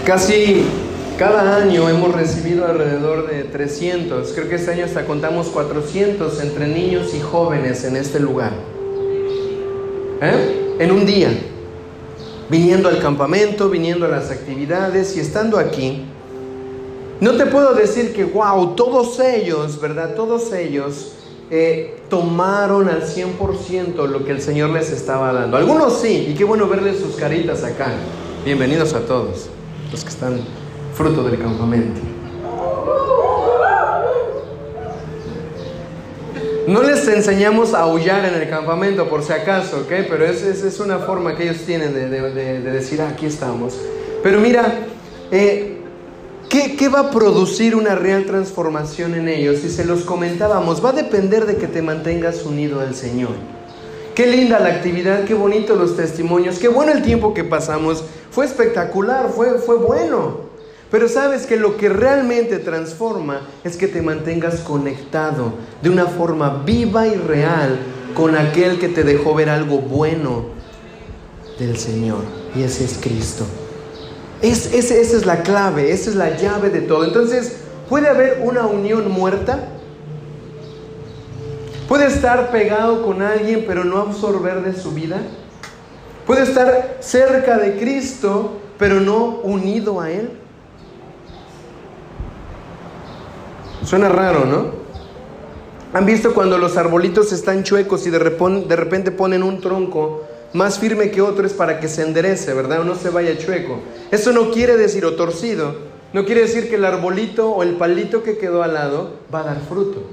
Casi 0.06 0.63
cada 1.18 1.56
año 1.56 1.88
hemos 1.88 2.13
recibido 2.13 2.66
alrededor 2.66 3.30
de 3.30 3.46
300, 3.46 4.34
creo 4.34 4.50
que 4.50 4.56
este 4.56 4.72
año 4.72 4.84
hasta 4.84 5.06
contamos 5.06 5.48
400 5.48 6.42
entre 6.42 6.68
niños 6.68 7.13
y 7.13 7.22
jóvenes 7.22 7.86
en 7.86 7.96
este 7.96 8.20
lugar. 8.20 8.52
¿Eh? 10.22 10.76
en 10.80 10.92
un 10.92 11.06
día, 11.06 11.30
viniendo 12.50 12.89
al 12.89 13.00
campamento, 13.00 13.70
viniendo 13.70 14.06
a 14.06 14.10
las 14.10 14.32
actividades 14.32 15.16
y 15.16 15.20
estando 15.20 15.58
aquí, 15.58 16.04
no 17.22 17.34
te 17.34 17.46
puedo 17.46 17.74
decir 17.74 18.13
que, 18.13 18.26
wow, 18.26 18.76
todos 18.76 19.20
ellos, 19.20 19.80
¿verdad? 19.80 20.16
Todos 20.16 20.52
ellos 20.52 21.13
eh, 21.50 21.96
tomaron 22.10 22.89
al 22.89 23.04
100% 23.04 24.08
lo 24.08 24.26
que 24.26 24.32
el 24.32 24.42
Señor 24.42 24.72
les 24.72 24.92
estaba 24.92 25.32
dando. 25.32 25.56
Algunos 25.56 26.02
sí, 26.02 26.28
y 26.30 26.34
qué 26.34 26.44
bueno 26.44 26.68
verles 26.68 27.00
sus 27.00 27.16
caritas 27.16 27.63
acá. 27.63 27.92
Bienvenidos 28.44 28.94
a 28.94 29.02
todos 29.02 29.53
los 29.93 30.03
que 30.03 30.10
están 30.10 30.39
fruto 30.95 31.23
del 31.23 31.39
campamento. 31.39 32.01
No 36.67 36.82
les 36.82 37.08
enseñamos 37.08 37.73
a 37.73 37.82
aullar 37.82 38.25
en 38.25 38.41
el 38.41 38.49
campamento 38.49 39.08
por 39.08 39.21
si 39.21 39.34
acaso, 39.34 39.82
¿ok? 39.82 40.08
Pero 40.10 40.25
esa 40.25 40.49
es, 40.49 40.79
una 40.79 40.97
forma 40.97 41.36
que 41.36 41.43
ellos 41.43 41.58
tienen 41.65 41.93
de, 41.93 42.10
decir, 42.62 43.01
ah, 43.01 43.10
aquí 43.10 43.27
estamos. 43.27 43.79
Pero 44.23 44.39
mira, 44.39 44.79
eh, 45.29 45.77
¿qué, 46.49 46.75
¿qué 46.75 46.89
va 46.89 47.01
a 47.01 47.12
producir 47.12 47.75
una 47.75 47.93
real 47.93 48.25
transformación 48.25 49.13
en 49.13 49.27
ellos? 49.27 49.60
Si 49.60 49.69
se 49.69 49.86
los 49.86 50.03
comentábamos, 50.03 50.84
va 50.84 50.89
a 50.89 50.93
depender 50.93 51.45
de 51.45 51.58
que 51.58 51.67
te 51.67 51.84
mantengas 51.84 52.43
unido 52.45 52.79
al 52.79 52.95
Señor. 52.95 53.34
Qué 54.15 54.25
linda 54.25 54.60
la 54.60 54.69
actividad, 54.69 55.25
qué 55.25 55.34
bonito 55.34 55.75
los 55.75 55.97
testimonios, 55.97 56.60
qué 56.60 56.67
bueno 56.67 56.93
el 56.93 57.03
tiempo 57.03 57.34
que 57.34 57.43
pasamos. 57.43 58.03
Fue 58.34 58.46
espectacular, 58.46 59.30
fue, 59.30 59.60
fue 59.60 59.76
bueno. 59.76 60.38
Pero 60.89 61.08
sabes 61.08 61.46
que 61.46 61.56
lo 61.56 61.78
que 61.78 61.89
realmente 61.89 62.58
transforma 62.58 63.41
es 63.63 63.78
que 63.78 63.88
te 63.88 64.02
mantengas 64.02 64.62
conectado 64.62 65.54
de 65.82 65.89
una 65.89 66.06
forma 66.06 66.63
viva 66.65 67.08
y 67.08 67.15
real 67.15 67.78
con 68.15 68.36
aquel 68.36 68.80
que 68.80 68.89
te 68.89 69.04
dejó 69.04 69.36
ver 69.36 69.50
algo 69.50 69.80
bueno 69.80 70.46
del 71.60 71.78
Señor. 71.78 72.22
Y 72.56 72.63
ese 72.63 72.86
es 72.86 72.98
Cristo. 73.00 73.46
Es, 74.41 74.74
esa 74.74 74.96
es 74.96 75.26
la 75.26 75.43
clave, 75.43 75.91
esa 75.91 76.10
es 76.10 76.15
la 76.15 76.36
llave 76.36 76.69
de 76.69 76.82
todo. 76.82 77.04
Entonces, 77.06 77.58
¿puede 77.88 78.08
haber 78.08 78.41
una 78.43 78.65
unión 78.65 79.12
muerta? 79.12 79.67
¿Puede 81.88 82.08
estar 82.08 82.52
pegado 82.52 83.04
con 83.06 83.22
alguien 83.22 83.65
pero 83.67 83.84
no 83.84 84.00
absorber 84.00 84.63
de 84.63 84.74
su 84.74 84.91
vida? 84.91 85.22
¿Puede 86.25 86.43
estar 86.43 86.97
cerca 86.99 87.57
de 87.57 87.77
Cristo 87.77 88.59
pero 88.77 88.99
no 88.99 89.39
unido 89.43 89.99
a 90.01 90.12
Él? 90.12 90.31
Suena 93.83 94.09
raro, 94.09 94.45
¿no? 94.45 94.83
¿Han 95.93 96.05
visto 96.05 96.33
cuando 96.33 96.57
los 96.57 96.77
arbolitos 96.77 97.31
están 97.31 97.63
chuecos 97.63 98.07
y 98.07 98.09
de 98.09 98.19
repente 98.19 99.12
ponen 99.12 99.43
un 99.43 99.62
tronco 99.62 100.23
más 100.53 100.79
firme 100.79 101.12
que 101.12 101.21
otro 101.21 101.45
es 101.45 101.53
para 101.53 101.79
que 101.79 101.88
se 101.88 102.03
enderece, 102.03 102.53
¿verdad? 102.53 102.81
O 102.81 102.83
no 102.83 102.95
se 102.95 103.09
vaya 103.09 103.38
chueco. 103.38 103.79
Eso 104.12 104.31
no 104.31 104.51
quiere 104.51 104.77
decir, 104.77 105.05
o 105.05 105.15
torcido, 105.15 105.75
no 106.13 106.25
quiere 106.25 106.41
decir 106.41 106.69
que 106.69 106.75
el 106.75 106.86
arbolito 106.86 107.51
o 107.51 107.63
el 107.63 107.75
palito 107.75 108.23
que 108.23 108.38
quedó 108.38 108.63
al 108.63 108.75
lado 108.75 109.15
va 109.33 109.41
a 109.41 109.43
dar 109.43 109.59
fruto. 109.62 110.03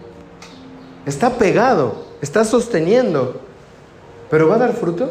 Está 1.06 1.38
pegado, 1.38 2.04
está 2.20 2.44
sosteniendo, 2.44 3.40
pero 4.30 4.48
¿va 4.48 4.56
a 4.56 4.58
dar 4.58 4.72
fruto? 4.72 5.10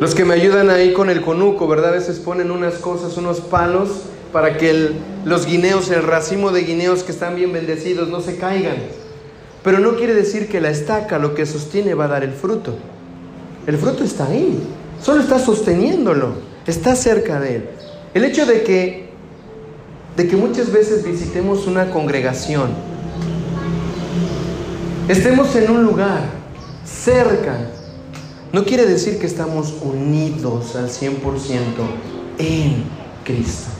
Los 0.00 0.14
que 0.14 0.24
me 0.24 0.34
ayudan 0.34 0.70
ahí 0.70 0.92
con 0.92 1.10
el 1.10 1.22
conuco, 1.22 1.66
¿verdad? 1.66 1.90
A 1.90 1.92
veces 1.92 2.20
ponen 2.20 2.52
unas 2.52 2.74
cosas, 2.74 3.16
unos 3.16 3.40
palos 3.40 4.02
para 4.32 4.56
que 4.56 4.92
los 5.24 5.46
guineos, 5.46 5.90
el 5.90 6.02
racimo 6.04 6.52
de 6.52 6.62
guineos 6.62 7.02
que 7.02 7.10
están 7.10 7.34
bien 7.34 7.52
bendecidos 7.52 8.08
no 8.08 8.20
se 8.20 8.36
caigan. 8.36 8.76
Pero 9.64 9.80
no 9.80 9.96
quiere 9.96 10.14
decir 10.14 10.48
que 10.48 10.60
la 10.60 10.70
estaca 10.70 11.18
lo 11.18 11.34
que 11.34 11.46
sostiene 11.46 11.94
va 11.94 12.04
a 12.04 12.08
dar 12.08 12.22
el 12.22 12.32
fruto. 12.32 12.76
El 13.66 13.76
fruto 13.76 14.04
está 14.04 14.28
ahí, 14.28 14.58
solo 15.02 15.20
está 15.20 15.38
sosteniéndolo, 15.38 16.34
está 16.66 16.94
cerca 16.94 17.40
de 17.40 17.56
él. 17.56 17.68
El 18.14 18.24
hecho 18.24 18.46
de 18.46 18.62
que, 18.62 19.08
de 20.16 20.28
que 20.28 20.36
muchas 20.36 20.72
veces 20.72 21.04
visitemos 21.04 21.66
una 21.66 21.90
congregación, 21.90 22.70
estemos 25.08 25.54
en 25.56 25.70
un 25.70 25.82
lugar 25.84 26.22
cerca, 26.84 27.58
no 28.52 28.64
quiere 28.64 28.86
decir 28.86 29.18
que 29.18 29.26
estamos 29.26 29.74
unidos 29.82 30.74
al 30.76 30.88
100% 30.88 31.16
en 32.38 32.84
Cristo. 33.24 33.70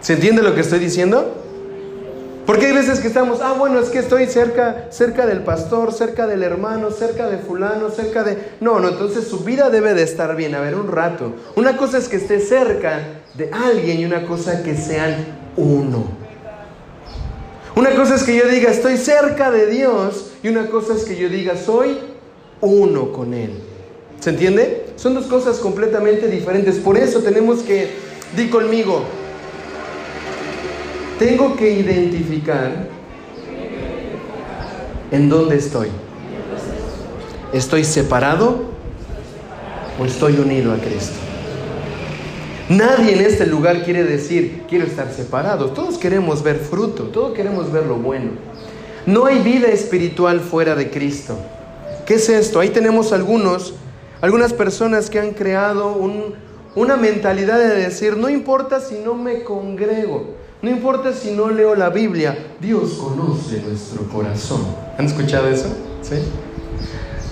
¿Se 0.00 0.12
entiende 0.12 0.42
lo 0.42 0.54
que 0.54 0.60
estoy 0.60 0.80
diciendo? 0.80 1.40
Porque 2.44 2.66
hay 2.66 2.72
veces 2.74 3.00
que 3.00 3.08
estamos, 3.08 3.40
ah, 3.40 3.54
bueno, 3.58 3.80
es 3.80 3.88
que 3.88 4.00
estoy 4.00 4.26
cerca, 4.26 4.88
cerca 4.90 5.24
del 5.24 5.40
pastor, 5.44 5.94
cerca 5.94 6.26
del 6.26 6.42
hermano, 6.42 6.90
cerca 6.90 7.26
de 7.26 7.38
fulano, 7.38 7.88
cerca 7.88 8.22
de... 8.22 8.36
No, 8.60 8.80
no, 8.80 8.90
entonces 8.90 9.26
su 9.26 9.40
vida 9.40 9.70
debe 9.70 9.94
de 9.94 10.02
estar 10.02 10.36
bien, 10.36 10.54
a 10.54 10.60
ver, 10.60 10.74
un 10.74 10.88
rato. 10.88 11.32
Una 11.56 11.78
cosa 11.78 11.96
es 11.96 12.08
que 12.08 12.16
esté 12.16 12.40
cerca 12.40 13.00
de 13.32 13.50
alguien 13.50 14.00
y 14.00 14.04
una 14.04 14.26
cosa 14.26 14.62
que 14.62 14.76
sean 14.76 15.24
uno. 15.56 16.23
Una 17.76 17.90
cosa 17.96 18.14
es 18.14 18.22
que 18.22 18.36
yo 18.36 18.48
diga, 18.48 18.70
estoy 18.70 18.96
cerca 18.96 19.50
de 19.50 19.66
Dios 19.66 20.32
y 20.42 20.48
una 20.48 20.68
cosa 20.68 20.94
es 20.94 21.04
que 21.04 21.16
yo 21.16 21.28
diga, 21.28 21.56
soy 21.56 21.98
uno 22.60 23.12
con 23.12 23.34
Él. 23.34 23.50
¿Se 24.20 24.30
entiende? 24.30 24.86
Son 24.96 25.14
dos 25.14 25.26
cosas 25.26 25.58
completamente 25.58 26.28
diferentes. 26.28 26.76
Por 26.76 26.96
eso 26.96 27.20
tenemos 27.20 27.60
que, 27.62 27.90
di 28.36 28.48
conmigo, 28.48 29.02
tengo 31.18 31.56
que 31.56 31.70
identificar 31.70 32.88
en 35.10 35.28
dónde 35.28 35.56
estoy. 35.56 35.88
¿Estoy 37.52 37.84
separado 37.84 38.62
o 40.00 40.04
estoy 40.04 40.38
unido 40.38 40.72
a 40.72 40.76
Cristo? 40.76 41.23
Nadie 42.68 43.12
en 43.12 43.20
este 43.20 43.46
lugar 43.46 43.84
quiere 43.84 44.04
decir, 44.04 44.62
quiero 44.68 44.86
estar 44.86 45.12
separado. 45.12 45.70
Todos 45.70 45.98
queremos 45.98 46.42
ver 46.42 46.56
fruto, 46.56 47.04
todos 47.04 47.34
queremos 47.34 47.70
ver 47.70 47.84
lo 47.84 47.96
bueno. 47.96 48.30
No 49.04 49.26
hay 49.26 49.40
vida 49.40 49.68
espiritual 49.68 50.40
fuera 50.40 50.74
de 50.74 50.90
Cristo. 50.90 51.36
¿Qué 52.06 52.14
es 52.14 52.28
esto? 52.30 52.60
Ahí 52.60 52.70
tenemos 52.70 53.12
algunos, 53.12 53.74
algunas 54.22 54.54
personas 54.54 55.10
que 55.10 55.20
han 55.20 55.32
creado 55.32 55.94
una 56.74 56.96
mentalidad 56.96 57.58
de 57.58 57.68
decir, 57.68 58.16
no 58.16 58.30
importa 58.30 58.80
si 58.80 58.94
no 58.94 59.14
me 59.14 59.42
congrego, 59.42 60.34
no 60.62 60.70
importa 60.70 61.12
si 61.12 61.32
no 61.32 61.50
leo 61.50 61.74
la 61.74 61.90
Biblia, 61.90 62.36
Dios 62.60 62.94
conoce 62.94 63.60
nuestro 63.60 64.08
corazón. 64.08 64.62
¿Han 64.96 65.04
escuchado 65.04 65.48
eso? 65.48 65.66
¿Sí? 66.00 66.16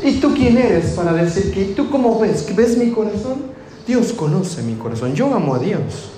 ¿Y 0.07 0.21
tú 0.21 0.35
quién 0.35 0.59
eres 0.59 0.91
para 0.91 1.15
decir 1.15 1.55
que 1.55 1.65
tú 1.75 1.89
cómo 1.89 2.19
ves? 2.19 2.55
¿Ves 2.55 2.77
mi 2.77 2.91
corazón? 2.91 3.52
Dios 3.87 4.13
conoce 4.13 4.63
mi 4.63 4.75
corazón. 4.75 5.15
Yo 5.15 5.33
amo 5.35 5.55
a 5.55 5.59
Dios. 5.59 6.11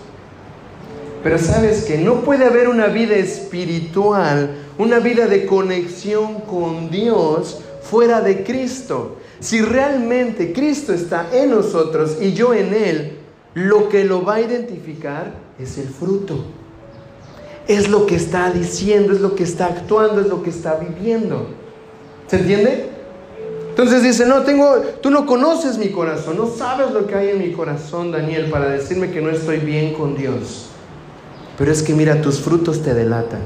Pero 1.22 1.38
sabes 1.38 1.84
que 1.84 1.98
no 1.98 2.20
puede 2.20 2.44
haber 2.44 2.68
una 2.68 2.88
vida 2.88 3.16
espiritual, 3.16 4.56
una 4.76 4.98
vida 4.98 5.26
de 5.26 5.46
conexión 5.46 6.40
con 6.40 6.90
Dios 6.90 7.60
fuera 7.82 8.20
de 8.20 8.44
Cristo. 8.44 9.16
Si 9.40 9.62
realmente 9.62 10.52
Cristo 10.52 10.92
está 10.92 11.28
en 11.32 11.50
nosotros 11.50 12.18
y 12.20 12.34
yo 12.34 12.52
en 12.52 12.74
Él, 12.74 13.18
lo 13.54 13.88
que 13.88 14.04
lo 14.04 14.24
va 14.24 14.34
a 14.34 14.40
identificar 14.42 15.32
es 15.58 15.78
el 15.78 15.88
fruto 15.88 16.44
es 17.66 17.88
lo 17.88 18.06
que 18.06 18.16
está 18.16 18.50
diciendo, 18.50 19.12
es 19.12 19.20
lo 19.20 19.34
que 19.34 19.44
está 19.44 19.66
actuando, 19.66 20.20
es 20.20 20.26
lo 20.26 20.42
que 20.42 20.50
está 20.50 20.76
viviendo. 20.76 21.48
¿Se 22.26 22.36
entiende? 22.36 22.90
Entonces 23.74 24.04
dice, 24.04 24.24
no, 24.24 24.42
tengo, 24.42 24.76
tú 25.02 25.10
no 25.10 25.26
conoces 25.26 25.78
mi 25.78 25.88
corazón, 25.88 26.36
no 26.36 26.46
sabes 26.46 26.92
lo 26.92 27.08
que 27.08 27.16
hay 27.16 27.30
en 27.30 27.40
mi 27.40 27.50
corazón, 27.50 28.12
Daniel, 28.12 28.48
para 28.48 28.68
decirme 28.68 29.10
que 29.10 29.20
no 29.20 29.30
estoy 29.30 29.58
bien 29.58 29.94
con 29.94 30.16
Dios. 30.16 30.66
Pero 31.58 31.72
es 31.72 31.82
que 31.82 31.92
mira, 31.92 32.22
tus 32.22 32.38
frutos 32.38 32.82
te 32.82 32.94
delatan. 32.94 33.40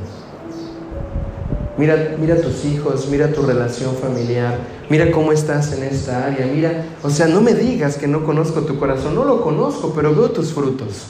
Mira, 1.78 2.14
mira 2.20 2.42
tus 2.42 2.66
hijos, 2.66 3.08
mira 3.08 3.32
tu 3.32 3.40
relación 3.40 3.96
familiar, 3.96 4.58
mira 4.90 5.10
cómo 5.10 5.32
estás 5.32 5.72
en 5.72 5.84
esta 5.84 6.26
área, 6.26 6.44
mira, 6.44 6.84
o 7.02 7.08
sea, 7.08 7.26
no 7.26 7.40
me 7.40 7.54
digas 7.54 7.96
que 7.96 8.06
no 8.06 8.26
conozco 8.26 8.60
tu 8.60 8.78
corazón, 8.78 9.14
no 9.14 9.24
lo 9.24 9.40
conozco, 9.40 9.94
pero 9.96 10.14
veo 10.14 10.30
tus 10.30 10.52
frutos. 10.52 11.06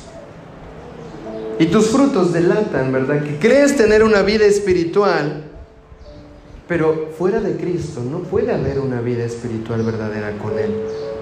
Y 1.59 1.67
tus 1.67 1.89
frutos 1.89 2.33
delatan, 2.33 2.93
¿verdad? 2.93 3.25
Que 3.25 3.37
crees 3.41 3.77
tener 3.77 4.05
una 4.05 4.23
vida 4.23 4.45
espiritual, 4.45 5.48
pero 6.69 7.09
fuera 7.17 7.41
de 7.41 7.57
Cristo 7.57 8.03
no 8.09 8.19
puede 8.19 8.53
haber 8.53 8.79
una 8.79 9.01
vida 9.01 9.25
espiritual 9.25 9.83
verdadera 9.83 10.37
con 10.39 10.59
Él. 10.59 10.75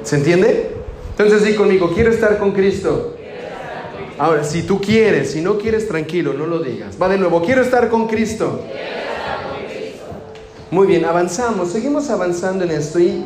¿Se 0.02 0.16
entiende? 0.16 0.72
Entonces 1.10 1.44
di 1.44 1.54
conmigo, 1.54 1.92
quiero 1.94 2.10
estar 2.10 2.36
con 2.38 2.52
Cristo. 2.52 3.14
Ahora, 4.18 4.44
si 4.44 4.62
tú 4.62 4.80
quieres, 4.80 5.30
si 5.30 5.40
no 5.40 5.56
quieres, 5.56 5.86
tranquilo, 5.86 6.32
no 6.32 6.46
lo 6.46 6.58
digas. 6.58 6.96
Va 7.00 7.08
de 7.08 7.18
nuevo, 7.18 7.42
quiero 7.42 7.62
estar 7.62 7.88
con 7.88 8.08
Cristo. 8.08 8.60
Muy 10.70 10.86
bien, 10.88 11.04
avanzamos, 11.04 11.70
seguimos 11.70 12.10
avanzando 12.10 12.64
en 12.64 12.72
esto 12.72 12.98
y 12.98 13.24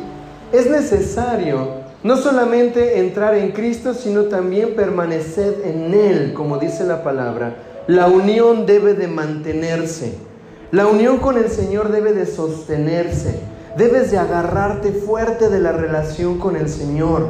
es 0.51 0.69
necesario 0.69 1.81
no 2.03 2.17
solamente 2.17 2.99
entrar 2.99 3.35
en 3.35 3.51
Cristo, 3.51 3.93
sino 3.93 4.23
también 4.23 4.75
permanecer 4.75 5.61
en 5.65 5.93
Él, 5.93 6.33
como 6.33 6.57
dice 6.57 6.83
la 6.83 7.03
palabra. 7.03 7.83
La 7.87 8.07
unión 8.07 8.65
debe 8.65 8.93
de 8.93 9.07
mantenerse. 9.07 10.30
La 10.71 10.87
unión 10.87 11.17
con 11.17 11.37
el 11.37 11.49
Señor 11.49 11.91
debe 11.91 12.13
de 12.13 12.25
sostenerse. 12.25 13.35
Debes 13.77 14.09
de 14.09 14.17
agarrarte 14.17 14.93
fuerte 14.93 15.49
de 15.49 15.59
la 15.59 15.73
relación 15.73 16.37
con 16.39 16.55
el 16.55 16.69
Señor. 16.69 17.27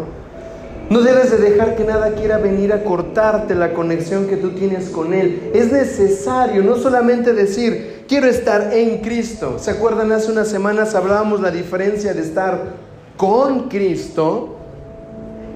No 0.91 1.01
debes 1.01 1.31
de 1.31 1.37
dejar 1.37 1.75
que 1.75 1.83
nada 1.83 2.13
quiera 2.13 2.37
venir 2.37 2.71
a 2.71 2.83
cortarte 2.83 3.55
la 3.55 3.73
conexión 3.73 4.27
que 4.27 4.37
tú 4.37 4.51
tienes 4.51 4.89
con 4.89 5.13
Él. 5.13 5.49
Es 5.55 5.71
necesario 5.71 6.61
no 6.63 6.75
solamente 6.75 7.33
decir, 7.33 8.03
quiero 8.07 8.27
estar 8.27 8.73
en 8.73 8.99
Cristo. 8.99 9.57
¿Se 9.57 9.71
acuerdan? 9.71 10.11
Hace 10.11 10.31
unas 10.31 10.47
semanas 10.47 10.93
hablábamos 10.93 11.41
la 11.41 11.49
diferencia 11.49 12.13
de 12.13 12.21
estar 12.21 12.73
con 13.17 13.69
Cristo 13.69 14.57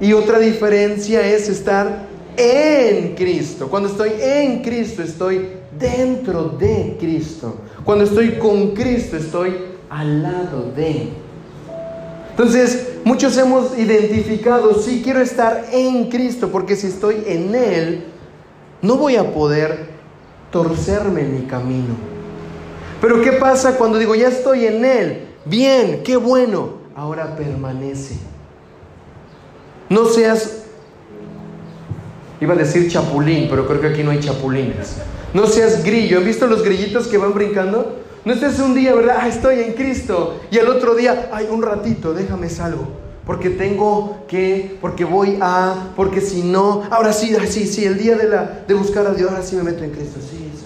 y 0.02 0.14
otra 0.14 0.40
diferencia 0.40 1.28
es 1.28 1.50
estar 1.50 2.08
en 2.38 3.14
Cristo. 3.16 3.68
Cuando 3.70 3.90
estoy 3.90 4.12
en 4.20 4.64
Cristo, 4.64 5.04
estoy 5.04 5.50
dentro 5.78 6.50
de 6.50 6.96
Cristo. 7.00 7.56
Cuando 7.86 8.04
estoy 8.04 8.40
con 8.40 8.72
Cristo, 8.72 9.16
estoy 9.16 9.56
al 9.92 10.24
lado 10.24 10.72
de. 10.76 11.10
Entonces, 12.32 12.96
muchos 13.06 13.38
hemos 13.38 13.78
identificado, 13.78 14.74
sí, 14.82 15.02
quiero 15.04 15.22
estar 15.22 15.68
en 15.72 16.10
Cristo, 16.10 16.50
porque 16.52 16.76
si 16.76 16.88
estoy 16.88 17.24
en 17.28 17.54
Él, 17.54 18.06
no 18.82 18.98
voy 18.98 19.16
a 19.16 19.32
poder 19.32 19.90
torcerme 20.52 21.22
en 21.22 21.36
mi 21.36 21.46
camino. 21.48 21.96
Pero 23.00 23.22
¿qué 23.22 23.34
pasa 23.34 23.78
cuando 23.78 24.00
digo, 24.00 24.16
ya 24.16 24.30
estoy 24.30 24.66
en 24.66 24.84
Él? 24.84 25.28
Bien, 25.46 26.02
qué 26.04 26.18
bueno, 26.18 26.80
ahora 26.96 27.36
permanece. 27.36 28.16
No 29.90 30.06
seas, 30.06 30.64
iba 32.42 32.56
a 32.56 32.58
decir 32.58 32.90
chapulín, 32.90 33.48
pero 33.48 33.68
creo 33.68 33.80
que 33.80 33.88
aquí 33.88 34.04
no 34.04 34.10
hay 34.10 34.20
chapulines. 34.20 34.98
No 35.36 35.48
seas 35.48 35.84
grillo. 35.84 36.20
¿Han 36.20 36.24
visto 36.24 36.48
los 36.48 36.64
grillitos 36.64 37.08
que 37.08 37.18
van 37.18 37.34
brincando? 37.34 37.98
No 38.24 38.32
estés 38.32 38.58
un 38.60 38.74
día, 38.74 38.96
¿verdad? 38.96 39.18
Ah, 39.20 39.28
estoy 39.28 39.60
en 39.60 39.74
Cristo. 39.74 40.40
Y 40.50 40.58
el 40.58 40.70
otro 40.70 40.96
día, 40.96 41.30
ay, 41.34 41.48
un 41.52 41.62
ratito, 41.62 42.14
déjame 42.14 42.50
salgo. 42.50 42.88
Porque 43.26 43.50
tengo 43.50 44.24
que, 44.30 44.78
porque 44.80 45.04
voy 45.04 45.38
a, 45.42 45.92
porque 45.98 46.22
si 46.22 46.42
no, 46.42 46.84
ahora 46.90 47.12
sí, 47.12 47.36
sí, 47.50 47.68
sí, 47.68 47.84
el 47.84 47.98
día 47.98 48.16
de, 48.16 48.30
la, 48.30 48.64
de 48.66 48.74
buscar 48.76 49.06
a 49.08 49.14
Dios, 49.14 49.30
ahora 49.30 49.44
sí 49.44 49.58
me 49.58 49.64
meto 49.64 49.84
en 49.84 49.92
Cristo. 49.92 50.22
Sí, 50.22 50.38
sí. 50.56 50.66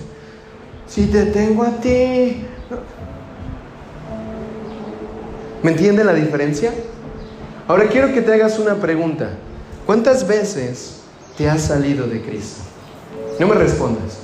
Si 0.86 1.08
te 1.08 1.26
tengo 1.26 1.64
a 1.64 1.72
ti. 1.72 2.44
¿Me 5.64 5.72
entienden 5.72 6.06
la 6.06 6.14
diferencia? 6.14 6.72
Ahora 7.68 7.88
quiero 7.88 8.14
que 8.14 8.22
te 8.22 8.34
hagas 8.34 8.60
una 8.60 8.76
pregunta. 8.76 9.32
¿Cuántas 9.88 10.28
veces 10.28 10.98
te 11.36 11.50
has 11.50 11.64
salido 11.64 12.06
de 12.06 12.22
Cristo? 12.22 12.62
No 13.40 13.48
me 13.48 13.56
respondas. 13.56 14.19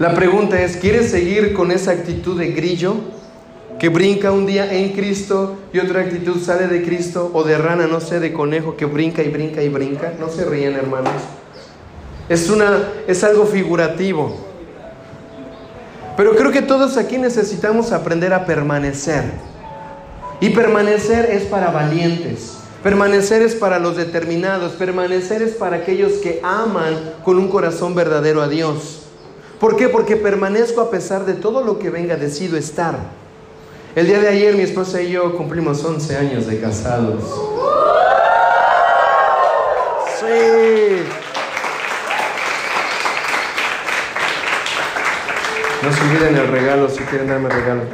La 0.00 0.12
pregunta 0.12 0.60
es, 0.60 0.76
¿quieres 0.76 1.12
seguir 1.12 1.52
con 1.52 1.70
esa 1.70 1.92
actitud 1.92 2.36
de 2.36 2.48
grillo 2.48 2.96
que 3.78 3.88
brinca 3.88 4.32
un 4.32 4.44
día 4.44 4.72
en 4.72 4.90
Cristo 4.90 5.56
y 5.72 5.78
otra 5.78 6.00
actitud 6.00 6.42
sale 6.42 6.66
de 6.66 6.82
Cristo 6.82 7.30
o 7.32 7.44
de 7.44 7.56
rana, 7.58 7.86
no 7.86 8.00
sé, 8.00 8.18
de 8.18 8.32
conejo 8.32 8.76
que 8.76 8.86
brinca 8.86 9.22
y 9.22 9.28
brinca 9.28 9.62
y 9.62 9.68
brinca? 9.68 10.12
No 10.18 10.28
se 10.28 10.44
ríen, 10.44 10.74
hermanos. 10.74 11.12
Es 12.28 12.50
una 12.50 12.76
es 13.06 13.22
algo 13.22 13.46
figurativo. 13.46 14.36
Pero 16.16 16.34
creo 16.34 16.50
que 16.50 16.62
todos 16.62 16.96
aquí 16.96 17.16
necesitamos 17.16 17.92
aprender 17.92 18.32
a 18.34 18.46
permanecer. 18.46 19.22
Y 20.40 20.50
permanecer 20.50 21.30
es 21.30 21.44
para 21.44 21.70
valientes. 21.70 22.54
Permanecer 22.82 23.42
es 23.42 23.54
para 23.54 23.78
los 23.78 23.96
determinados. 23.96 24.72
Permanecer 24.72 25.40
es 25.40 25.52
para 25.52 25.76
aquellos 25.76 26.14
que 26.14 26.40
aman 26.42 27.14
con 27.24 27.38
un 27.38 27.48
corazón 27.48 27.94
verdadero 27.94 28.42
a 28.42 28.48
Dios. 28.48 29.03
¿Por 29.64 29.76
qué? 29.76 29.88
Porque 29.88 30.16
permanezco 30.16 30.82
a 30.82 30.90
pesar 30.90 31.24
de 31.24 31.32
todo 31.32 31.64
lo 31.64 31.78
que 31.78 31.88
venga, 31.88 32.16
decido 32.16 32.58
estar. 32.58 32.98
El 33.96 34.06
día 34.06 34.18
de 34.18 34.28
ayer 34.28 34.54
mi 34.54 34.60
esposa 34.60 35.00
y 35.00 35.10
yo 35.10 35.34
cumplimos 35.38 35.82
11 35.82 36.18
años 36.18 36.46
de 36.46 36.60
casados. 36.60 37.24
Sí. 40.20 41.02
No 45.82 45.92
se 45.94 46.00
olviden 46.02 46.36
el 46.36 46.48
regalo 46.48 46.90
si 46.90 47.02
quieren 47.04 47.28
darme 47.28 47.48
regalo. 47.48 47.84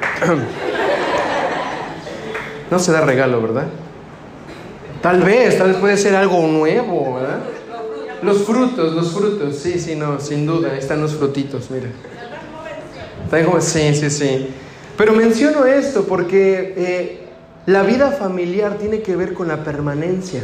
No 2.68 2.78
se 2.80 2.90
da 2.90 3.02
regalo, 3.02 3.42
¿verdad? 3.42 3.66
Tal 5.00 5.22
vez, 5.22 5.56
tal 5.56 5.68
vez 5.68 5.76
puede 5.76 5.96
ser 5.96 6.16
algo 6.16 6.48
nuevo, 6.48 7.14
¿verdad? 7.14 7.38
Los 8.22 8.42
frutos, 8.44 8.94
los 8.94 9.12
frutos, 9.12 9.56
sí, 9.56 9.78
sí, 9.78 9.94
no, 9.94 10.20
sin 10.20 10.46
duda, 10.46 10.72
ahí 10.72 10.78
están 10.78 11.00
los 11.00 11.14
frutitos, 11.14 11.70
mira. 11.70 11.88
Sí, 13.60 13.94
sí, 13.94 14.10
sí. 14.10 14.48
Pero 14.96 15.12
menciono 15.12 15.64
esto 15.64 16.04
porque 16.04 16.74
eh, 16.76 17.20
la 17.66 17.82
vida 17.82 18.10
familiar 18.10 18.76
tiene 18.78 19.02
que 19.02 19.16
ver 19.16 19.32
con 19.32 19.48
la 19.48 19.64
permanencia. 19.64 20.42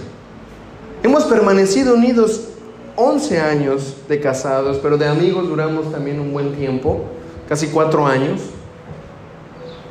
Hemos 1.02 1.24
permanecido 1.24 1.94
unidos 1.94 2.48
11 2.96 3.40
años 3.40 3.96
de 4.08 4.20
casados, 4.20 4.78
pero 4.82 4.96
de 4.96 5.06
amigos 5.06 5.48
duramos 5.48 5.92
también 5.92 6.20
un 6.20 6.32
buen 6.32 6.54
tiempo, 6.54 7.04
casi 7.48 7.66
cuatro 7.68 8.06
años. 8.06 8.40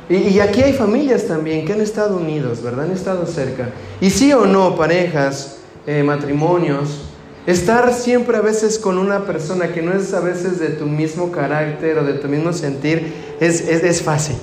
Y, 0.08 0.38
aquí 0.38 0.62
hay 0.62 0.72
familias 0.72 1.26
también 1.26 1.64
que 1.64 1.72
han 1.72 1.80
estado 1.80 2.16
unidos, 2.16 2.62
¿verdad? 2.62 2.84
Han 2.84 2.92
estado 2.92 3.26
cerca. 3.26 3.70
Y 4.00 4.10
sí 4.10 4.32
o 4.32 4.46
no, 4.46 4.76
parejas, 4.76 5.58
eh, 5.86 6.02
matrimonios, 6.04 7.02
estar 7.46 7.92
siempre 7.94 8.36
a 8.36 8.40
veces 8.40 8.78
con 8.78 8.98
una 8.98 9.24
persona 9.24 9.72
que 9.72 9.82
no 9.82 9.92
es 9.92 10.12
a 10.14 10.20
veces 10.20 10.58
de 10.58 10.70
tu 10.70 10.86
mismo 10.86 11.30
carácter 11.30 11.98
o 11.98 12.04
de 12.04 12.14
tu 12.14 12.28
mismo 12.28 12.52
sentir, 12.52 13.12
es, 13.40 13.60
es, 13.60 14.02
fácil. 14.02 14.36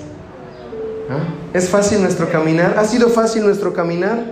¿Ah? 1.09 1.23
¿Es 1.53 1.69
fácil 1.69 2.01
nuestro 2.01 2.29
caminar? 2.29 2.75
¿Ha 2.77 2.85
sido 2.85 3.09
fácil 3.09 3.43
nuestro 3.43 3.73
caminar? 3.73 4.23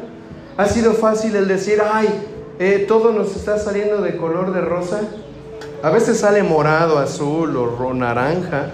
¿Ha 0.58 0.68
sido 0.68 0.94
fácil 0.94 1.36
el 1.36 1.48
decir, 1.48 1.82
ay, 1.84 2.08
eh, 2.60 2.86
todo 2.88 3.12
nos 3.12 3.36
está 3.36 3.58
saliendo 3.58 4.02
de 4.02 4.16
color 4.18 4.54
de 4.54 4.62
rosa? 4.62 5.02
A 5.84 5.90
veces 5.90 6.20
sale 6.20 6.44
morado, 6.44 6.98
azul 6.98 7.56
o 7.58 7.94
naranja. 7.94 8.72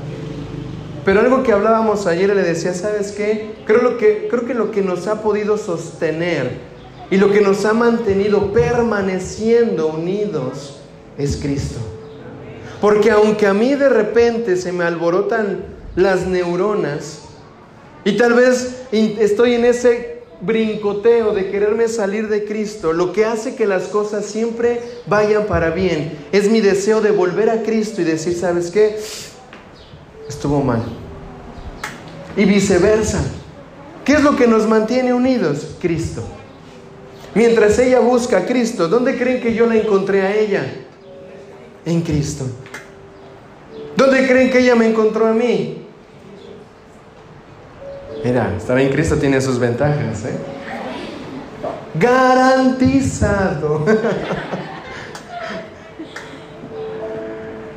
Pero 1.08 1.22
algo 1.22 1.42
que 1.42 1.54
hablábamos 1.54 2.06
ayer 2.06 2.36
le 2.36 2.44
decía, 2.44 2.74
¿sabes 2.74 3.14
qué? 3.14 3.56
Creo, 3.66 3.82
lo 3.82 3.98
que, 3.98 4.28
creo 4.30 4.46
que 4.46 4.54
lo 4.54 4.72
que 4.72 4.82
nos 4.82 5.08
ha 5.08 5.22
podido 5.22 5.58
sostener 5.58 6.67
y 7.10 7.18
lo 7.18 7.32
que 7.32 7.42
nos 7.42 7.66
ha 7.66 7.74
mantenido 7.74 8.52
permaneciendo 8.52 9.88
unidos 9.88 10.80
es 11.18 11.38
Cristo. 11.38 11.80
Porque 12.82 13.12
aunque 13.12 13.48
a 13.48 13.54
mí 13.54 13.76
de 13.76 13.90
repente 13.90 14.56
se 14.56 14.72
me 14.72 14.84
alborotan 14.84 15.64
las 15.96 16.28
neuronas 16.28 17.22
y 18.04 18.18
tal 18.18 18.34
vez 18.34 18.84
estoy 18.92 19.56
en 19.56 19.66
ese 19.66 20.22
brincoteo 20.42 21.34
de 21.34 21.50
quererme 21.50 21.88
salir 21.88 22.28
de 22.28 22.46
Cristo, 22.46 22.94
lo 22.94 23.12
que 23.12 23.26
hace 23.26 23.56
que 23.56 23.66
las 23.66 23.84
cosas 23.84 24.26
siempre 24.26 24.82
vayan 25.08 25.48
para 25.48 25.72
bien 25.72 26.14
es 26.32 26.50
mi 26.50 26.62
deseo 26.62 27.02
de 27.02 27.12
volver 27.12 27.50
a 27.50 27.64
Cristo 27.64 28.02
y 28.02 28.04
decir, 28.04 28.36
¿sabes 28.36 28.70
qué? 28.70 28.98
estuvo 30.28 30.62
mal. 30.62 30.84
Y 32.36 32.46
viceversa. 32.46 33.22
¿Qué 34.06 34.14
es 34.14 34.24
lo 34.24 34.36
que 34.36 34.48
nos 34.48 34.68
mantiene 34.68 35.14
unidos? 35.14 35.76
Cristo. 35.80 36.24
Mientras 37.38 37.78
ella 37.78 38.00
busca 38.00 38.40
a 38.40 38.46
Cristo, 38.48 38.88
¿dónde 38.88 39.16
creen 39.16 39.40
que 39.40 39.54
yo 39.54 39.68
la 39.68 39.76
encontré 39.76 40.24
a 40.24 40.36
ella? 40.36 40.66
En 41.86 42.02
Cristo. 42.02 42.46
¿Dónde 43.96 44.28
creen 44.28 44.50
que 44.50 44.58
ella 44.58 44.74
me 44.74 44.90
encontró 44.90 45.28
a 45.28 45.34
mí? 45.34 45.86
Mira, 48.26 48.56
estar 48.58 48.80
en 48.80 48.90
Cristo 48.90 49.18
tiene 49.18 49.40
sus 49.40 49.60
ventajas. 49.60 50.26
¿eh? 50.26 50.36
Garantizado. 51.94 53.86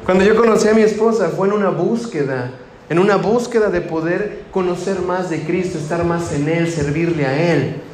Cuando 0.06 0.24
yo 0.24 0.36
conocí 0.36 0.68
a 0.68 0.72
mi 0.72 0.80
esposa 0.80 1.28
fue 1.28 1.48
en 1.48 1.52
una 1.52 1.68
búsqueda, 1.68 2.50
en 2.88 2.98
una 2.98 3.16
búsqueda 3.16 3.68
de 3.68 3.82
poder 3.82 4.44
conocer 4.52 5.00
más 5.00 5.28
de 5.28 5.42
Cristo, 5.42 5.76
estar 5.76 6.02
más 6.02 6.32
en 6.32 6.48
Él, 6.48 6.70
servirle 6.70 7.26
a 7.26 7.52
Él. 7.52 7.89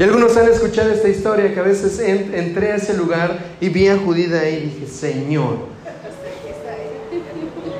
Y 0.00 0.02
algunos 0.02 0.34
han 0.38 0.48
escuchado 0.48 0.90
esta 0.90 1.10
historia 1.10 1.52
que 1.52 1.60
a 1.60 1.62
veces 1.62 1.98
entré 2.00 2.72
a 2.72 2.76
ese 2.76 2.94
lugar 2.94 3.38
y 3.60 3.68
vi 3.68 3.86
a 3.86 3.98
Judía 3.98 4.40
ahí 4.40 4.54
y 4.54 4.80
dije, 4.80 4.86
Señor, 4.90 5.56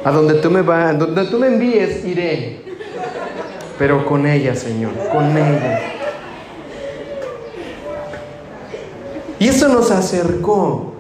a 0.05 0.11
donde 0.11 0.35
tú 0.35 0.51
me 0.51 0.61
vas, 0.61 0.99
donde 0.99 1.25
tú 1.25 1.39
me 1.39 1.47
envíes, 1.47 2.05
iré. 2.05 2.61
Pero 3.79 4.05
con 4.05 4.27
ella, 4.27 4.55
Señor, 4.55 4.93
con 5.11 5.31
ella. 5.35 5.81
Y 9.39 9.49
eso 9.49 9.71
nos 9.71 9.91
acercó. 9.91 10.93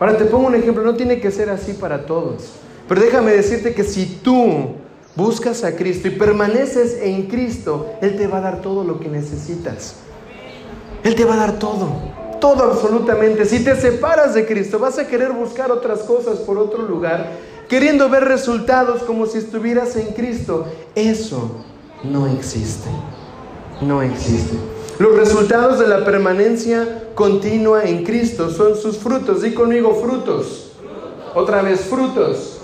Ahora 0.00 0.16
te 0.16 0.24
pongo 0.24 0.48
un 0.48 0.56
ejemplo, 0.56 0.82
no 0.82 0.96
tiene 0.96 1.20
que 1.20 1.30
ser 1.30 1.50
así 1.50 1.74
para 1.74 2.04
todos. 2.04 2.54
Pero 2.88 3.00
déjame 3.00 3.30
decirte 3.30 3.74
que 3.74 3.84
si 3.84 4.06
tú 4.24 4.72
buscas 5.14 5.62
a 5.62 5.76
Cristo 5.76 6.08
y 6.08 6.10
permaneces 6.10 6.98
en 7.00 7.28
Cristo, 7.28 7.92
Él 8.02 8.16
te 8.16 8.26
va 8.26 8.38
a 8.38 8.40
dar 8.40 8.60
todo 8.60 8.82
lo 8.82 8.98
que 8.98 9.08
necesitas. 9.08 10.00
Él 11.04 11.14
te 11.14 11.24
va 11.26 11.34
a 11.34 11.36
dar 11.36 11.58
todo, 11.58 11.88
todo 12.40 12.64
absolutamente. 12.64 13.44
Si 13.44 13.62
te 13.62 13.76
separas 13.76 14.34
de 14.34 14.46
Cristo, 14.46 14.78
vas 14.78 14.98
a 14.98 15.06
querer 15.06 15.32
buscar 15.32 15.70
otras 15.70 16.00
cosas 16.00 16.38
por 16.38 16.56
otro 16.56 16.82
lugar, 16.82 17.30
queriendo 17.68 18.08
ver 18.08 18.24
resultados 18.24 19.02
como 19.02 19.26
si 19.26 19.38
estuvieras 19.38 19.96
en 19.96 20.08
Cristo. 20.14 20.66
Eso 20.94 21.62
no 22.02 22.26
existe. 22.26 22.88
No 23.82 24.00
existe. 24.00 24.56
Los 24.98 25.14
resultados 25.16 25.78
de 25.78 25.88
la 25.88 26.04
permanencia 26.04 27.08
continua 27.14 27.84
en 27.84 28.04
Cristo 28.04 28.48
son 28.48 28.76
sus 28.76 28.96
frutos. 28.96 29.42
Di 29.42 29.52
conmigo 29.52 29.94
frutos. 29.96 30.72
Otra 31.34 31.60
vez 31.60 31.80
frutos. 31.82 32.60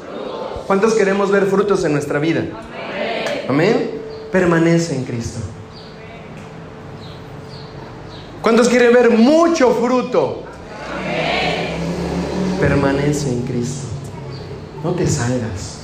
¿Cuántos 0.66 0.94
queremos 0.94 1.30
ver 1.30 1.44
frutos 1.46 1.84
en 1.84 1.92
nuestra 1.92 2.18
vida? 2.18 2.44
Amén. 3.48 4.00
Permanece 4.30 4.94
en 4.94 5.04
Cristo. 5.04 5.40
¿Cuántos 8.42 8.68
quieren 8.68 8.92
ver 8.92 9.10
mucho 9.10 9.70
fruto? 9.72 10.42
Permanece 12.60 13.28
en 13.28 13.42
Cristo. 13.42 13.88
No 14.82 14.92
te 14.92 15.06
salgas. 15.06 15.78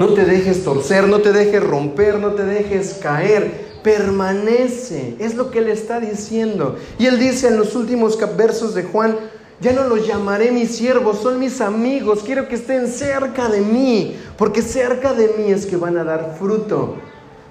No 0.00 0.08
te 0.08 0.24
dejes 0.24 0.64
torcer, 0.64 1.08
no 1.08 1.20
te 1.20 1.32
dejes 1.32 1.62
romper, 1.62 2.18
no 2.18 2.32
te 2.32 2.44
dejes 2.44 2.98
caer 3.02 3.66
permanece. 3.86 5.14
Es 5.20 5.36
lo 5.36 5.52
que 5.52 5.60
él 5.60 5.68
está 5.68 6.00
diciendo. 6.00 6.74
Y 6.98 7.06
él 7.06 7.20
dice 7.20 7.46
en 7.46 7.56
los 7.56 7.76
últimos 7.76 8.18
versos 8.36 8.74
de 8.74 8.82
Juan, 8.82 9.16
ya 9.60 9.72
no 9.72 9.84
los 9.84 10.04
llamaré 10.08 10.50
mis 10.50 10.74
siervos, 10.74 11.20
son 11.22 11.38
mis 11.38 11.60
amigos, 11.60 12.24
quiero 12.26 12.48
que 12.48 12.56
estén 12.56 12.88
cerca 12.88 13.48
de 13.48 13.60
mí, 13.60 14.16
porque 14.36 14.60
cerca 14.60 15.14
de 15.14 15.34
mí 15.38 15.52
es 15.52 15.66
que 15.66 15.76
van 15.76 15.96
a 15.98 16.02
dar 16.02 16.36
fruto. 16.36 16.96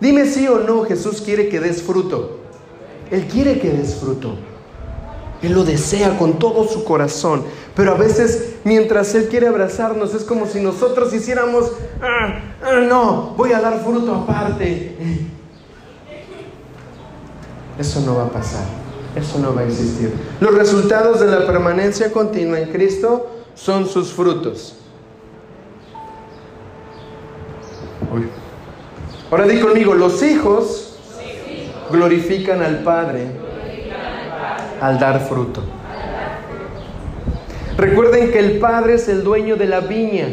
Dime 0.01 0.25
sí 0.25 0.45
o 0.49 0.59
no, 0.59 0.83
Jesús 0.83 1.21
quiere 1.21 1.47
que 1.47 1.61
des 1.61 1.81
fruto. 1.81 2.44
Él 3.11 3.27
quiere 3.27 3.59
que 3.59 3.69
des 3.71 3.95
fruto. 3.95 4.35
Él 5.41 5.53
lo 5.53 5.63
desea 5.63 6.17
con 6.17 6.39
todo 6.39 6.67
su 6.67 6.83
corazón. 6.83 7.43
Pero 7.75 7.91
a 7.91 7.95
veces 7.95 8.55
mientras 8.63 9.13
Él 9.15 9.27
quiere 9.27 9.47
abrazarnos 9.47 10.13
es 10.13 10.23
como 10.23 10.47
si 10.47 10.59
nosotros 10.59 11.13
hiciéramos, 11.13 11.71
ah, 12.01 12.39
ah, 12.63 12.79
no, 12.87 13.33
voy 13.37 13.51
a 13.51 13.59
dar 13.59 13.83
fruto 13.83 14.15
aparte. 14.15 14.95
Eso 17.77 18.01
no 18.01 18.15
va 18.15 18.25
a 18.25 18.29
pasar. 18.29 18.63
Eso 19.15 19.39
no 19.39 19.53
va 19.53 19.61
a 19.61 19.65
existir. 19.65 20.13
Los 20.39 20.53
resultados 20.55 21.19
de 21.19 21.27
la 21.27 21.45
permanencia 21.45 22.11
continua 22.11 22.59
en 22.59 22.71
Cristo 22.71 23.27
son 23.53 23.87
sus 23.87 24.11
frutos. 24.13 24.77
Ahora 29.31 29.45
di 29.47 29.59
conmigo, 29.59 29.93
los 29.93 30.21
hijos 30.23 30.94
glorifican 31.91 32.61
al 32.61 32.79
Padre 32.79 33.27
al 34.81 34.99
dar 34.99 35.27
fruto. 35.27 35.63
Recuerden 37.77 38.31
que 38.31 38.39
el 38.39 38.59
Padre 38.59 38.95
es 38.95 39.07
el 39.09 39.23
dueño 39.23 39.55
de 39.55 39.65
la 39.65 39.81
viña. 39.81 40.27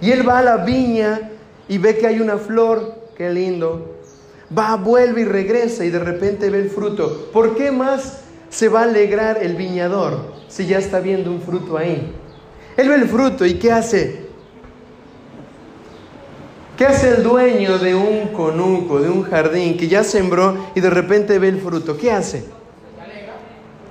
Y 0.00 0.10
Él 0.10 0.28
va 0.28 0.38
a 0.38 0.42
la 0.42 0.56
viña 0.58 1.30
y 1.68 1.78
ve 1.78 1.96
que 1.96 2.06
hay 2.06 2.20
una 2.20 2.36
flor, 2.36 2.94
qué 3.16 3.30
lindo, 3.30 3.96
va, 4.56 4.76
vuelve 4.76 5.22
y 5.22 5.24
regresa 5.24 5.84
y 5.84 5.90
de 5.90 5.98
repente 5.98 6.50
ve 6.50 6.60
el 6.60 6.70
fruto. 6.70 7.30
¿Por 7.32 7.56
qué 7.56 7.70
más 7.70 8.20
se 8.50 8.68
va 8.68 8.80
a 8.80 8.84
alegrar 8.84 9.38
el 9.42 9.56
viñador 9.56 10.34
si 10.48 10.66
ya 10.66 10.78
está 10.78 11.00
viendo 11.00 11.30
un 11.30 11.40
fruto 11.40 11.78
ahí? 11.78 12.12
Él 12.76 12.88
ve 12.88 12.96
el 12.96 13.08
fruto 13.08 13.46
y 13.46 13.54
¿qué 13.54 13.72
hace? 13.72 14.25
¿Qué 16.76 16.84
hace 16.84 17.08
el 17.08 17.22
dueño 17.22 17.78
de 17.78 17.94
un 17.94 18.28
conuco, 18.28 19.00
de 19.00 19.08
un 19.08 19.22
jardín 19.22 19.78
que 19.78 19.88
ya 19.88 20.04
sembró 20.04 20.70
y 20.74 20.80
de 20.80 20.90
repente 20.90 21.38
ve 21.38 21.48
el 21.48 21.60
fruto? 21.60 21.96
¿Qué 21.96 22.12
hace? 22.12 22.44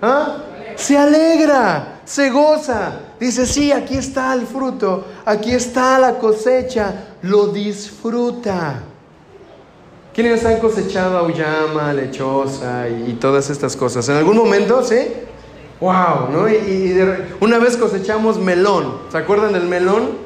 ¿Ah? 0.01 0.37
Se 0.75 0.95
alegra, 0.95 2.01
se 2.05 2.29
goza. 2.29 2.99
Dice, 3.19 3.47
sí, 3.47 3.71
aquí 3.71 3.97
está 3.97 4.33
el 4.33 4.45
fruto, 4.45 5.05
aquí 5.25 5.51
está 5.51 5.97
la 5.97 6.19
cosecha, 6.19 7.05
lo 7.23 7.47
disfruta. 7.47 8.83
¿Quiénes 10.13 10.45
han 10.45 10.59
cosechado 10.59 11.17
auyama, 11.17 11.91
lechosa 11.91 12.87
y, 12.87 13.13
todas 13.13 13.49
estas 13.49 13.75
cosas? 13.75 14.07
¿En 14.09 14.17
algún 14.17 14.37
momento, 14.37 14.83
sí? 14.83 15.07
¡Wow! 15.81 16.29
¿no? 16.31 16.49
Y, 16.49 16.97
una 17.41 17.57
vez 17.57 17.77
cosechamos 17.77 18.37
melón. 18.37 18.99
¿Se 19.11 19.17
acuerdan 19.17 19.53
del 19.53 19.63
melón? 19.63 20.24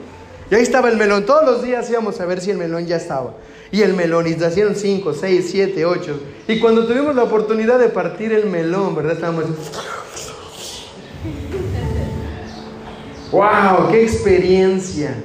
Y 0.51 0.55
ahí 0.55 0.63
estaba 0.63 0.89
el 0.89 0.97
melón. 0.97 1.25
Todos 1.25 1.45
los 1.45 1.63
días 1.63 1.89
íbamos 1.89 2.19
a 2.19 2.25
ver 2.25 2.41
si 2.41 2.51
el 2.51 2.57
melón 2.57 2.85
ya 2.87 2.97
estaba. 2.97 3.35
Y 3.71 3.81
el 3.83 3.93
melón, 3.93 4.27
y 4.27 4.35
nacieron 4.35 4.75
cinco, 4.75 5.13
seis, 5.13 5.49
siete, 5.51 5.85
ocho. 5.85 6.19
Y 6.47 6.59
cuando 6.59 6.87
tuvimos 6.87 7.15
la 7.15 7.23
oportunidad 7.23 7.77
de 7.77 7.89
partir 7.89 8.33
el 8.33 8.47
melón, 8.47 8.95
¿verdad? 8.95 9.13
Estábamos. 9.13 9.45
¡Wow! 13.31 13.91
¡Qué 13.91 14.01
experiencia! 14.01 15.23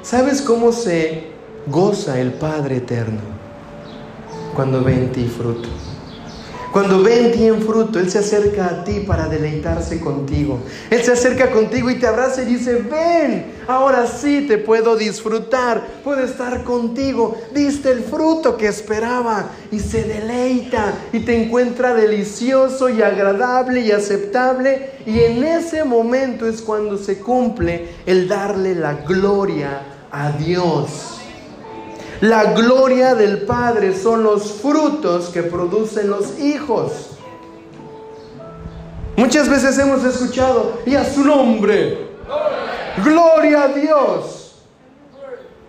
¿Sabes 0.00 0.40
cómo 0.40 0.72
se 0.72 1.24
goza 1.66 2.18
el 2.18 2.32
Padre 2.32 2.78
Eterno? 2.78 3.20
Cuando 4.54 4.82
ve 4.82 4.94
en 4.94 5.12
ti 5.12 5.26
fruto. 5.26 5.68
Cuando 6.72 7.02
ve 7.02 7.26
en 7.26 7.32
ti 7.32 7.64
fruto, 7.66 7.98
Él 7.98 8.08
se 8.08 8.20
acerca 8.20 8.66
a 8.66 8.84
ti 8.84 9.00
para 9.00 9.26
deleitarse 9.26 9.98
contigo. 9.98 10.60
Él 10.88 11.02
se 11.02 11.12
acerca 11.12 11.50
contigo 11.50 11.90
y 11.90 11.98
te 11.98 12.06
abraza 12.06 12.42
y 12.42 12.46
dice, 12.46 12.74
ven, 12.76 13.52
ahora 13.66 14.06
sí 14.06 14.46
te 14.46 14.56
puedo 14.56 14.96
disfrutar, 14.96 15.84
puedo 16.04 16.22
estar 16.22 16.62
contigo. 16.62 17.36
Diste 17.52 17.90
el 17.90 18.04
fruto 18.04 18.56
que 18.56 18.68
esperaba 18.68 19.50
y 19.72 19.80
se 19.80 20.04
deleita 20.04 20.94
y 21.12 21.20
te 21.20 21.42
encuentra 21.42 21.92
delicioso 21.92 22.88
y 22.88 23.02
agradable 23.02 23.80
y 23.80 23.90
aceptable. 23.90 24.92
Y 25.06 25.20
en 25.20 25.42
ese 25.42 25.82
momento 25.82 26.46
es 26.46 26.62
cuando 26.62 26.96
se 26.98 27.18
cumple 27.18 27.88
el 28.06 28.28
darle 28.28 28.76
la 28.76 28.94
gloria 28.94 29.82
a 30.12 30.30
Dios. 30.32 31.19
La 32.20 32.52
gloria 32.52 33.14
del 33.14 33.42
Padre 33.42 33.96
son 33.96 34.22
los 34.22 34.52
frutos 34.52 35.30
que 35.30 35.42
producen 35.42 36.10
los 36.10 36.38
hijos. 36.38 37.10
Muchas 39.16 39.48
veces 39.48 39.78
hemos 39.78 40.04
escuchado, 40.04 40.80
y 40.84 40.96
a 40.96 41.04
su 41.04 41.24
nombre, 41.24 42.08
gloria 43.02 43.64
a 43.64 43.68
Dios. 43.68 44.54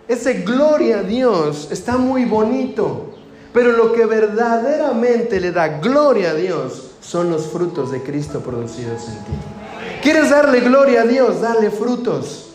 Ese 0.10 0.42
gloria 0.42 1.00
a 1.00 1.04
Dios 1.04 1.70
está 1.72 1.96
muy 1.96 2.26
bonito, 2.26 3.14
pero 3.54 3.72
lo 3.72 3.94
que 3.94 4.06
verdaderamente 4.06 5.40
le 5.40 5.54
da 5.54 5.80
gloria 5.80 6.32
a 6.32 6.34
Dios 6.34 6.92
son 7.00 7.32
los 7.32 7.48
frutos 7.48 7.94
de 7.94 8.04
Cristo 8.04 8.42
producidos 8.42 9.08
en 9.08 9.16
ti. 9.16 10.02
¿Quieres 10.04 10.32
darle 10.32 10.60
gloria 10.60 11.04
a 11.04 11.06
Dios? 11.06 11.40
Dale 11.40 11.72
frutos. 11.72 12.50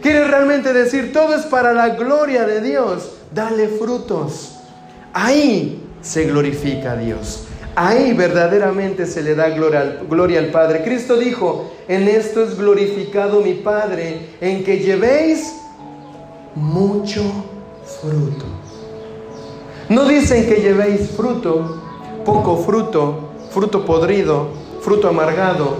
¿Quieres 0.00 0.30
realmente 0.30 0.72
decir 0.72 1.12
todo 1.12 1.34
es 1.34 1.44
para 1.44 1.74
la 1.74 1.90
gloria 1.90 2.46
de 2.46 2.62
Dios? 2.62 3.17
Dale 3.32 3.68
frutos. 3.68 4.56
Ahí 5.12 5.82
se 6.00 6.24
glorifica 6.24 6.92
a 6.92 6.96
Dios. 6.96 7.44
Ahí 7.74 8.12
verdaderamente 8.12 9.06
se 9.06 9.22
le 9.22 9.34
da 9.34 9.50
gloria, 9.50 10.00
gloria, 10.08 10.40
al 10.40 10.46
Padre. 10.46 10.82
Cristo 10.82 11.16
dijo, 11.16 11.70
en 11.86 12.08
esto 12.08 12.42
es 12.42 12.56
glorificado 12.56 13.40
mi 13.40 13.54
Padre, 13.54 14.30
en 14.40 14.64
que 14.64 14.78
llevéis 14.78 15.54
mucho 16.54 17.22
fruto. 18.00 18.44
No 19.88 20.06
dicen 20.06 20.46
que 20.46 20.56
llevéis 20.56 21.10
fruto, 21.10 21.82
poco 22.24 22.58
fruto, 22.58 23.30
fruto 23.50 23.84
podrido, 23.84 24.48
fruto 24.80 25.08
amargado, 25.08 25.76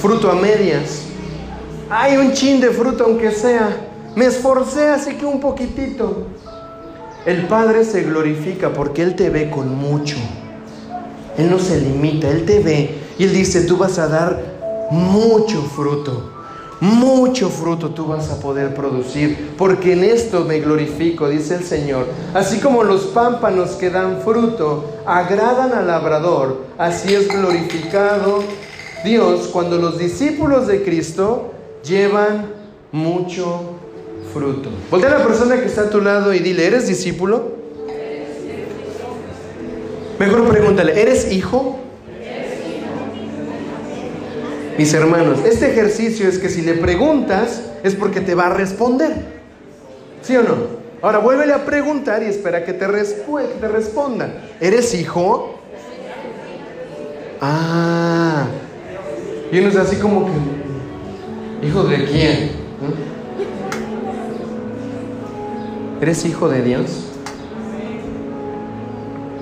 fruto 0.00 0.30
a 0.30 0.34
medias. 0.34 1.02
Hay 1.88 2.16
un 2.16 2.32
chin 2.32 2.60
de 2.60 2.70
fruto 2.70 3.04
aunque 3.04 3.30
sea. 3.30 3.88
Me 4.16 4.26
esforcé 4.26 4.88
así 4.88 5.14
que 5.14 5.26
un 5.26 5.40
poquitito. 5.40 6.26
El 7.26 7.46
Padre 7.46 7.84
se 7.84 8.02
glorifica 8.02 8.72
porque 8.72 9.02
Él 9.02 9.16
te 9.16 9.30
ve 9.30 9.50
con 9.50 9.74
mucho. 9.74 10.16
Él 11.36 11.50
no 11.50 11.58
se 11.58 11.80
limita, 11.80 12.28
Él 12.28 12.44
te 12.44 12.60
ve 12.60 12.98
y 13.18 13.24
Él 13.24 13.32
dice, 13.32 13.62
tú 13.62 13.76
vas 13.76 13.98
a 13.98 14.08
dar 14.08 14.40
mucho 14.90 15.62
fruto. 15.62 16.30
Mucho 16.80 17.48
fruto 17.48 17.90
tú 17.90 18.06
vas 18.08 18.30
a 18.30 18.40
poder 18.40 18.74
producir, 18.74 19.54
porque 19.56 19.94
en 19.94 20.04
esto 20.04 20.44
me 20.44 20.58
glorifico, 20.58 21.28
dice 21.28 21.54
el 21.54 21.64
Señor. 21.64 22.06
Así 22.34 22.58
como 22.58 22.84
los 22.84 23.04
pámpanos 23.04 23.70
que 23.70 23.90
dan 23.90 24.20
fruto 24.22 24.84
agradan 25.06 25.72
al 25.72 25.86
labrador, 25.86 26.66
así 26.76 27.14
es 27.14 27.28
glorificado 27.28 28.42
Dios 29.04 29.48
cuando 29.52 29.78
los 29.78 29.98
discípulos 29.98 30.66
de 30.66 30.82
Cristo 30.82 31.52
llevan 31.84 32.46
mucho 32.90 33.73
fruto. 34.34 34.70
A 34.92 35.08
la 35.08 35.24
persona 35.24 35.60
que 35.60 35.66
está 35.66 35.82
a 35.82 35.90
tu 35.90 36.00
lado 36.00 36.34
y 36.34 36.40
dile, 36.40 36.66
¿eres 36.66 36.88
discípulo? 36.88 37.52
Mejor 40.18 40.48
pregúntale, 40.48 41.00
¿eres 41.00 41.32
hijo? 41.32 41.78
Mis 44.76 44.92
hermanos, 44.92 45.38
este 45.44 45.70
ejercicio 45.70 46.28
es 46.28 46.38
que 46.38 46.48
si 46.48 46.62
le 46.62 46.74
preguntas 46.74 47.62
es 47.84 47.94
porque 47.94 48.20
te 48.20 48.34
va 48.34 48.46
a 48.46 48.50
responder. 48.50 49.12
¿Sí 50.22 50.36
o 50.36 50.42
no? 50.42 50.84
Ahora 51.00 51.18
vuélvele 51.18 51.52
a 51.52 51.64
preguntar 51.64 52.22
y 52.22 52.26
espera 52.26 52.64
que 52.64 52.72
te, 52.72 52.86
responda. 52.88 54.32
¿Eres 54.60 54.94
hijo? 54.94 55.60
Ah. 57.40 58.46
Y 59.52 59.58
es 59.58 59.76
así 59.76 59.96
como 59.96 60.26
que, 60.26 61.66
¿hijo 61.66 61.84
de 61.84 62.04
quién? 62.06 62.50
¿Eres 66.04 66.26
hijo 66.26 66.50
de 66.50 66.60
Dios? 66.60 66.90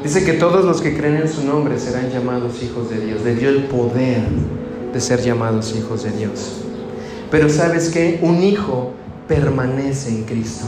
Dice 0.04 0.24
que 0.24 0.34
todos 0.34 0.64
los 0.64 0.80
que 0.80 0.96
creen 0.96 1.16
en 1.16 1.28
su 1.28 1.42
nombre 1.42 1.76
serán 1.76 2.12
llamados 2.12 2.62
hijos 2.62 2.88
de 2.88 3.04
Dios. 3.04 3.22
Le 3.22 3.34
dio 3.34 3.48
el 3.48 3.64
poder 3.64 4.22
de 4.92 5.00
ser 5.00 5.20
llamados 5.22 5.74
hijos 5.74 6.04
de 6.04 6.12
Dios. 6.12 6.60
Pero 7.32 7.48
sabes 7.48 7.90
que 7.90 8.20
un 8.22 8.44
hijo 8.44 8.92
permanece 9.26 10.10
en 10.10 10.22
Cristo. 10.22 10.66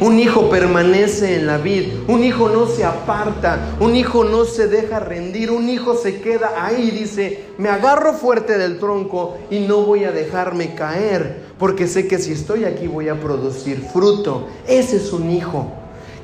Un 0.00 0.18
hijo 0.18 0.48
permanece 0.48 1.34
en 1.34 1.46
la 1.46 1.58
vida, 1.58 1.92
un 2.06 2.22
hijo 2.22 2.48
no 2.48 2.66
se 2.66 2.84
aparta, 2.84 3.76
un 3.80 3.96
hijo 3.96 4.22
no 4.22 4.44
se 4.44 4.68
deja 4.68 5.00
rendir, 5.00 5.50
un 5.50 5.68
hijo 5.68 5.96
se 5.96 6.20
queda 6.20 6.52
ahí, 6.64 6.92
dice, 6.92 7.46
me 7.58 7.68
agarro 7.68 8.12
fuerte 8.12 8.58
del 8.58 8.78
tronco 8.78 9.38
y 9.50 9.58
no 9.58 9.78
voy 9.82 10.04
a 10.04 10.12
dejarme 10.12 10.74
caer, 10.76 11.47
porque 11.58 11.86
sé 11.86 12.06
que 12.06 12.18
si 12.18 12.32
estoy 12.32 12.64
aquí 12.64 12.86
voy 12.86 13.08
a 13.08 13.20
producir 13.20 13.80
fruto. 13.92 14.48
Ese 14.66 14.96
es 14.96 15.12
un 15.12 15.30
hijo 15.30 15.72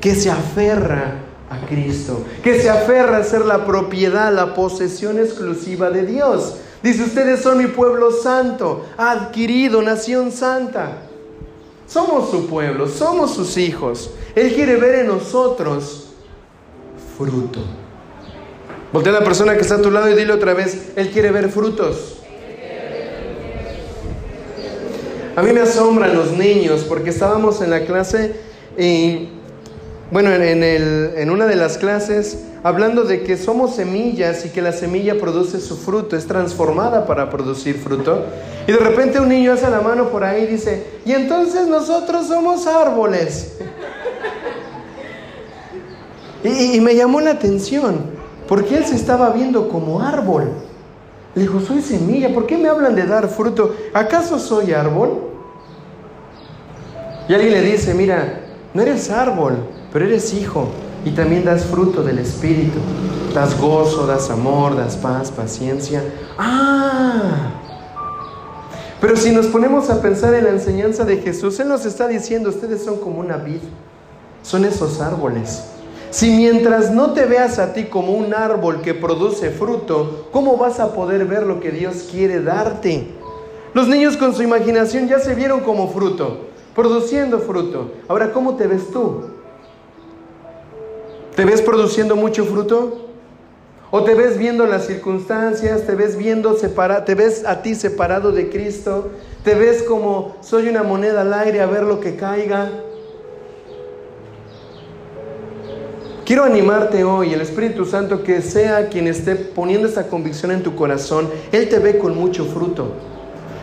que 0.01 0.15
se 0.15 0.31
aferra 0.31 1.17
a 1.51 1.67
Cristo, 1.67 2.25
que 2.43 2.61
se 2.61 2.71
aferra 2.71 3.19
a 3.19 3.25
ser 3.25 3.45
la 3.45 3.67
propiedad, 3.67 4.33
la 4.33 4.55
posesión 4.55 5.19
exclusiva 5.19 5.91
de 5.91 6.07
Dios. 6.07 6.57
Dice, 6.83 7.05
ustedes 7.05 7.41
son 7.41 7.59
mi 7.59 7.67
pueblo 7.67 8.11
santo, 8.11 8.85
adquirido, 8.97 9.83
nación 9.83 10.31
santa. 10.31 10.99
Somos 11.87 12.31
su 12.31 12.47
pueblo, 12.47 12.89
somos 12.89 13.35
sus 13.35 13.57
hijos. 13.57 14.11
Él 14.35 14.53
quiere 14.55 14.77
ver 14.77 15.01
en 15.01 15.09
nosotros 15.09 16.09
fruto. 17.17 17.61
Voltea 18.93 19.17
a 19.17 19.21
la 19.21 19.25
persona 19.25 19.55
que 19.55 19.63
está 19.63 19.77
a 19.77 19.83
tu 19.83 19.91
lado 19.91 20.09
y 20.09 20.15
dile 20.15 20.33
otra 20.33 20.55
vez, 20.55 20.93
Él 20.97 21.11
quiere 21.11 21.31
ver 21.31 21.51
frutos. 21.51 22.19
A 25.37 25.43
mí 25.43 25.53
me 25.53 25.61
asombran 25.61 26.15
los 26.15 26.33
niños 26.33 26.85
porque 26.89 27.11
estábamos 27.11 27.61
en 27.61 27.71
la 27.71 27.85
clase 27.85 28.37
y, 28.79 29.29
bueno, 30.11 30.33
en, 30.33 30.63
en 30.63 31.31
una 31.31 31.47
de 31.47 31.57
las 31.57 31.77
clases 31.79 32.39
hablando 32.65 33.05
de 33.05 33.23
que 33.23 33.37
somos 33.37 33.77
semillas 33.77 34.47
y 34.47 34.49
que 34.49 34.63
la 34.63 34.73
semilla 34.73 35.19
produce 35.21 35.61
su 35.61 35.77
fruto, 35.77 36.17
es 36.17 36.27
transformada 36.27 37.07
para 37.07 37.29
producir 37.29 37.77
fruto. 37.77 38.25
Y 38.67 38.73
de 38.73 38.79
repente 38.79 39.21
un 39.21 39.29
niño 39.29 39.53
hace 39.53 39.69
la 39.69 39.83
mano 39.83 40.09
por 40.09 40.25
ahí 40.25 40.45
y 40.45 40.47
dice, 40.47 40.87
y 41.05 41.13
entonces 41.13 41.69
nosotros 41.69 42.27
somos 42.27 42.67
árboles. 42.67 43.59
y, 46.43 46.81
me 46.81 46.97
llamó 46.97 47.21
la 47.21 47.33
atención, 47.33 48.01
porque 48.49 48.79
él 48.79 48.87
se 48.87 48.97
estaba 48.97 49.29
viendo 49.29 49.69
como 49.69 50.01
árbol. 50.01 50.51
Le 51.35 51.43
dijo, 51.43 51.61
soy 51.61 51.83
semilla, 51.83 52.33
¿por 52.33 52.47
qué 52.47 52.57
me 52.57 52.69
hablan 52.69 52.95
de 52.95 53.07
dar 53.07 53.29
fruto? 53.29 53.75
¿Acaso 53.93 54.39
soy 54.39 54.73
árbol? 54.73 55.19
Y 57.29 57.35
alguien 57.35 57.53
le 57.53 57.63
dice, 57.63 57.95
mira, 57.95 58.41
no 58.73 58.83
eres 58.83 59.11
árbol, 59.11 59.57
pero 59.93 60.05
eres 60.05 60.33
hijo 60.35 60.69
y 61.05 61.11
también 61.11 61.45
das 61.45 61.65
fruto 61.65 62.03
del 62.03 62.19
Espíritu. 62.19 62.79
Das 63.35 63.59
gozo, 63.61 64.07
das 64.07 64.31
amor, 64.31 64.77
das 64.77 64.97
paz, 64.97 65.31
paciencia. 65.31 66.03
Ah, 66.39 67.51
pero 69.01 69.17
si 69.17 69.33
nos 69.33 69.47
ponemos 69.47 69.91
a 69.91 70.01
pensar 70.01 70.35
en 70.35 70.45
la 70.45 70.51
enseñanza 70.51 71.05
de 71.05 71.19
Jesús, 71.19 71.59
Él 71.61 71.69
nos 71.69 71.85
está 71.85 72.09
diciendo, 72.09 72.49
ustedes 72.49 72.85
son 72.85 72.99
como 73.01 73.21
una 73.21 73.37
vid, 73.37 73.61
son 74.43 74.65
esos 74.65 75.01
árboles. 75.01 75.65
Si 76.15 76.31
mientras 76.31 76.93
no 76.93 77.13
te 77.13 77.27
veas 77.27 77.59
a 77.59 77.73
ti 77.73 77.87
como 77.87 78.13
un 78.13 78.35
árbol 78.35 78.83
que 78.83 78.95
produce 78.95 79.51
fruto, 79.51 80.29
¿cómo 80.31 80.57
vas 80.57 80.79
a 80.79 80.95
poder 80.95 81.25
ver 81.25 81.43
lo 81.43 81.59
que 81.59 81.73
Dios 81.73 82.07
quiere 82.09 82.41
darte? 82.41 83.09
Los 83.73 83.89
niños 83.89 84.17
con 84.17 84.33
su 84.33 84.45
imaginación 84.45 85.09
ya 85.09 85.19
se 85.19 85.35
vieron 85.35 85.63
como 85.63 85.93
fruto, 85.93 86.47
produciendo 86.73 87.41
fruto. 87.41 87.91
Ahora, 88.07 88.31
¿cómo 88.31 88.55
te 88.55 88.69
ves 88.69 88.93
tú? 88.93 89.25
¿Te 91.35 91.45
ves 91.45 91.61
produciendo 91.61 92.15
mucho 92.15 92.45
fruto? 92.45 93.09
O 93.91 94.05
te 94.05 94.15
ves 94.15 94.39
viendo 94.39 94.67
las 94.67 94.87
circunstancias, 94.87 95.85
te 95.85 95.97
ves 95.97 96.17
viendo 96.17 96.57
separado, 96.57 97.03
te 97.03 97.17
ves 97.17 97.45
a 97.45 97.61
ti 97.61 97.75
separado 97.75 98.31
de 98.31 98.51
Cristo, 98.51 99.11
te 99.43 99.57
ves 99.57 99.83
como 99.83 100.37
soy 100.43 100.69
una 100.69 100.85
moneda 100.85 101.23
al 101.23 101.35
aire 101.35 101.61
a 101.61 101.67
ver 101.67 101.83
lo 101.83 101.99
que 101.99 102.15
caiga. 102.15 102.71
Quiero 106.25 106.45
animarte 106.45 107.05
hoy, 107.05 107.35
el 107.35 107.43
Espíritu 107.43 107.85
Santo, 107.85 108.23
que 108.23 108.41
sea 108.41 108.89
quien 108.89 109.07
esté 109.09 109.35
poniendo 109.37 109.87
esta 109.87 110.07
convicción 110.07 110.53
en 110.53 110.63
tu 110.63 110.75
corazón, 110.75 111.29
Él 111.53 111.69
te 111.69 111.79
ve 111.79 111.99
con 111.99 112.17
mucho 112.17 112.47
fruto. 112.47 112.93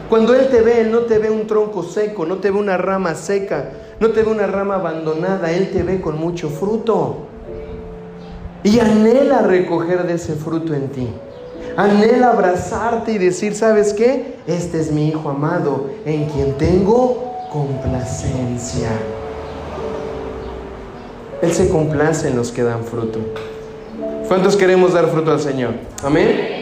Cuando 0.07 0.35
Él 0.35 0.47
te 0.49 0.61
ve, 0.61 0.81
Él 0.81 0.91
no 0.91 0.99
te 0.99 1.17
ve 1.17 1.31
un 1.31 1.47
tronco 1.47 1.81
seco, 1.81 2.23
no 2.23 2.37
te 2.37 2.51
ve 2.51 2.59
una 2.59 2.77
rama 2.77 3.15
seca, 3.15 3.71
no 3.99 4.11
te 4.11 4.21
ve 4.21 4.29
una 4.29 4.45
rama 4.45 4.75
abandonada, 4.75 5.51
Él 5.51 5.71
te 5.71 5.81
ve 5.81 6.01
con 6.01 6.19
mucho 6.19 6.49
fruto. 6.49 7.25
Y 8.63 8.77
anhela 8.77 9.41
recoger 9.41 10.05
de 10.05 10.13
ese 10.13 10.35
fruto 10.35 10.75
en 10.75 10.89
ti. 10.89 11.07
Anhela 11.77 12.29
abrazarte 12.29 13.13
y 13.13 13.17
decir, 13.17 13.55
¿sabes 13.55 13.91
qué? 13.91 14.35
Este 14.45 14.79
es 14.79 14.91
mi 14.91 15.07
Hijo 15.07 15.31
amado 15.31 15.89
en 16.05 16.25
quien 16.25 16.55
tengo 16.59 17.49
complacencia. 17.51 18.89
Él 21.41 21.51
se 21.53 21.69
complace 21.69 22.27
en 22.27 22.35
los 22.35 22.51
que 22.51 22.61
dan 22.61 22.83
fruto. 22.83 23.19
¿Cuántos 24.27 24.55
queremos 24.55 24.93
dar 24.93 25.07
fruto 25.07 25.31
al 25.31 25.39
Señor? 25.39 25.73
Amén. 26.03 26.61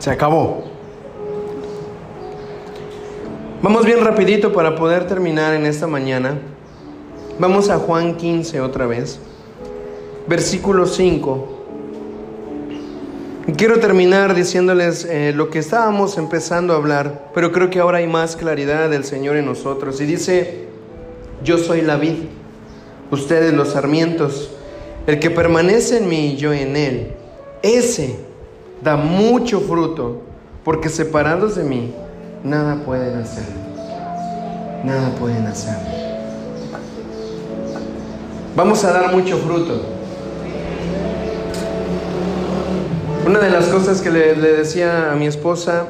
Se 0.00 0.10
acabó. 0.10 0.64
Vamos 3.62 3.84
bien 3.84 4.04
rapidito 4.04 4.52
para 4.52 4.74
poder 4.74 5.06
terminar 5.06 5.54
en 5.54 5.66
esta 5.66 5.86
mañana. 5.86 6.38
Vamos 7.38 7.70
a 7.70 7.78
Juan 7.78 8.16
15 8.16 8.60
otra 8.60 8.86
vez. 8.86 9.20
Versículo 10.28 10.86
5. 10.86 11.48
Quiero 13.56 13.80
terminar 13.80 14.34
diciéndoles 14.34 15.06
eh, 15.06 15.32
lo 15.34 15.48
que 15.48 15.58
estábamos 15.58 16.18
empezando 16.18 16.74
a 16.74 16.76
hablar, 16.76 17.30
pero 17.34 17.50
creo 17.50 17.70
que 17.70 17.80
ahora 17.80 17.98
hay 17.98 18.06
más 18.06 18.36
claridad 18.36 18.90
del 18.90 19.04
Señor 19.04 19.36
en 19.36 19.46
nosotros. 19.46 20.02
Y 20.02 20.04
dice, 20.04 20.66
yo 21.42 21.56
soy 21.56 21.80
la 21.80 21.96
vid, 21.96 22.26
ustedes 23.10 23.54
los 23.54 23.68
sarmientos, 23.68 24.50
el 25.06 25.18
que 25.18 25.30
permanece 25.30 25.96
en 25.96 26.10
mí 26.10 26.32
y 26.32 26.36
yo 26.36 26.52
en 26.52 26.76
él, 26.76 27.12
ese 27.62 28.18
da 28.82 28.96
mucho 28.96 29.60
fruto, 29.60 30.20
porque 30.62 30.90
separados 30.90 31.56
de 31.56 31.64
mí, 31.64 31.94
nada 32.44 32.84
pueden 32.84 33.16
hacer. 33.16 33.44
Nada 34.84 35.08
pueden 35.18 35.46
hacer. 35.46 35.74
Vamos 38.54 38.84
a 38.84 38.92
dar 38.92 39.14
mucho 39.14 39.38
fruto. 39.38 39.97
Una 43.38 43.46
de 43.46 43.52
las 43.52 43.68
cosas 43.68 44.00
que 44.00 44.10
le, 44.10 44.34
decía 44.34 45.12
a 45.12 45.14
mi 45.14 45.28
esposa, 45.28 45.86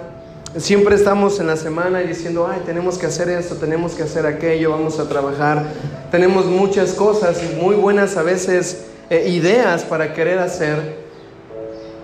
siempre 0.58 0.94
estamos 0.94 1.40
en 1.40 1.46
la 1.46 1.56
semana 1.56 2.00
diciendo, 2.00 2.46
ay, 2.46 2.60
tenemos 2.66 2.98
que 2.98 3.06
hacer 3.06 3.30
esto, 3.30 3.54
tenemos 3.54 3.94
que 3.94 4.02
hacer 4.02 4.26
aquello, 4.26 4.72
vamos 4.72 5.00
a 5.00 5.08
trabajar. 5.08 5.64
Tenemos 6.10 6.44
muchas 6.44 6.92
cosas, 6.92 7.40
muy 7.58 7.74
buenas 7.74 8.18
a 8.18 8.22
veces 8.22 8.84
eh, 9.08 9.30
ideas 9.30 9.84
para 9.84 10.12
querer 10.12 10.40
hacer, 10.40 10.98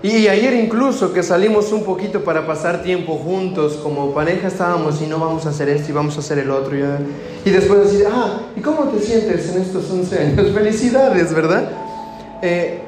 y 0.01 0.27
ayer 0.29 0.55
incluso 0.55 1.13
que 1.13 1.21
salimos 1.21 1.71
un 1.71 1.83
poquito 1.83 2.23
para 2.23 2.47
pasar 2.47 2.81
tiempo 2.81 3.15
juntos, 3.15 3.73
como 3.83 4.15
pareja 4.15 4.47
estábamos 4.47 4.99
y 5.03 5.05
no 5.05 5.19
vamos 5.19 5.45
a 5.45 5.49
hacer 5.49 5.69
esto 5.69 5.91
y 5.91 5.93
vamos 5.93 6.17
a 6.17 6.21
hacer 6.21 6.39
el 6.39 6.49
otro. 6.49 6.75
Y, 7.45 7.51
después 7.51 7.91
decir, 7.91 8.07
ah, 8.11 8.39
¿y 8.55 8.61
cómo 8.61 8.85
te 8.85 8.99
sientes 8.99 9.53
en 9.53 9.61
estos 9.61 9.91
11 9.91 10.19
años? 10.19 10.51
Felicidades, 10.55 11.31
¿verdad? 11.35 11.69
Eh, 12.41 12.84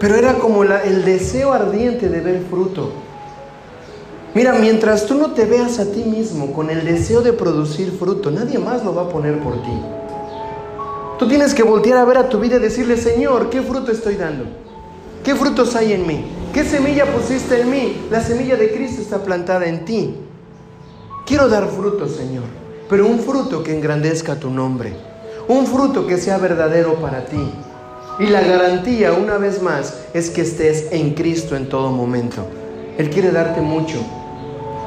pero 0.00 0.16
era 0.16 0.34
como 0.38 0.64
el 0.64 1.04
deseo 1.04 1.52
ardiente 1.52 2.08
de 2.08 2.20
ver 2.20 2.42
fruto. 2.48 2.90
Mira, 4.34 4.54
mientras 4.54 5.06
tú 5.06 5.14
no 5.14 5.32
te 5.32 5.44
veas 5.44 5.78
a 5.78 5.92
ti 5.92 6.04
mismo 6.04 6.52
con 6.52 6.70
el 6.70 6.84
deseo 6.84 7.20
de 7.20 7.34
producir 7.34 7.92
fruto, 7.98 8.30
nadie 8.30 8.58
más 8.58 8.82
lo 8.82 8.94
va 8.94 9.02
a 9.02 9.08
poner 9.10 9.38
por 9.40 9.62
ti. 9.62 9.82
Tú 11.18 11.28
tienes 11.28 11.52
que 11.52 11.62
voltear 11.62 11.98
a 11.98 12.04
ver 12.06 12.16
a 12.16 12.28
tu 12.30 12.40
vida 12.40 12.56
y 12.56 12.60
decirle, 12.60 12.96
Señor, 12.96 13.50
¿qué 13.50 13.60
fruto 13.60 13.92
estoy 13.92 14.14
dando? 14.14 14.44
¿Qué 15.22 15.34
frutos 15.34 15.76
hay 15.76 15.92
en 15.92 16.06
mí? 16.06 16.24
¿Qué 16.54 16.64
semilla 16.64 17.04
pusiste 17.04 17.60
en 17.60 17.70
mí? 17.70 18.06
La 18.10 18.22
semilla 18.22 18.56
de 18.56 18.72
Cristo 18.72 19.02
está 19.02 19.18
plantada 19.18 19.66
en 19.66 19.84
ti. 19.84 20.14
Quiero 21.26 21.48
dar 21.48 21.68
fruto, 21.68 22.08
Señor, 22.08 22.44
pero 22.88 23.06
un 23.06 23.18
fruto 23.18 23.62
que 23.62 23.76
engrandezca 23.76 24.36
tu 24.36 24.48
nombre. 24.48 24.94
Un 25.46 25.66
fruto 25.66 26.06
que 26.06 26.16
sea 26.16 26.38
verdadero 26.38 26.94
para 26.94 27.26
ti. 27.26 27.52
Y 28.18 28.26
la 28.26 28.42
garantía, 28.42 29.12
una 29.12 29.38
vez 29.38 29.62
más, 29.62 29.94
es 30.12 30.30
que 30.30 30.42
estés 30.42 30.88
en 30.90 31.14
Cristo 31.14 31.56
en 31.56 31.68
todo 31.68 31.90
momento. 31.90 32.46
Él 32.98 33.08
quiere 33.08 33.30
darte 33.30 33.60
mucho. 33.60 33.98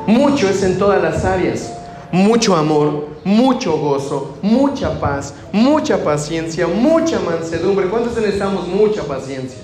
Mucho 0.05 0.47
es 0.49 0.61
en 0.63 0.77
todas 0.77 1.01
las 1.01 1.25
áreas. 1.25 1.73
Mucho 2.11 2.55
amor, 2.55 3.07
mucho 3.23 3.77
gozo, 3.77 4.37
mucha 4.43 4.99
paz, 4.99 5.33
mucha 5.51 6.03
paciencia, 6.03 6.67
mucha 6.67 7.19
mansedumbre. 7.19 7.87
¿Cuántos 7.87 8.15
necesitamos 8.15 8.67
mucha 8.67 9.01
paciencia? 9.03 9.57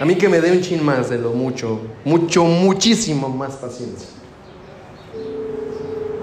A 0.00 0.04
mí 0.04 0.14
que 0.14 0.28
me 0.28 0.40
dé 0.40 0.52
un 0.52 0.60
chin 0.60 0.84
más 0.84 1.10
de 1.10 1.18
lo 1.18 1.30
mucho, 1.30 1.80
mucho, 2.04 2.44
muchísimo 2.44 3.28
más 3.28 3.54
paciencia. 3.54 4.08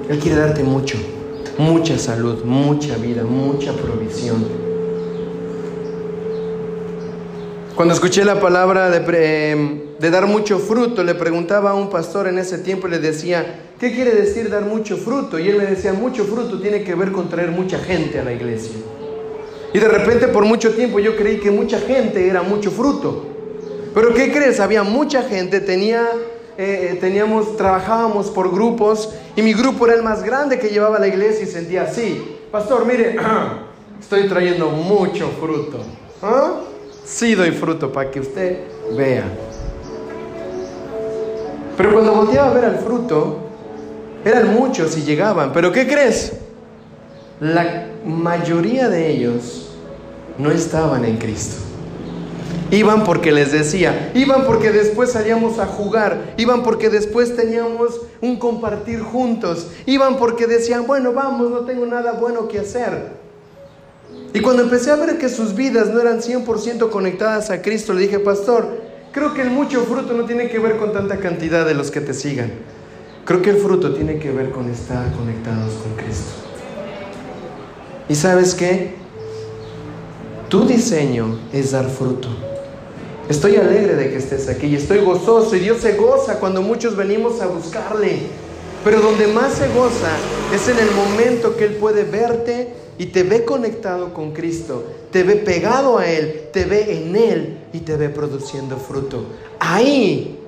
Él 0.09 0.19
quiere 0.19 0.37
darte 0.37 0.63
mucho, 0.63 0.97
mucha 1.57 1.97
salud, 1.97 2.43
mucha 2.45 2.95
vida, 2.97 3.23
mucha 3.23 3.73
provisión. 3.73 4.72
Cuando 7.75 7.95
escuché 7.95 8.23
la 8.23 8.39
palabra 8.39 8.91
de, 8.91 9.95
de, 9.99 10.11
dar 10.11 10.27
mucho 10.27 10.59
fruto, 10.59 11.03
le 11.03 11.15
preguntaba 11.15 11.71
a 11.71 11.73
un 11.73 11.89
pastor 11.89 12.27
en 12.27 12.37
ese 12.37 12.59
tiempo 12.59 12.87
y 12.87 12.91
le 12.91 12.99
decía, 12.99 13.71
¿qué 13.79 13.91
quiere 13.91 14.11
decir 14.11 14.51
dar 14.51 14.61
mucho 14.61 14.95
fruto? 14.95 15.39
Y 15.39 15.49
él 15.49 15.57
me 15.57 15.65
decía, 15.65 15.91
mucho 15.91 16.23
fruto 16.25 16.61
tiene 16.61 16.83
que 16.83 16.93
ver 16.93 17.11
con 17.11 17.29
traer 17.29 17.49
mucha 17.49 17.79
gente 17.79 18.19
a 18.19 18.23
la 18.23 18.31
iglesia. 18.31 18.75
Y 19.73 19.79
de 19.79 19.87
repente 19.87 20.27
por 20.27 20.45
mucho 20.45 20.75
tiempo 20.75 20.99
yo 20.99 21.15
creí 21.15 21.39
que 21.39 21.49
mucha 21.49 21.79
gente 21.79 22.27
era 22.27 22.43
mucho 22.43 22.69
fruto. 22.69 23.25
Pero 23.95 24.13
¿qué 24.13 24.31
crees? 24.31 24.59
Había 24.59 24.83
mucha 24.83 25.23
gente, 25.23 25.59
tenía, 25.59 26.07
eh, 26.59 26.91
eh, 26.91 26.97
teníamos, 27.01 27.57
trabajábamos 27.57 28.29
por 28.29 28.51
grupos 28.51 29.09
y 29.35 29.41
mi 29.41 29.53
grupo 29.53 29.87
era 29.87 29.95
el 29.95 30.03
más 30.03 30.21
grande 30.21 30.59
que 30.59 30.69
llevaba 30.69 30.97
a 30.97 30.99
la 30.99 31.07
iglesia 31.07 31.43
y 31.43 31.47
sentía 31.47 31.83
así, 31.83 32.37
pastor, 32.51 32.85
mire, 32.85 33.15
estoy 33.99 34.27
trayendo 34.27 34.69
mucho 34.69 35.27
fruto. 35.39 35.79
¿Ah? 36.21 36.59
Sí 37.05 37.35
doy 37.35 37.51
fruto 37.51 37.91
para 37.91 38.09
que 38.09 38.19
usted 38.19 38.59
vea. 38.95 39.25
Pero 41.75 41.93
cuando 41.93 42.13
volteaba 42.13 42.51
a 42.51 42.53
ver 42.53 42.65
al 42.65 42.77
fruto, 42.77 43.39
eran 44.23 44.53
muchos 44.53 44.97
y 44.97 45.01
llegaban. 45.01 45.51
Pero 45.53 45.71
¿qué 45.71 45.87
crees? 45.87 46.33
La 47.39 47.87
mayoría 48.05 48.89
de 48.89 49.09
ellos 49.09 49.71
no 50.37 50.51
estaban 50.51 51.03
en 51.05 51.17
Cristo. 51.17 51.57
Iban 52.71 53.03
porque 53.03 53.31
les 53.31 53.51
decía, 53.51 54.11
iban 54.15 54.45
porque 54.45 54.71
después 54.71 55.11
salíamos 55.11 55.59
a 55.59 55.67
jugar, 55.67 56.33
iban 56.37 56.63
porque 56.63 56.89
después 56.89 57.35
teníamos 57.35 58.01
un 58.21 58.39
compartir 58.39 59.01
juntos, 59.01 59.67
iban 59.85 60.17
porque 60.17 60.47
decían, 60.47 60.87
bueno, 60.87 61.13
vamos, 61.13 61.51
no 61.51 61.65
tengo 61.65 61.85
nada 61.85 62.13
bueno 62.13 62.47
que 62.47 62.59
hacer. 62.59 63.22
Y 64.33 64.41
cuando 64.41 64.63
empecé 64.63 64.89
a 64.89 64.95
ver 64.95 65.19
que 65.19 65.29
sus 65.29 65.53
vidas 65.53 65.89
no 65.89 66.01
eran 66.01 66.19
100% 66.19 66.89
conectadas 66.89 67.51
a 67.51 67.61
Cristo, 67.61 67.93
le 67.93 68.01
dije, 68.01 68.17
pastor, 68.17 68.81
creo 69.11 69.35
que 69.35 69.43
el 69.43 69.51
mucho 69.51 69.83
fruto 69.83 70.13
no 70.13 70.25
tiene 70.25 70.49
que 70.49 70.57
ver 70.57 70.77
con 70.77 70.91
tanta 70.91 71.17
cantidad 71.17 71.67
de 71.67 71.75
los 71.75 71.91
que 71.91 72.01
te 72.01 72.15
sigan. 72.15 72.51
Creo 73.25 73.43
que 73.43 73.51
el 73.51 73.57
fruto 73.57 73.93
tiene 73.93 74.17
que 74.17 74.31
ver 74.31 74.49
con 74.49 74.71
estar 74.71 75.11
conectados 75.13 75.73
con 75.73 75.93
Cristo. 76.03 76.31
¿Y 78.09 78.15
sabes 78.15 78.55
qué? 78.55 78.95
Tu 80.49 80.65
diseño 80.65 81.39
es 81.53 81.71
dar 81.71 81.87
fruto. 81.87 82.29
Estoy 83.29 83.55
alegre 83.55 83.95
de 83.95 84.09
que 84.09 84.17
estés 84.17 84.49
aquí 84.49 84.65
y 84.65 84.75
estoy 84.75 84.99
gozoso 84.99 85.55
y 85.55 85.59
Dios 85.59 85.77
se 85.79 85.93
goza 85.93 86.39
cuando 86.39 86.63
muchos 86.63 86.95
venimos 86.97 87.39
a 87.39 87.45
buscarle. 87.45 88.23
Pero 88.83 88.99
donde 88.99 89.27
más 89.27 89.53
se 89.53 89.67
goza 89.69 90.11
es 90.53 90.67
en 90.67 90.79
el 90.79 90.91
momento 90.91 91.55
que 91.55 91.65
Él 91.65 91.75
puede 91.75 92.03
verte 92.03 92.82
y 92.97 93.07
te 93.07 93.23
ve 93.23 93.45
conectado 93.45 94.13
con 94.13 94.33
Cristo, 94.33 94.83
te 95.11 95.23
ve 95.23 95.35
pegado 95.37 95.97
a 95.97 96.07
Él, 96.07 96.49
te 96.51 96.65
ve 96.65 96.97
en 96.97 97.15
Él 97.15 97.57
y 97.73 97.79
te 97.79 97.97
ve 97.97 98.09
produciendo 98.09 98.77
fruto. 98.77 99.25
Ahí, 99.59 100.39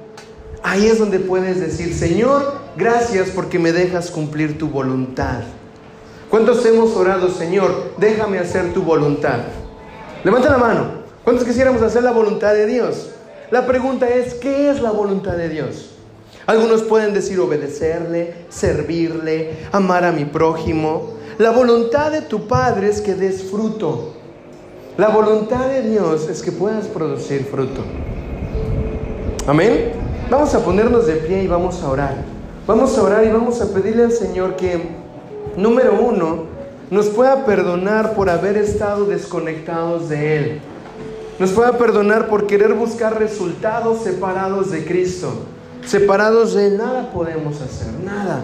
ahí 0.64 0.88
es 0.88 1.00
donde 1.00 1.20
puedes 1.20 1.60
decir, 1.60 1.94
Señor, 1.94 2.54
gracias 2.78 3.30
porque 3.30 3.60
me 3.60 3.72
dejas 3.72 4.12
cumplir 4.12 4.58
tu 4.58 4.70
voluntad. 4.70 5.42
¿Cuántos 6.30 6.66
hemos 6.66 6.96
orado, 6.96 7.30
Señor, 7.30 7.94
déjame 7.98 8.40
hacer 8.40 8.74
tu 8.74 8.82
voluntad? 8.82 9.40
Levanta 10.24 10.50
la 10.50 10.58
mano. 10.58 11.06
¿Cuántos 11.24 11.46
quisiéramos 11.46 11.82
hacer 11.82 12.04
la 12.04 12.12
voluntad 12.12 12.54
de 12.54 12.68
Dios? 12.68 13.10
La 13.52 13.66
pregunta 13.66 14.08
es, 14.10 14.36
¿qué 14.36 14.70
es 14.70 14.82
la 14.82 14.92
voluntad 14.92 15.34
de 15.34 15.50
Dios? 15.50 15.92
Algunos 16.46 16.84
pueden 16.84 17.14
decir 17.14 17.40
obedecerle, 17.40 18.34
servirle, 18.50 19.58
amar 19.72 20.04
a 20.04 20.12
mi 20.12 20.26
prójimo. 20.26 21.15
La 21.38 21.52
voluntad 21.52 22.12
de 22.12 22.22
tu 22.22 22.48
Padre 22.48 22.88
es 22.88 23.02
que 23.02 23.14
des 23.14 23.44
fruto. 23.44 24.14
La 24.98 25.10
voluntad 25.10 25.68
de 25.68 25.82
Dios 25.82 26.30
es 26.30 26.42
que 26.42 26.54
puedas 26.54 26.88
producir 26.88 27.44
fruto. 27.44 27.82
Amén. 29.46 29.92
Vamos 30.30 30.56
a 30.56 30.64
ponernos 30.64 31.08
de 31.08 31.16
pie 31.16 31.44
y 31.44 31.48
vamos 31.48 31.84
a 31.84 31.90
orar. 31.90 32.16
Vamos 32.66 32.98
a 32.98 33.04
orar 33.04 33.26
y 33.26 33.32
vamos 33.32 33.60
a 33.60 33.74
pedirle 33.74 34.06
al 34.06 34.14
Señor 34.14 34.56
que, 34.56 34.82
número 35.58 36.00
uno, 36.02 36.46
nos 36.90 37.08
pueda 37.08 37.46
perdonar 37.46 38.14
por 38.14 38.30
haber 38.30 38.56
estado 38.56 39.04
desconectados 39.04 40.08
de 40.08 40.38
Él. 40.38 40.62
Nos 41.38 41.52
pueda 41.52 41.78
perdonar 41.78 42.30
por 42.30 42.48
querer 42.48 42.74
buscar 42.74 43.20
resultados 43.20 44.04
separados 44.04 44.72
de 44.72 44.86
Cristo. 44.86 45.34
Separados 45.86 46.54
de 46.54 46.68
Él, 46.68 46.78
nada 46.78 47.12
podemos 47.12 47.62
hacer, 47.62 47.92
nada. 48.06 48.40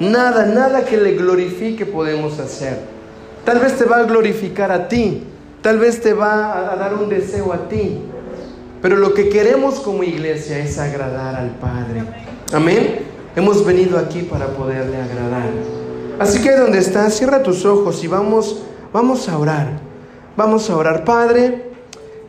Nada, 0.00 0.46
nada 0.46 0.84
que 0.84 0.96
le 0.96 1.14
glorifique 1.14 1.84
podemos 1.84 2.38
hacer. 2.38 2.78
Tal 3.44 3.58
vez 3.58 3.76
te 3.76 3.84
va 3.84 3.98
a 3.98 4.02
glorificar 4.04 4.70
a 4.70 4.88
ti, 4.88 5.24
tal 5.62 5.78
vez 5.78 6.00
te 6.00 6.12
va 6.12 6.72
a 6.72 6.76
dar 6.76 6.94
un 6.94 7.08
deseo 7.08 7.52
a 7.52 7.68
ti, 7.68 7.98
pero 8.80 8.96
lo 8.96 9.14
que 9.14 9.28
queremos 9.28 9.80
como 9.80 10.04
iglesia 10.04 10.58
es 10.58 10.78
agradar 10.78 11.34
al 11.34 11.50
Padre. 11.56 12.02
Amén. 12.52 13.00
Hemos 13.34 13.64
venido 13.64 13.98
aquí 13.98 14.22
para 14.22 14.46
poderle 14.48 14.96
agradar. 14.96 15.48
Así 16.18 16.40
que 16.42 16.56
donde 16.56 16.78
estás, 16.78 17.14
cierra 17.14 17.42
tus 17.42 17.64
ojos 17.64 18.02
y 18.04 18.08
vamos, 18.08 18.62
vamos 18.92 19.28
a 19.28 19.38
orar. 19.38 19.68
Vamos 20.36 20.68
a 20.70 20.76
orar, 20.76 21.04
Padre. 21.04 21.70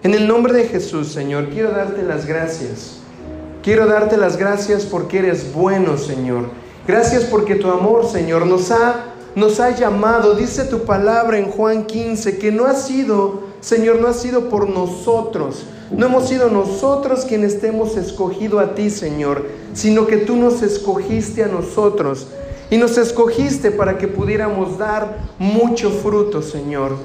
En 0.01 0.13
el 0.13 0.27
nombre 0.27 0.53
de 0.53 0.65
Jesús, 0.65 1.11
Señor, 1.11 1.49
quiero 1.49 1.71
darte 1.71 2.03
las 2.03 2.25
gracias. 2.25 2.99
Quiero 3.61 3.85
darte 3.85 4.17
las 4.17 4.37
gracias 4.37 4.85
porque 4.85 5.19
eres 5.19 5.53
bueno, 5.53 5.97
Señor. 5.97 6.45
Gracias 6.89 7.23
porque 7.25 7.53
tu 7.53 7.69
amor, 7.69 8.09
Señor, 8.09 8.47
nos 8.47 8.71
ha, 8.71 9.05
nos 9.35 9.59
ha 9.59 9.69
llamado. 9.69 10.33
Dice 10.33 10.63
tu 10.63 10.85
palabra 10.85 11.37
en 11.37 11.51
Juan 11.51 11.85
15 11.85 12.39
que 12.39 12.51
no 12.51 12.65
ha 12.65 12.73
sido, 12.73 13.43
Señor, 13.61 14.01
no 14.01 14.07
ha 14.07 14.13
sido 14.13 14.49
por 14.49 14.67
nosotros 14.67 15.67
no 15.91 16.05
hemos 16.05 16.29
sido 16.29 16.49
nosotros 16.49 17.25
quienes 17.25 17.63
hemos 17.63 17.97
escogido 17.97 18.59
a 18.59 18.75
ti, 18.75 18.89
Señor, 18.89 19.47
sino 19.73 20.05
que 20.05 20.17
tú 20.17 20.35
nos 20.35 20.61
escogiste 20.61 21.43
a 21.43 21.47
nosotros 21.47 22.27
y 22.69 22.77
nos 22.77 22.97
escogiste 22.97 23.71
para 23.71 23.97
que 23.97 24.07
pudiéramos 24.07 24.77
dar 24.77 25.17
mucho 25.39 25.89
fruto, 25.89 26.43
Señor. 26.43 26.95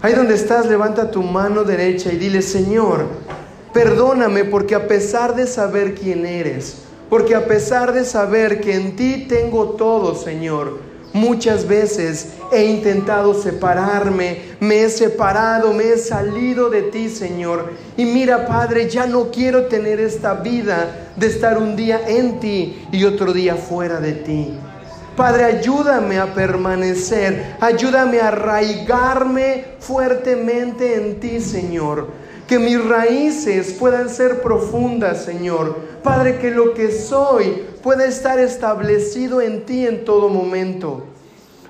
Ahí 0.00 0.14
donde 0.14 0.34
estás, 0.34 0.66
levanta 0.66 1.10
tu 1.10 1.22
mano 1.22 1.64
derecha 1.64 2.12
y 2.12 2.16
dile, 2.16 2.40
Señor, 2.40 3.04
perdóname 3.74 4.44
porque 4.44 4.74
a 4.74 4.88
pesar 4.88 5.34
de 5.34 5.46
saber 5.46 5.94
quién 5.94 6.24
eres, 6.24 6.76
porque 7.14 7.36
a 7.36 7.46
pesar 7.46 7.92
de 7.92 8.04
saber 8.04 8.60
que 8.60 8.74
en 8.74 8.96
ti 8.96 9.26
tengo 9.28 9.76
todo, 9.76 10.16
Señor, 10.16 10.80
Muchas 11.12 11.68
veces 11.68 12.30
he 12.50 12.64
intentado 12.64 13.40
separarme, 13.40 14.56
me 14.58 14.82
he 14.82 14.88
separado, 14.90 15.72
me 15.72 15.92
he 15.92 15.96
salido 15.96 16.70
de 16.70 16.82
ti, 16.82 17.08
Señor. 17.08 17.70
Y 17.96 18.04
mira, 18.04 18.48
Padre, 18.48 18.90
ya 18.90 19.06
no 19.06 19.30
quiero 19.30 19.66
tener 19.66 20.00
esta 20.00 20.34
vida 20.34 21.12
de 21.14 21.28
estar 21.28 21.56
un 21.56 21.76
día 21.76 22.00
en 22.08 22.40
ti 22.40 22.84
y 22.90 23.04
otro 23.04 23.32
día 23.32 23.54
fuera 23.54 24.00
de 24.00 24.12
ti. 24.14 24.58
Padre, 25.16 25.44
ayúdame 25.44 26.18
a 26.18 26.34
permanecer, 26.34 27.54
ayúdame 27.60 28.18
a 28.18 28.28
arraigarme 28.28 29.66
fuertemente 29.78 30.96
en 30.96 31.20
ti, 31.20 31.40
Señor. 31.40 32.08
Que 32.48 32.58
mis 32.58 32.84
raíces 32.84 33.72
puedan 33.74 34.08
ser 34.10 34.42
profundas, 34.42 35.24
Señor. 35.24 35.93
Padre, 36.04 36.38
que 36.38 36.52
lo 36.52 36.74
que 36.74 36.92
soy 36.92 37.64
pueda 37.82 38.06
estar 38.06 38.38
establecido 38.38 39.40
en 39.40 39.66
ti 39.66 39.86
en 39.86 40.04
todo 40.04 40.28
momento. 40.28 41.02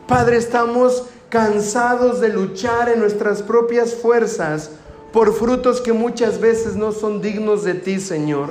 Padre, 0.06 0.36
estamos 0.36 1.04
cansados 1.30 2.20
de 2.20 2.28
luchar 2.28 2.90
en 2.90 3.00
nuestras 3.00 3.42
propias 3.42 3.94
fuerzas 3.94 4.72
por 5.12 5.32
frutos 5.32 5.80
que 5.80 5.94
muchas 5.94 6.40
veces 6.40 6.76
no 6.76 6.92
son 6.92 7.22
dignos 7.22 7.64
de 7.64 7.74
ti, 7.74 8.00
Señor. 8.00 8.50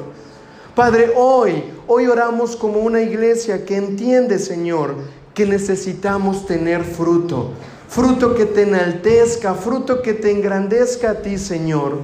Padre, 0.73 1.11
hoy, 1.15 1.65
hoy 1.85 2.07
oramos 2.07 2.55
como 2.55 2.79
una 2.79 3.01
iglesia 3.01 3.63
que 3.65 3.75
entiende, 3.75 4.39
Señor, 4.39 4.95
que 5.35 5.45
necesitamos 5.45 6.47
tener 6.47 6.83
fruto 6.83 7.51
fruto 7.93 8.33
que 8.33 8.47
te 8.47 8.63
enaltezca, 8.63 9.53
fruto 9.53 10.01
que 10.01 10.15
te 10.15 10.31
engrandezca 10.31 11.11
a 11.11 11.15
ti, 11.21 11.37
Señor. 11.37 11.99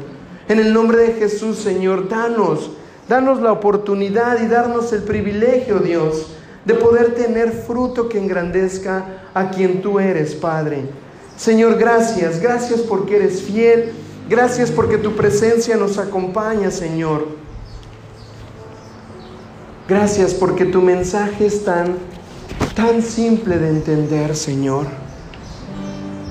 En 0.47 0.59
el 0.59 0.71
nombre 0.71 0.99
de 0.99 1.13
Jesús, 1.13 1.57
Señor, 1.57 2.07
danos, 2.07 2.69
danos 3.09 3.41
la 3.41 3.51
oportunidad 3.51 4.39
y 4.41 4.47
darnos 4.47 4.93
el 4.93 5.01
privilegio, 5.01 5.79
Dios, 5.79 6.27
de 6.63 6.75
poder 6.75 7.15
tener 7.15 7.51
fruto 7.51 8.07
que 8.07 8.19
engrandezca 8.19 9.23
a 9.33 9.49
quien 9.49 9.81
tú 9.81 9.99
eres, 9.99 10.35
Padre. 10.35 10.83
Señor, 11.35 11.77
gracias, 11.77 12.39
gracias 12.39 12.81
porque 12.81 13.15
eres 13.15 13.41
fiel, 13.41 13.93
gracias 14.29 14.69
porque 14.69 14.99
tu 14.99 15.15
presencia 15.15 15.75
nos 15.75 15.97
acompaña, 15.97 16.69
Señor. 16.69 17.27
Gracias 19.87 20.35
porque 20.35 20.65
tu 20.65 20.81
mensaje 20.81 21.47
es 21.47 21.65
tan, 21.65 21.95
tan 22.75 23.01
simple 23.01 23.57
de 23.57 23.69
entender, 23.69 24.35
Señor. 24.35 24.85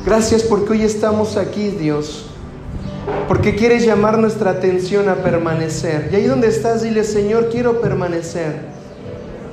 Gracias 0.07 0.45
porque 0.45 0.73
hoy 0.73 0.83
estamos 0.83 1.37
aquí, 1.37 1.71
Dios. 1.71 2.28
Porque 3.27 3.55
quieres 3.55 3.85
llamar 3.85 4.19
nuestra 4.19 4.53
atención 4.53 5.09
a 5.09 5.17
permanecer. 5.17 6.09
Y 6.13 6.17
ahí 6.17 6.25
donde 6.25 6.49
estás, 6.49 6.83
dile, 6.83 7.05
Señor, 7.05 7.49
quiero 7.51 7.81
permanecer. 7.81 8.57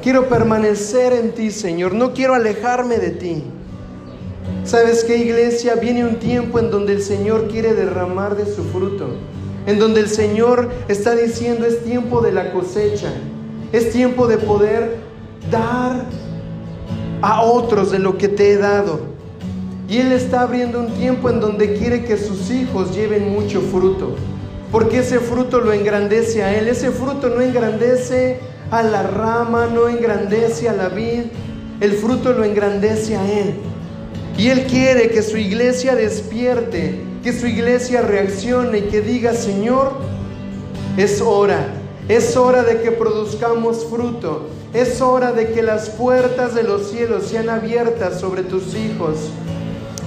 Quiero 0.02 0.30
permanecer 0.30 1.14
en 1.14 1.34
ti, 1.34 1.52
Señor. 1.52 1.94
No 1.94 2.14
quiero 2.14 2.36
alejarme 2.36 2.98
de 2.98 3.10
ti. 3.12 3.44
¿Sabes 4.64 5.04
qué, 5.04 5.18
iglesia? 5.18 5.76
Viene 5.76 6.06
un 6.06 6.18
tiempo 6.18 6.60
en 6.60 6.72
donde 6.72 6.94
el 6.94 7.02
Señor 7.02 7.48
quiere 7.48 7.74
derramar 7.74 8.36
de 8.36 8.46
su 8.46 8.64
fruto. 8.66 9.10
En 9.66 9.80
donde 9.80 10.02
el 10.02 10.10
Señor 10.10 10.70
está 10.88 11.16
diciendo, 11.16 11.66
es 11.66 11.84
tiempo 11.84 12.22
de 12.22 12.32
la 12.32 12.52
cosecha. 12.52 13.12
Es 13.72 13.92
tiempo 13.92 14.28
de 14.28 14.38
poder 14.38 14.98
dar 15.52 16.06
a 17.22 17.42
otros 17.42 17.92
de 17.92 18.00
lo 18.00 18.18
que 18.18 18.28
te 18.28 18.52
he 18.52 18.58
dado. 18.58 19.15
Y 19.88 20.00
Él 20.00 20.12
está 20.12 20.42
abriendo 20.42 20.80
un 20.80 20.94
tiempo 20.96 21.30
en 21.30 21.40
donde 21.40 21.74
quiere 21.74 22.06
que 22.06 22.18
sus 22.18 22.50
hijos 22.50 22.96
lleven 22.96 23.32
mucho 23.32 23.62
fruto. 23.62 24.16
Porque 24.72 25.00
ese 25.00 25.20
fruto 25.20 25.62
lo 25.62 25.72
engrandece 25.72 26.44
a 26.44 26.58
Él. 26.58 26.68
Ese 26.68 26.92
fruto 26.92 27.30
no 27.30 27.42
engrandece 27.42 28.40
a 28.72 28.82
la 28.82 29.04
rama, 29.04 29.68
no 29.68 29.88
engrandece 29.88 30.68
a 30.68 30.74
la 30.74 30.90
vid. 30.90 31.26
El 31.80 31.94
fruto 31.94 32.34
lo 32.34 32.44
engrandece 32.44 33.16
a 33.16 33.32
Él. 33.32 33.56
Y 34.38 34.50
Él 34.50 34.66
quiere 34.66 35.10
que 35.10 35.22
su 35.22 35.38
iglesia 35.38 35.96
despierte, 35.96 37.00
que 37.24 37.32
su 37.32 37.48
iglesia 37.48 38.02
reaccione 38.02 38.80
y 38.80 38.82
que 38.84 39.02
diga, 39.02 39.34
Señor, 39.34 39.94
es 40.98 41.22
hora, 41.22 41.68
es 42.10 42.36
hora 42.36 42.64
de 42.64 42.82
que 42.82 42.92
produzcamos 42.92 43.86
fruto, 43.86 44.48
es 44.74 45.02
hora 45.02 45.32
de 45.32 45.52
que 45.52 45.62
las 45.62 45.90
puertas 45.90 46.54
de 46.54 46.64
los 46.64 46.90
cielos 46.92 47.28
sean 47.28 47.50
abiertas 47.50 48.20
sobre 48.20 48.44
tus 48.44 48.76
hijos. 48.76 49.30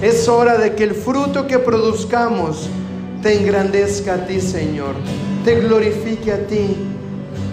Es 0.01 0.29
hora 0.29 0.57
de 0.57 0.75
que 0.75 0.85
el 0.85 0.95
fruto 0.95 1.45
que 1.45 1.59
produzcamos 1.59 2.69
te 3.21 3.37
engrandezca 3.37 4.13
a 4.13 4.25
ti, 4.25 4.39
Señor, 4.39 4.95
te 5.43 5.59
glorifique 5.59 6.31
a 6.31 6.47
ti. 6.47 6.77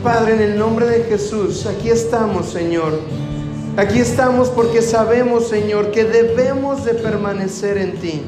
Padre, 0.05 0.35
en 0.35 0.43
el 0.43 0.59
nombre 0.59 0.87
de 0.87 1.05
Jesús, 1.05 1.67
aquí 1.67 1.89
estamos, 1.89 2.47
Señor. 2.47 3.01
Aquí 3.77 3.99
estamos 3.99 4.49
porque 4.49 4.81
sabemos, 4.81 5.49
Señor, 5.49 5.91
que 5.91 6.05
debemos 6.05 6.85
de 6.85 6.95
permanecer 6.95 7.79
en 7.79 7.97
ti. 7.97 8.23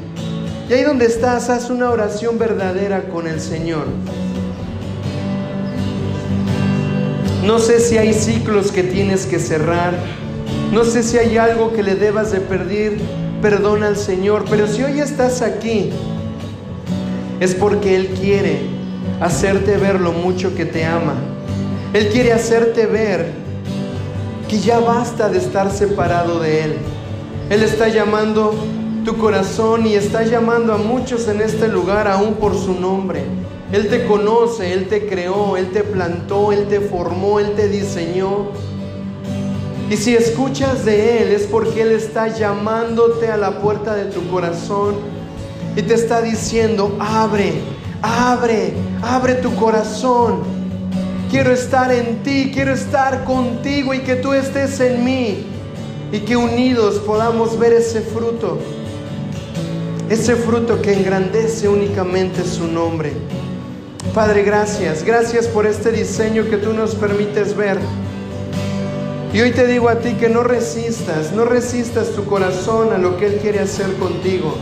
Y 0.69 0.73
ahí 0.73 0.83
donde 0.83 1.07
estás, 1.07 1.49
haz 1.49 1.71
una 1.71 1.89
oración 1.89 2.41
verdadera 2.41 3.05
con 3.11 3.29
el 3.29 3.41
Señor. 3.41 3.85
No 7.45 7.61
sé 7.61 7.79
si 7.79 7.97
hay 7.97 8.13
ciclos 8.13 8.73
que 8.73 8.83
tienes 8.83 9.27
que 9.27 9.39
cerrar. 9.39 9.95
No 10.73 10.85
sé 10.85 11.05
si 11.05 11.19
hay 11.19 11.39
algo 11.39 11.73
que 11.73 11.85
le 11.85 11.95
debas 11.95 12.33
de 12.33 12.41
perder 12.41 12.99
perdona 13.41 13.89
al 13.89 13.97
Señor. 13.97 14.45
Pero 14.49 14.67
si 14.67 14.83
hoy 14.83 15.01
estás 15.01 15.43
aquí, 15.43 15.91
es 17.41 17.55
porque 17.55 17.97
Él 17.97 18.09
quiere 18.21 18.61
hacerte 19.21 19.77
ver 19.77 20.01
lo 20.01 20.13
mucho 20.13 20.55
que 20.55 20.65
te 20.65 20.85
ama. 20.85 21.15
Él 21.93 22.09
quiere 22.09 22.33
hacerte 22.33 22.87
ver 22.87 23.33
que 24.49 24.59
ya 24.59 24.79
basta 24.79 25.29
de 25.29 25.39
estar 25.39 25.71
separado 25.71 26.41
de 26.41 26.65
Él. 26.65 26.75
Él 27.51 27.63
está 27.63 27.89
llamando 27.89 28.55
tu 29.05 29.17
corazón 29.17 29.87
y 29.87 29.95
está 29.95 30.23
llamando 30.23 30.75
a 30.75 30.79
muchos 30.79 31.29
en 31.29 31.41
este 31.41 31.69
lugar 31.69 32.09
aún 32.09 32.35
por 32.35 32.55
su 32.55 32.75
nombre. 32.75 33.23
Él 33.73 33.89
te 33.89 34.07
conoce, 34.07 34.73
Él 34.73 34.89
te 34.89 35.07
creó, 35.07 35.57
Él 35.57 35.71
te 35.71 35.83
plantó, 35.83 36.53
Él 36.53 36.67
te 36.69 36.81
formó, 36.81 37.39
Él 37.39 37.53
te 37.55 37.69
diseñó. 37.69 38.51
Y 39.91 39.97
si 39.97 40.15
escuchas 40.15 40.85
de 40.85 41.23
Él 41.23 41.33
es 41.33 41.47
porque 41.47 41.81
Él 41.81 41.93
está 41.93 42.29
llamándote 42.29 43.29
a 43.29 43.39
la 43.39 43.61
puerta 43.63 43.95
de 43.95 44.05
tu 44.07 44.29
corazón 44.29 44.97
y 45.77 45.83
te 45.83 45.95
está 45.95 46.21
diciendo, 46.21 46.95
abre, 47.01 47.55
abre, 48.03 48.75
abre 49.01 49.35
tu 49.37 49.55
corazón. 49.55 50.43
Quiero 51.31 51.53
estar 51.53 51.91
en 51.91 52.23
ti, 52.23 52.51
quiero 52.53 52.75
estar 52.75 53.25
contigo 53.25 53.95
y 53.95 54.01
que 54.01 54.17
tú 54.17 54.35
estés 54.35 54.79
en 54.81 55.05
mí 55.05 55.47
y 56.13 56.21
que 56.21 56.37
unidos 56.37 56.97
podamos 57.07 57.59
ver 57.59 57.73
ese 57.73 58.01
fruto, 58.03 58.59
ese 60.11 60.37
fruto 60.37 60.83
que 60.83 60.93
engrandece 60.93 61.67
únicamente 61.67 62.45
su 62.45 62.67
nombre. 62.67 63.13
Padre, 64.15 64.43
gracias, 64.43 65.03
gracias 65.03 65.47
por 65.47 65.67
este 65.67 65.93
diseño 65.93 66.49
que 66.51 66.59
tú 66.59 66.75
nos 66.75 66.95
permites 66.95 67.57
ver 67.57 67.79
Y 69.33 69.43
hoy 69.43 69.53
te 69.53 69.67
digo 69.67 69.91
a 69.91 69.97
ti 69.97 70.15
que 70.15 70.31
no 70.31 70.43
resistas, 70.43 71.33
no 71.33 71.45
resistas 71.45 72.11
tu 72.13 72.25
corazón 72.25 72.95
a 72.95 72.99
lo 72.99 73.19
que 73.19 73.27
Él 73.27 73.39
quiere 73.43 73.61
hacer 73.61 73.93
contigo. 73.97 74.55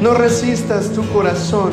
No 0.00 0.14
resistas 0.14 0.92
tu 0.92 1.04
corazón. 1.08 1.72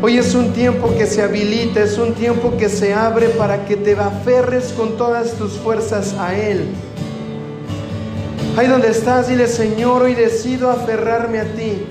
Hoy 0.00 0.16
es 0.16 0.34
un 0.34 0.52
tiempo 0.54 0.94
que 0.96 1.06
se 1.06 1.22
habilita, 1.22 1.82
es 1.82 1.98
un 1.98 2.14
tiempo 2.14 2.56
que 2.56 2.70
se 2.70 2.94
abre 2.94 3.28
para 3.28 3.66
que 3.66 3.76
te 3.76 3.92
aferres 3.94 4.72
con 4.72 4.96
todas 4.96 5.34
tus 5.34 5.52
fuerzas 5.52 6.14
a 6.18 6.34
Él. 6.34 6.68
Ahí 8.56 8.66
donde 8.66 8.88
estás, 8.88 9.28
dile 9.28 9.46
Señor, 9.46 10.02
hoy 10.02 10.14
decido 10.14 10.70
aferrarme 10.70 11.40
a 11.40 11.52
ti. 11.54 11.84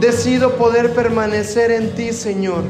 Decido 0.00 0.56
poder 0.56 0.94
permanecer 0.94 1.70
en 1.70 1.94
ti, 1.94 2.12
Señor. 2.12 2.64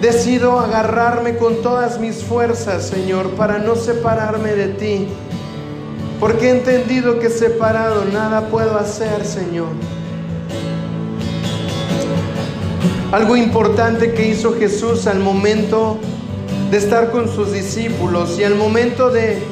Decido 0.00 0.60
agarrarme 0.60 1.36
con 1.36 1.60
todas 1.60 1.98
mis 1.98 2.22
fuerzas, 2.22 2.86
Señor, 2.86 3.30
para 3.30 3.58
no 3.58 3.74
separarme 3.74 4.52
de 4.52 4.68
ti. 4.68 5.08
Porque 6.20 6.48
he 6.48 6.50
entendido 6.50 7.18
que 7.18 7.30
separado 7.30 8.04
nada 8.04 8.48
puedo 8.48 8.78
hacer, 8.78 9.24
Señor. 9.24 9.68
Algo 13.10 13.36
importante 13.36 14.12
que 14.12 14.28
hizo 14.28 14.54
Jesús 14.54 15.08
al 15.08 15.18
momento 15.18 15.98
de 16.70 16.76
estar 16.76 17.10
con 17.10 17.28
sus 17.28 17.52
discípulos 17.52 18.38
y 18.38 18.44
al 18.44 18.54
momento 18.54 19.10
de, 19.10 19.42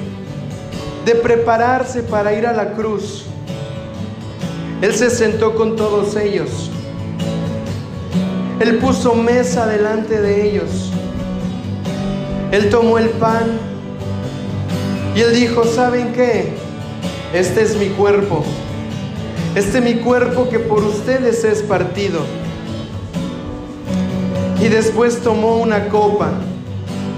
de 1.04 1.14
prepararse 1.16 2.04
para 2.04 2.32
ir 2.34 2.46
a 2.46 2.52
la 2.52 2.72
cruz. 2.74 3.24
Él 4.80 4.94
se 4.94 5.10
sentó 5.10 5.56
con 5.56 5.74
todos 5.74 6.14
ellos. 6.16 6.70
Él 8.58 8.78
puso 8.78 9.14
mesa 9.14 9.66
delante 9.66 10.20
de 10.20 10.48
ellos. 10.48 10.90
Él 12.52 12.70
tomó 12.70 12.96
el 12.98 13.10
pan 13.10 13.58
y 15.14 15.20
él 15.20 15.34
dijo, 15.34 15.64
¿saben 15.64 16.12
qué? 16.14 16.54
Este 17.34 17.62
es 17.62 17.76
mi 17.76 17.88
cuerpo. 17.88 18.44
Este 19.54 19.78
es 19.78 19.84
mi 19.84 19.94
cuerpo 19.96 20.48
que 20.48 20.58
por 20.58 20.82
ustedes 20.82 21.44
es 21.44 21.62
partido. 21.62 22.20
Y 24.60 24.68
después 24.68 25.20
tomó 25.20 25.56
una 25.56 25.88
copa, 25.88 26.30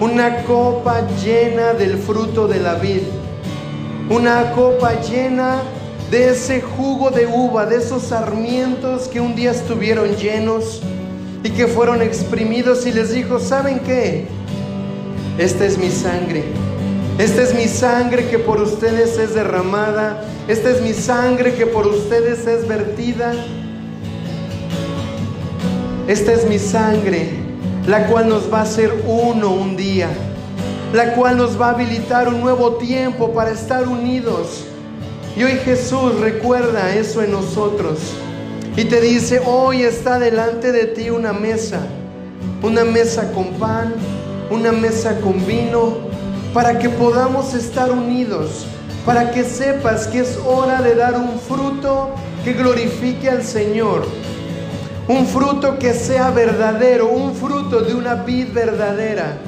una 0.01 0.43
copa 0.43 1.07
llena 1.23 1.73
del 1.73 1.99
fruto 1.99 2.49
de 2.49 2.59
la 2.59 2.75
vid, 2.75 3.03
una 4.11 4.53
copa 4.53 5.01
llena 5.01 5.63
de 6.11 6.31
ese 6.31 6.61
jugo 6.61 7.11
de 7.11 7.27
uva, 7.27 7.65
de 7.67 7.77
esos 7.77 8.03
sarmientos 8.03 9.07
que 9.07 9.21
un 9.21 9.37
día 9.37 9.53
estuvieron 9.53 10.17
llenos 10.17 10.83
y 11.43 11.51
que 11.51 11.67
fueron 11.67 12.03
exprimidos 12.03 12.87
y 12.87 12.93
les 12.93 13.13
dijo, 13.13 13.39
¿saben 13.39 13.81
qué? 13.81 14.27
Esta 15.39 15.65
es 15.65 15.79
mi 15.79 15.91
sangre. 15.91 16.45
Esta 17.19 17.43
es 17.43 17.55
mi 17.55 17.69
sangre 17.69 18.29
que 18.29 18.39
por 18.39 18.61
ustedes 18.61 19.19
es 19.19 19.35
derramada. 19.35 20.25
Esta 20.49 20.71
es 20.71 20.83
mi 20.83 20.93
sangre 20.93 21.55
que 21.55 21.67
por 21.67 21.87
ustedes 21.87 22.47
es 22.47 22.67
vertida. 22.67 23.33
Esta 26.09 26.33
es 26.33 26.49
mi 26.49 26.59
sangre, 26.59 27.31
la 27.87 28.07
cual 28.07 28.29
nos 28.29 28.53
va 28.53 28.61
a 28.61 28.63
hacer 28.63 29.05
uno 29.07 29.53
un 29.53 29.77
día, 29.77 30.09
la 30.95 31.13
cual 31.13 31.37
nos 31.37 31.61
va 31.61 31.67
a 31.67 31.71
habilitar 31.73 32.29
un 32.29 32.41
nuevo 32.41 32.77
tiempo 32.77 33.33
para 33.35 33.51
estar 33.51 33.87
unidos. 33.87 34.65
Y 35.37 35.45
hoy 35.45 35.59
Jesús 35.65 36.19
recuerda 36.19 36.95
eso 36.95 37.23
en 37.23 37.33
nosotros 37.33 37.99
y 38.79 38.85
te 38.85 39.01
dice, 39.01 39.43
hoy 39.45 39.83
está 39.83 40.21
delante 40.21 40.71
de 40.71 40.85
ti 40.87 41.11
una 41.11 41.33
mesa, 41.33 41.81
una 42.63 42.85
mesa 42.85 43.33
con 43.33 43.49
pan, 43.55 43.93
una 44.51 44.71
mesa 44.71 45.21
con 45.21 45.45
vino, 45.45 45.99
para 46.55 46.79
que 46.79 46.89
podamos 46.89 47.55
estar 47.55 47.91
unidos, 47.91 48.67
para 49.05 49.33
que 49.33 49.43
sepas 49.43 50.07
que 50.07 50.21
es 50.21 50.39
hora 50.47 50.81
de 50.81 50.95
dar 50.95 51.17
un 51.17 51.41
fruto 51.41 52.11
que 52.45 52.53
glorifique 52.53 53.29
al 53.29 53.43
Señor 53.43 54.07
un 55.09 55.27
fruto 55.27 55.79
que 55.79 55.95
sea 55.95 56.31
verdadero, 56.31 57.09
un 57.09 57.35
fruto 57.35 57.81
de 57.81 57.95
una 57.95 58.15
vid 58.15 58.53
verdadera. 58.53 59.39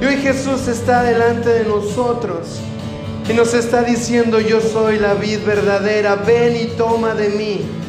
Y 0.00 0.04
hoy 0.04 0.16
Jesús 0.18 0.68
está 0.68 1.02
delante 1.02 1.48
de 1.50 1.64
nosotros 1.64 2.60
y 3.28 3.32
nos 3.32 3.52
está 3.52 3.82
diciendo, 3.82 4.38
yo 4.38 4.60
soy 4.60 4.98
la 4.98 5.14
vid 5.14 5.40
verdadera, 5.44 6.14
ven 6.14 6.56
y 6.56 6.66
toma 6.76 7.14
de 7.14 7.30
mí. 7.30 7.83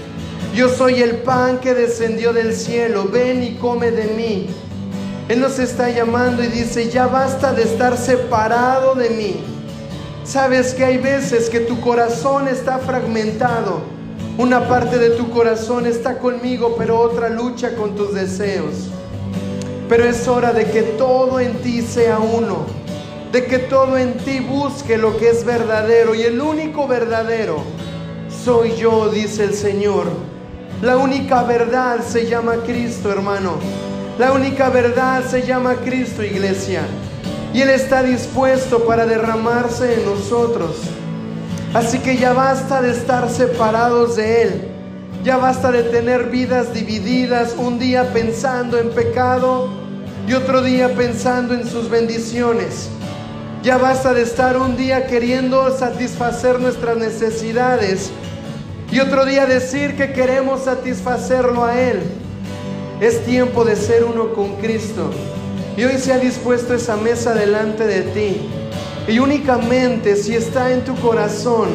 Yo 0.56 0.70
soy 0.70 1.02
el 1.02 1.18
pan 1.18 1.60
que 1.60 1.74
descendió 1.74 2.34
del 2.34 2.56
cielo, 2.56 3.10
ven 3.12 3.44
y 3.44 3.56
come 3.56 3.92
de 3.92 4.06
mí. 4.14 4.48
Él 5.30 5.42
nos 5.42 5.60
está 5.60 5.90
llamando 5.90 6.44
y 6.44 6.48
dice, 6.48 6.90
ya 6.90 7.08
basta 7.08 7.54
de 7.54 7.64
estar 7.64 7.98
separado 7.98 8.96
de 8.96 9.10
mí. 9.10 9.44
Sabes 10.24 10.74
que 10.74 10.86
hay 10.86 10.98
veces 10.98 11.50
que 11.50 11.60
tu 11.60 11.80
corazón 11.82 12.48
está 12.48 12.80
fragmentado 12.80 13.96
una 14.38 14.68
parte 14.68 14.98
de 15.00 15.12
tu 15.12 15.30
corazón 15.30 15.86
está 15.86 16.20
conmigo, 16.20 16.76
pero 16.78 17.00
otra 17.00 17.30
lucha 17.30 17.74
con 17.74 17.96
tus 17.96 18.14
deseos. 18.14 18.90
Pero 19.88 20.04
es 20.04 20.28
hora 20.28 20.52
de 20.52 20.66
que 20.72 20.82
todo 20.82 21.40
en 21.40 21.54
ti 21.62 21.82
sea 21.82 22.20
uno, 22.20 22.66
de 23.32 23.46
que 23.46 23.60
todo 23.60 23.98
en 23.98 24.18
ti 24.18 24.42
busque 24.42 24.98
lo 24.98 25.16
que 25.16 25.30
es 25.30 25.46
verdadero. 25.46 26.14
Y 26.16 26.24
el 26.24 26.42
único 26.42 26.86
verdadero 26.86 27.60
soy 28.44 28.76
yo, 28.76 29.08
dice 29.08 29.46
el 29.46 29.54
Señor. 29.54 30.08
La 30.86 30.98
única 30.98 31.42
verdad 31.42 32.02
se 32.08 32.28
llama 32.28 32.58
Cristo, 32.64 33.12
hermano. 33.12 33.54
La 34.20 34.34
única 34.34 34.70
verdad 34.70 35.24
se 35.28 35.42
llama 35.42 35.78
Cristo, 35.78 36.24
iglesia. 36.24 36.84
Y 37.56 37.62
Él 37.62 37.72
está 37.72 38.04
dispuesto 38.04 38.86
para 38.86 39.08
derramarse 39.08 39.96
en 39.96 40.06
nosotros. 40.06 40.76
Así 41.74 41.98
que 41.98 42.18
ya 42.18 42.34
basta 42.34 42.84
de 42.84 42.92
estar 42.92 43.28
separados 43.32 44.16
de 44.16 44.44
Él. 44.44 44.68
Ya 45.24 45.38
basta 45.38 45.72
de 45.72 45.82
tener 45.82 46.26
vidas 46.26 46.72
divididas, 46.72 47.56
un 47.58 47.80
día 47.80 48.14
pensando 48.14 48.78
en 48.78 48.92
pecado 48.92 49.70
y 50.28 50.34
otro 50.34 50.62
día 50.62 50.94
pensando 50.94 51.56
en 51.56 51.68
sus 51.68 51.90
bendiciones. 51.90 52.90
Ya 53.64 53.80
basta 53.80 54.14
de 54.14 54.22
estar 54.22 54.56
un 54.56 54.78
día 54.78 55.08
queriendo 55.08 55.76
satisfacer 55.76 56.60
nuestras 56.60 56.96
necesidades 56.98 58.12
y 58.92 59.00
otro 59.00 59.26
día 59.26 59.46
decir 59.46 59.96
que 59.96 60.14
queremos 60.14 60.64
satisfacerlo 60.64 61.66
a 61.66 61.80
Él. 61.80 62.00
Es 63.02 63.26
tiempo 63.26 63.66
de 63.66 63.76
ser 63.76 64.06
uno 64.06 64.34
con 64.34 64.56
Cristo. 64.58 65.12
Y 65.76 65.84
hoy 65.84 65.98
se 65.98 66.14
ha 66.14 66.18
dispuesto 66.18 66.74
esa 66.74 66.96
mesa 66.96 67.34
delante 67.34 67.86
de 67.86 68.02
ti. 68.02 68.42
Y 69.08 69.20
únicamente 69.20 70.16
si 70.16 70.34
está 70.36 70.72
en 70.72 70.84
tu 70.84 70.96
corazón, 70.96 71.70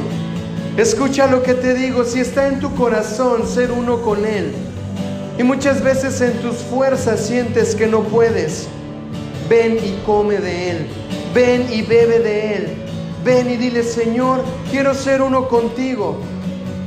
escucha 0.76 1.26
lo 1.26 1.42
que 1.42 1.54
te 1.54 1.74
digo, 1.74 2.04
si 2.04 2.20
está 2.20 2.48
en 2.48 2.58
tu 2.58 2.74
corazón 2.74 3.46
ser 3.46 3.70
uno 3.70 4.00
con 4.00 4.24
Él. 4.24 4.52
Y 5.38 5.42
muchas 5.42 5.82
veces 5.82 6.20
en 6.20 6.32
tus 6.40 6.56
fuerzas 6.56 7.20
sientes 7.20 7.74
que 7.74 7.86
no 7.86 8.02
puedes. 8.02 8.68
Ven 9.48 9.78
y 9.82 10.00
come 10.06 10.38
de 10.38 10.70
Él. 10.70 10.86
Ven 11.34 11.66
y 11.72 11.82
bebe 11.82 12.18
de 12.20 12.54
Él. 12.54 12.68
Ven 13.24 13.50
y 13.50 13.56
dile, 13.56 13.82
Señor, 13.82 14.42
quiero 14.70 14.94
ser 14.94 15.20
uno 15.20 15.48
contigo. 15.48 16.16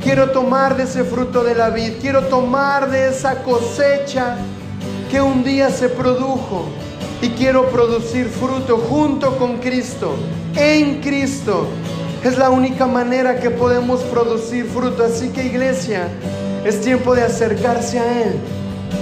Quiero 0.04 0.32
tomar 0.32 0.76
de 0.76 0.84
ese 0.84 1.06
fruto 1.06 1.46
de 1.46 1.56
la 1.56 1.70
vid. 1.70 1.94
Quiero 2.02 2.24
tomar 2.24 2.92
de 2.92 3.08
esa 3.08 3.42
cosecha 3.42 4.36
que 5.10 5.22
un 5.22 5.46
día 5.46 5.70
se 5.70 5.88
produjo 5.88 6.66
y 7.22 7.30
quiero 7.30 7.70
producir 7.70 8.28
fruto 8.28 8.78
junto 8.78 9.38
con 9.38 9.60
Cristo, 9.60 10.14
en 10.58 11.00
Cristo. 11.00 11.68
Es 12.22 12.38
la 12.38 12.50
única 12.50 12.86
manera 12.86 13.40
que 13.40 13.50
podemos 13.50 14.02
producir 14.02 14.66
fruto. 14.66 15.06
Así 15.06 15.30
que 15.30 15.46
iglesia, 15.46 16.10
es 16.66 16.82
tiempo 16.82 17.16
de 17.16 17.22
acercarse 17.22 17.98
a 17.98 18.24
Él. 18.24 18.34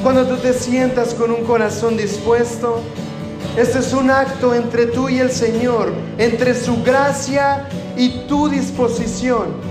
Cuando 0.04 0.28
tú 0.28 0.38
te 0.38 0.54
sientas 0.54 1.16
con 1.16 1.32
un 1.32 1.43
corazón 1.45 1.97
dispuesto, 1.97 2.80
este 3.58 3.80
es 3.80 3.91
un 3.91 4.12
acto 4.12 4.54
entre 4.54 4.86
tú 4.86 5.10
y 5.10 5.18
el 5.18 5.32
Señor, 5.32 5.91
entre 6.20 6.54
su 6.54 6.84
gracia 6.84 7.68
y 7.97 8.28
tu 8.28 8.49
disposición. 8.49 9.71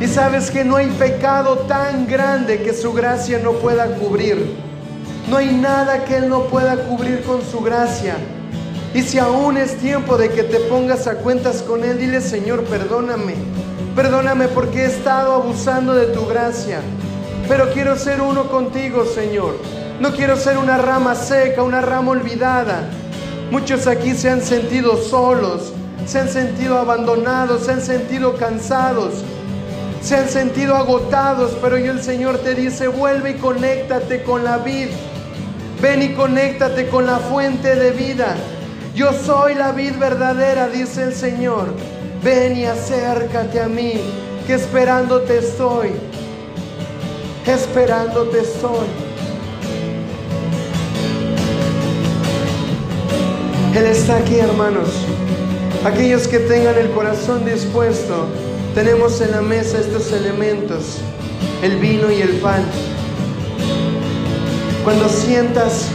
Y 0.00 0.06
sabes 0.06 0.50
que 0.50 0.64
no 0.64 0.76
hay 0.76 0.86
pecado 0.86 1.58
tan 1.66 2.06
grande 2.06 2.62
que 2.62 2.72
su 2.72 2.92
gracia 2.92 3.40
no 3.42 3.52
pueda 3.52 3.86
cubrir. 3.96 4.54
No 5.28 5.36
hay 5.36 5.52
nada 5.52 6.04
que 6.04 6.16
Él 6.16 6.28
no 6.28 6.44
pueda 6.44 6.76
cubrir 6.84 7.22
con 7.22 7.42
su 7.42 7.60
gracia. 7.60 8.16
Y 8.94 9.02
si 9.02 9.18
aún 9.18 9.56
es 9.56 9.76
tiempo 9.76 10.16
de 10.16 10.30
que 10.30 10.44
te 10.44 10.60
pongas 10.60 11.06
a 11.06 11.16
cuentas 11.16 11.62
con 11.62 11.84
Él, 11.84 11.98
dile, 11.98 12.20
Señor, 12.20 12.64
perdóname. 12.64 13.34
Perdóname 13.96 14.46
porque 14.48 14.82
he 14.82 14.86
estado 14.86 15.34
abusando 15.34 15.94
de 15.94 16.06
tu 16.06 16.26
gracia. 16.26 16.80
Pero 17.48 17.70
quiero 17.72 17.96
ser 17.96 18.20
uno 18.20 18.48
contigo, 18.48 19.04
Señor. 19.04 19.56
No 20.00 20.12
quiero 20.12 20.36
ser 20.36 20.58
una 20.58 20.78
rama 20.78 21.16
seca, 21.16 21.64
una 21.64 21.80
rama 21.80 22.12
olvidada. 22.12 22.88
Muchos 23.50 23.86
aquí 23.88 24.14
se 24.14 24.30
han 24.30 24.42
sentido 24.42 24.96
solos, 24.96 25.72
se 26.06 26.20
han 26.20 26.28
sentido 26.28 26.78
abandonados, 26.78 27.64
se 27.64 27.72
han 27.72 27.80
sentido 27.80 28.36
cansados, 28.36 29.24
se 30.00 30.16
han 30.16 30.28
sentido 30.28 30.76
agotados, 30.76 31.56
pero 31.60 31.76
hoy 31.76 31.86
el 31.86 32.02
Señor 32.02 32.38
te 32.38 32.54
dice, 32.54 32.88
vuelve 32.88 33.30
y 33.30 33.34
conéctate 33.34 34.22
con 34.22 34.44
la 34.44 34.58
vid 34.58 34.88
Ven 35.80 36.02
y 36.02 36.08
conéctate 36.14 36.88
con 36.88 37.06
la 37.06 37.18
fuente 37.18 37.76
de 37.76 37.92
vida. 37.92 38.34
Yo 38.94 39.12
soy 39.12 39.54
la 39.54 39.70
vid 39.70 39.96
verdadera, 39.96 40.68
dice 40.68 41.04
el 41.04 41.14
Señor. 41.14 41.68
Ven 42.22 42.56
y 42.56 42.64
acércate 42.64 43.60
a 43.60 43.68
mí, 43.68 43.92
que 44.46 44.54
esperándote 44.54 45.38
estoy. 45.38 45.92
Esperándote 47.46 48.40
estoy. 48.40 48.88
Él 53.76 53.86
está 53.86 54.16
aquí, 54.16 54.34
hermanos. 54.34 54.88
Aquellos 55.84 56.26
que 56.26 56.40
tengan 56.40 56.76
el 56.76 56.90
corazón 56.90 57.44
dispuesto, 57.44 58.26
tenemos 58.74 59.20
en 59.20 59.32
la 59.32 59.42
mesa 59.42 59.78
estos 59.78 60.12
elementos, 60.12 60.98
el 61.62 61.76
vino 61.76 62.10
y 62.10 62.20
el 62.20 62.40
pan. 62.40 62.62
Cuando 64.84 65.08
sientas 65.08 65.86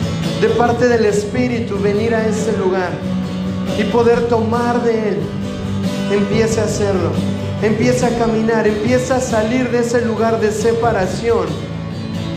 de 0.42 0.50
parte 0.50 0.88
del 0.88 1.06
Espíritu 1.06 1.80
venir 1.80 2.14
a 2.14 2.28
ese 2.28 2.56
lugar 2.58 2.92
y 3.80 3.84
poder 3.86 4.28
tomar 4.28 4.84
de 4.84 5.10
Él, 5.10 5.18
empieza 6.12 6.62
a 6.62 6.66
hacerlo, 6.66 7.12
empieza 7.62 8.08
a 8.08 8.18
caminar, 8.18 8.68
empieza 8.68 9.16
a 9.16 9.22
salir 9.22 9.70
de 9.72 9.80
ese 9.80 10.06
lugar 10.06 10.40
de 10.40 10.52
separación 10.52 11.48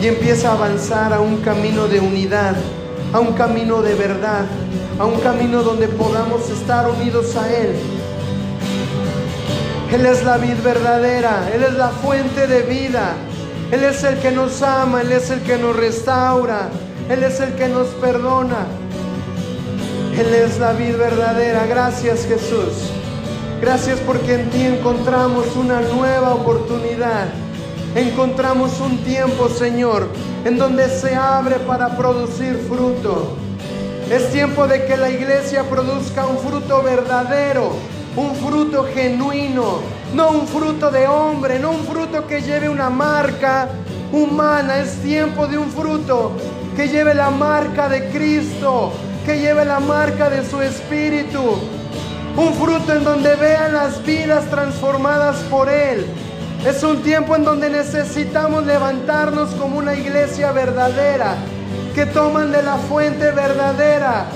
y 0.00 0.06
empieza 0.06 0.50
a 0.50 0.52
avanzar 0.52 1.12
a 1.12 1.20
un 1.20 1.38
camino 1.38 1.88
de 1.88 2.00
unidad, 2.00 2.54
a 3.12 3.20
un 3.20 3.32
camino 3.32 3.82
de 3.82 3.94
verdad, 3.94 4.44
a 4.98 5.04
un 5.04 5.18
camino 5.20 5.62
donde 5.62 5.88
podamos 5.88 6.48
estar 6.50 6.88
unidos 6.88 7.36
a 7.36 7.52
Él. 7.52 7.74
Él 9.96 10.04
es 10.04 10.22
la 10.24 10.36
vid 10.36 10.62
verdadera, 10.62 11.48
Él 11.54 11.62
es 11.62 11.72
la 11.72 11.88
fuente 11.88 12.46
de 12.46 12.60
vida, 12.60 13.14
Él 13.72 13.82
es 13.82 14.04
el 14.04 14.18
que 14.18 14.30
nos 14.30 14.60
ama, 14.60 15.00
Él 15.00 15.10
es 15.10 15.30
el 15.30 15.40
que 15.40 15.56
nos 15.56 15.74
restaura, 15.74 16.68
Él 17.08 17.24
es 17.24 17.40
el 17.40 17.54
que 17.54 17.66
nos 17.68 17.86
perdona. 17.94 18.66
Él 20.18 20.34
es 20.34 20.58
la 20.58 20.74
vid 20.74 20.98
verdadera. 20.98 21.64
Gracias 21.64 22.26
Jesús. 22.26 22.90
Gracias 23.62 23.98
porque 24.00 24.34
en 24.34 24.50
ti 24.50 24.66
encontramos 24.66 25.56
una 25.56 25.80
nueva 25.80 26.34
oportunidad. 26.34 27.28
Encontramos 27.94 28.78
un 28.80 28.98
tiempo, 28.98 29.48
Señor, 29.48 30.08
en 30.44 30.58
donde 30.58 30.90
se 30.90 31.14
abre 31.14 31.56
para 31.60 31.96
producir 31.96 32.62
fruto. 32.68 33.34
Es 34.10 34.30
tiempo 34.30 34.66
de 34.66 34.84
que 34.84 34.98
la 34.98 35.08
iglesia 35.08 35.62
produzca 35.62 36.26
un 36.26 36.36
fruto 36.36 36.82
verdadero, 36.82 37.72
un 38.16 38.34
fruto 38.34 38.86
genuino, 38.94 39.80
no 40.14 40.30
un 40.30 40.46
fruto 40.46 40.90
de 40.90 41.06
hombre, 41.06 41.58
no 41.58 41.70
un 41.72 41.84
fruto 41.84 42.26
que 42.26 42.40
lleve 42.40 42.68
una 42.68 42.88
marca 42.88 43.68
humana. 44.12 44.78
Es 44.78 45.02
tiempo 45.02 45.46
de 45.46 45.58
un 45.58 45.70
fruto 45.70 46.32
que 46.74 46.88
lleve 46.88 47.14
la 47.14 47.30
marca 47.30 47.88
de 47.88 48.08
Cristo, 48.08 48.92
que 49.24 49.38
lleve 49.38 49.64
la 49.64 49.80
marca 49.80 50.30
de 50.30 50.44
su 50.44 50.60
Espíritu. 50.62 51.42
Un 52.36 52.54
fruto 52.54 52.94
en 52.94 53.04
donde 53.04 53.34
vean 53.36 53.74
las 53.74 54.04
vidas 54.04 54.44
transformadas 54.50 55.36
por 55.50 55.68
Él. 55.68 56.06
Es 56.66 56.82
un 56.82 57.02
tiempo 57.02 57.36
en 57.36 57.44
donde 57.44 57.70
necesitamos 57.70 58.64
levantarnos 58.66 59.50
como 59.54 59.78
una 59.78 59.94
iglesia 59.94 60.52
verdadera 60.52 61.36
que 61.94 62.06
toman 62.06 62.52
de 62.52 62.62
la 62.62 62.76
fuente 62.76 63.30
verdadera, 63.30 64.26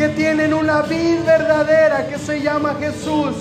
que 0.00 0.08
tienen 0.08 0.54
una 0.54 0.80
vid 0.80 1.26
verdadera 1.26 2.06
que 2.06 2.16
se 2.16 2.40
llama 2.40 2.74
Jesús. 2.80 3.34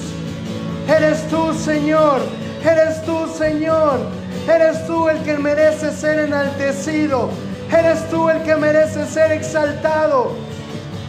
Eres 0.89 1.25
tú, 1.29 1.53
Señor, 1.53 2.19
eres 2.61 3.01
tú, 3.05 3.33
Señor, 3.33 4.01
eres 4.45 4.85
tú 4.85 5.07
el 5.07 5.19
que 5.19 5.37
merece 5.37 5.93
ser 5.93 6.19
enaltecido, 6.19 7.29
eres 7.71 8.09
tú 8.09 8.29
el 8.29 8.43
que 8.43 8.57
merece 8.57 9.05
ser 9.05 9.31
exaltado, 9.31 10.33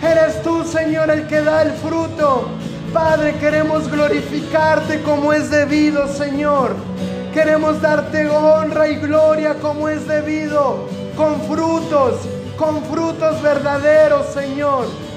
eres 0.01 0.41
tú, 0.45 0.63
Señor, 0.63 1.11
el 1.11 1.27
que 1.27 1.41
da 1.41 1.63
el 1.63 1.73
fruto. 1.73 2.49
Padre, 2.95 3.35
queremos 3.41 3.91
glorificarte 3.91 5.03
como 5.03 5.33
es 5.33 5.51
debido, 5.51 6.07
Señor. 6.07 6.77
Queremos 7.35 7.83
darte 7.83 8.29
honra 8.29 8.87
y 8.87 8.95
gloria 8.99 9.55
como 9.55 9.89
es 9.89 10.07
debido, 10.07 10.87
con 11.17 11.41
frutos, 11.43 12.21
con 12.57 12.85
frutos 12.85 13.43
verdaderos, 13.43 14.27
Señor. 14.33 15.10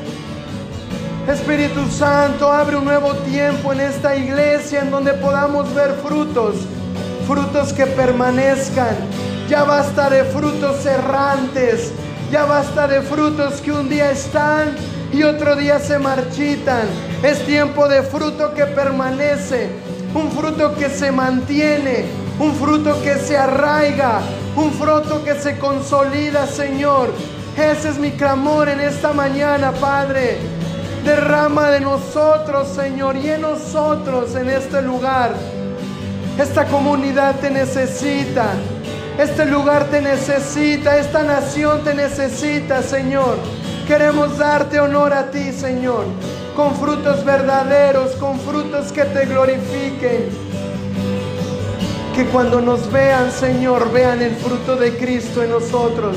Espíritu 1.27 1.87
Santo, 1.89 2.51
abre 2.51 2.75
un 2.75 2.83
nuevo 2.83 3.13
tiempo 3.15 3.71
en 3.71 3.79
esta 3.79 4.13
iglesia 4.13 4.81
en 4.81 4.91
donde 4.91 5.13
podamos 5.13 5.73
ver 5.73 5.93
frutos, 6.03 6.55
frutos 7.25 7.71
que 7.71 7.85
permanezcan. 7.85 8.95
Ya 9.47 9.63
basta 9.63 10.09
de 10.09 10.25
frutos 10.25 10.85
errantes, 10.85 11.93
ya 12.29 12.43
basta 12.43 12.87
de 12.89 13.01
frutos 13.01 13.61
que 13.61 13.71
un 13.71 13.87
día 13.87 14.11
están 14.11 14.75
y 15.13 15.23
otro 15.23 15.55
día 15.55 15.79
se 15.79 15.97
marchitan. 15.97 16.87
Es 17.23 17.45
tiempo 17.45 17.87
de 17.87 18.03
fruto 18.03 18.53
que 18.53 18.65
permanece, 18.65 19.69
un 20.13 20.29
fruto 20.29 20.75
que 20.75 20.89
se 20.89 21.09
mantiene, 21.09 22.03
un 22.37 22.53
fruto 22.53 23.01
que 23.01 23.15
se 23.15 23.37
arraiga, 23.37 24.19
un 24.57 24.73
fruto 24.73 25.23
que 25.23 25.35
se 25.35 25.57
consolida, 25.57 26.47
Señor. 26.47 27.13
Ese 27.55 27.89
es 27.89 27.97
mi 27.97 28.11
clamor 28.11 28.67
en 28.67 28.81
esta 28.81 29.13
mañana, 29.13 29.71
Padre. 29.71 30.37
Derrama 31.03 31.69
de 31.69 31.81
nosotros, 31.81 32.69
Señor, 32.69 33.17
y 33.17 33.29
en 33.29 33.41
nosotros 33.41 34.35
en 34.35 34.49
este 34.49 34.81
lugar. 34.81 35.33
Esta 36.39 36.65
comunidad 36.65 37.35
te 37.41 37.49
necesita. 37.49 38.53
Este 39.17 39.45
lugar 39.45 39.85
te 39.91 40.01
necesita. 40.01 40.97
Esta 40.97 41.23
nación 41.23 41.83
te 41.83 41.93
necesita, 41.93 42.81
Señor. 42.81 43.35
Queremos 43.85 44.37
darte 44.37 44.79
honor 44.79 45.11
a 45.13 45.29
ti, 45.29 45.51
Señor. 45.51 46.05
Con 46.55 46.73
frutos 46.75 47.25
verdaderos, 47.25 48.11
con 48.13 48.39
frutos 48.39 48.93
que 48.93 49.03
te 49.03 49.25
glorifiquen. 49.25 50.29
Que 52.15 52.25
cuando 52.27 52.61
nos 52.61 52.89
vean, 52.91 53.29
Señor, 53.29 53.91
vean 53.91 54.21
el 54.21 54.35
fruto 54.37 54.77
de 54.77 54.97
Cristo 54.97 55.43
en 55.43 55.49
nosotros. 55.49 56.15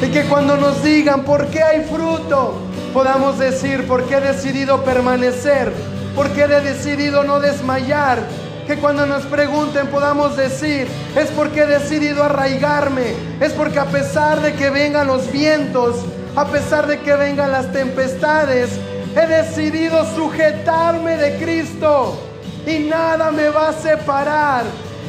Y 0.00 0.08
que 0.08 0.24
cuando 0.24 0.56
nos 0.56 0.82
digan 0.82 1.24
por 1.24 1.46
qué 1.48 1.62
hay 1.62 1.84
fruto, 1.84 2.65
podamos 2.96 3.38
decir 3.38 3.86
por 3.86 4.04
qué 4.04 4.14
he 4.14 4.20
decidido 4.22 4.82
permanecer, 4.82 5.70
por 6.14 6.30
qué 6.30 6.44
he 6.44 6.60
decidido 6.62 7.24
no 7.24 7.40
desmayar. 7.40 8.20
Que 8.66 8.76
cuando 8.76 9.04
nos 9.04 9.24
pregunten 9.24 9.88
podamos 9.88 10.34
decir, 10.34 10.88
es 11.14 11.30
porque 11.32 11.64
he 11.64 11.66
decidido 11.66 12.24
arraigarme, 12.24 13.12
es 13.38 13.52
porque 13.52 13.80
a 13.80 13.84
pesar 13.84 14.40
de 14.40 14.54
que 14.54 14.70
vengan 14.70 15.08
los 15.08 15.30
vientos, 15.30 15.96
a 16.36 16.46
pesar 16.46 16.86
de 16.86 17.00
que 17.00 17.14
vengan 17.16 17.52
las 17.52 17.70
tempestades, 17.70 18.70
he 19.14 19.26
decidido 19.26 20.02
sujetarme 20.14 21.18
de 21.18 21.36
Cristo 21.36 22.18
y 22.66 22.78
nada 22.78 23.30
me 23.30 23.50
va 23.50 23.68
a 23.68 23.72
separar, 23.74 24.64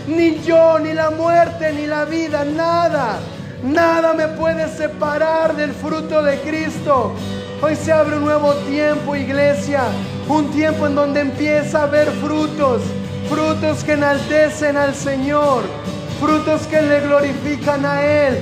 ni 0.07 0.41
yo, 0.41 0.77
ni 0.77 0.91
la 0.91 1.09
muerte, 1.09 1.71
ni 1.71 1.85
la 1.85 2.03
vida, 2.03 2.43
nada 2.43 3.17
Nada 3.63 4.13
me 4.13 4.27
puede 4.27 4.67
separar 4.69 5.55
del 5.55 5.71
fruto 5.71 6.21
de 6.21 6.39
Cristo. 6.41 7.13
Hoy 7.59 7.75
se 7.75 7.91
abre 7.91 8.17
un 8.17 8.23
nuevo 8.23 8.53
tiempo, 8.69 9.15
iglesia. 9.15 9.81
Un 10.29 10.51
tiempo 10.51 10.85
en 10.85 10.93
donde 10.93 11.21
empieza 11.21 11.79
a 11.79 11.83
haber 11.83 12.07
frutos. 12.11 12.83
Frutos 13.29 13.83
que 13.83 13.93
enaltecen 13.93 14.77
al 14.77 14.93
Señor. 14.93 15.63
Frutos 16.19 16.67
que 16.67 16.81
le 16.83 17.01
glorifican 17.01 17.83
a 17.83 18.03
Él. 18.03 18.39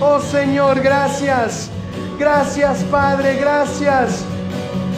Oh 0.00 0.18
Señor, 0.20 0.80
gracias. 0.80 1.70
Gracias 2.18 2.82
Padre, 2.90 3.36
gracias. 3.36 4.24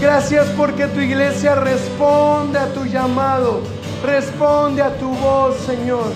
Gracias 0.00 0.46
porque 0.56 0.86
tu 0.86 1.00
iglesia 1.00 1.54
responde 1.54 2.58
a 2.58 2.72
tu 2.72 2.86
llamado. 2.86 3.60
Responde 4.02 4.80
a 4.80 4.96
tu 4.96 5.14
voz, 5.16 5.56
Señor. 5.66 6.12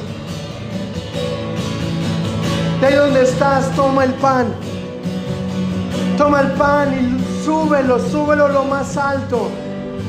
De 2.80 2.86
ahí 2.86 2.94
donde 2.94 3.22
estás, 3.22 3.70
toma 3.76 4.04
el 4.04 4.14
pan. 4.14 4.46
Toma 6.18 6.40
el 6.40 6.50
pan 6.54 6.92
y 6.92 7.44
súbelo, 7.44 8.00
súbelo 8.00 8.48
lo 8.48 8.64
más 8.64 8.96
alto. 8.96 9.50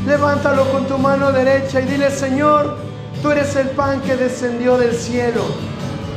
Levántalo 0.07 0.65
con 0.71 0.87
tu 0.87 0.97
mano 0.97 1.31
derecha 1.31 1.81
y 1.81 1.85
dile, 1.85 2.09
Señor, 2.09 2.77
tú 3.21 3.29
eres 3.29 3.55
el 3.55 3.69
pan 3.69 4.01
que 4.01 4.15
descendió 4.15 4.75
del 4.75 4.95
cielo. 4.95 5.43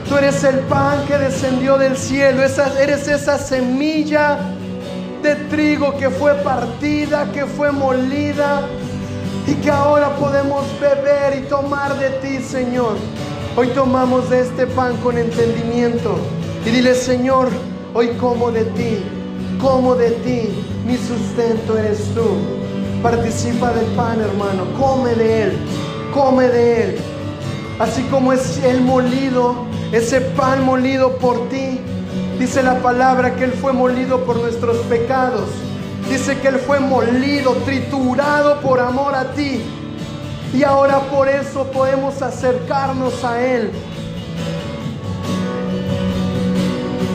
Tú 0.09 0.17
eres 0.17 0.43
el 0.45 0.61
pan 0.61 1.05
que 1.07 1.19
descendió 1.19 1.77
del 1.77 1.99
cielo. 1.99 2.43
eres 2.43 3.07
esa 3.07 3.37
semilla 3.37 4.39
de 5.23 5.35
trigo 5.51 5.95
que 5.99 6.09
fue 6.09 6.37
partida, 6.37 7.31
que 7.31 7.45
fue 7.45 7.71
molida 7.71 8.63
y 9.47 9.53
que 9.57 9.71
ahora 9.71 10.09
podemos 10.17 10.65
beber 10.81 11.39
y 11.39 11.49
tomar 11.49 11.99
de 11.99 12.09
ti, 12.23 12.43
Señor. 12.43 12.97
Hoy 13.57 13.69
tomamos 13.69 14.31
de 14.31 14.41
este 14.41 14.67
pan 14.69 14.97
con 15.03 15.19
entendimiento. 15.19 16.17
Y 16.65 16.71
dile, 16.71 16.95
Señor, 16.95 17.51
hoy 17.93 18.09
como 18.19 18.51
de 18.51 18.65
ti, 18.65 19.05
como 19.63 19.95
de 19.95 20.11
ti, 20.11 20.49
mi 20.85 20.99
sustento 20.99 21.79
eres 21.79 22.01
tú. 22.15 22.37
Participa 23.03 23.73
del 23.73 23.87
pan, 23.97 24.21
hermano, 24.21 24.67
come 24.79 25.15
de 25.15 25.45
él, 25.45 25.53
come 26.13 26.49
de 26.49 26.83
él. 26.83 26.97
Así 27.79 28.03
como 28.11 28.35
es 28.35 28.63
el 28.65 28.83
molido, 28.83 29.65
ese 29.93 30.21
pan 30.21 30.65
molido 30.65 31.17
por 31.17 31.49
ti. 31.49 31.81
Dice 32.39 32.63
la 32.63 32.83
palabra 32.83 33.37
que 33.37 33.45
Él 33.45 33.53
fue 33.53 33.73
molido 33.73 34.25
por 34.25 34.37
nuestros 34.37 34.77
pecados 34.89 35.49
Dice 36.09 36.39
que 36.39 36.49
Él 36.49 36.59
fue 36.59 36.81
molido, 36.81 37.53
triturado 37.65 38.61
por 38.61 38.81
amor 38.81 39.15
a 39.15 39.33
ti. 39.33 39.63
Y 40.53 40.63
ahora 40.63 41.01
por 41.01 41.29
eso 41.29 41.65
podemos 41.71 42.21
acercarnos 42.21 43.25
a 43.25 43.43
Él. 43.43 43.71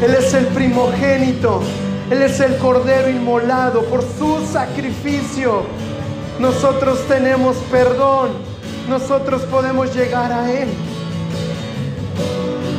Él 0.01 0.15
es 0.15 0.33
el 0.33 0.47
primogénito. 0.47 1.61
Él 2.09 2.21
es 2.21 2.39
el 2.39 2.55
cordero 2.57 3.09
inmolado 3.09 3.83
por 3.85 4.01
su 4.01 4.45
sacrificio. 4.51 5.63
Nosotros 6.39 6.99
tenemos 7.07 7.57
perdón. 7.69 8.29
Nosotros 8.87 9.41
podemos 9.43 9.93
llegar 9.93 10.31
a 10.31 10.49
Él. 10.49 10.69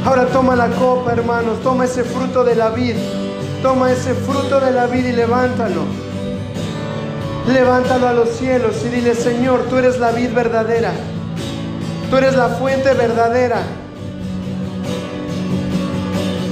Ahora 0.07 0.27
toma 0.27 0.57
la 0.57 0.69
copa, 0.69 1.13
hermanos. 1.13 1.61
Toma 1.63 1.85
ese 1.85 2.05
fruto 2.05 2.43
de 2.43 2.55
la 2.55 2.71
vid. 2.71 2.95
Toma 3.63 3.93
ese 3.93 4.15
fruto 4.15 4.61
de 4.61 4.71
la 4.71 4.87
vida 4.87 5.11
y 5.11 5.13
levántalo. 5.13 5.83
Levántalo 7.53 8.09
a 8.09 8.13
los 8.15 8.31
cielos 8.31 8.77
y 8.87 8.89
dile, 8.89 9.15
Señor, 9.15 9.65
tú 9.69 9.77
eres 9.77 9.99
la 9.99 10.13
vid 10.13 10.33
verdadera. 10.33 10.93
Tú 12.09 12.17
eres 12.17 12.35
la 12.35 12.49
fuente 12.49 12.95
verdadera. 12.95 13.61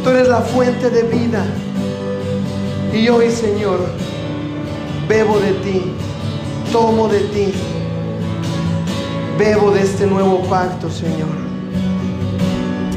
Tú 0.05 0.11
eres 0.11 0.29
la 0.29 0.41
fuente 0.41 0.91
de 0.91 1.03
vida. 1.05 1.43
Y 2.97 3.11
hoy, 3.11 3.31
Señor, 3.31 3.79
bebo 5.07 5.39
de 5.39 5.53
ti, 5.53 5.83
tomo 6.73 7.09
de 7.09 7.21
ti, 7.21 7.53
bebo 9.39 9.71
de 9.71 9.83
este 9.83 10.07
nuevo 10.07 10.41
pacto, 10.45 10.91
Señor. 10.91 11.29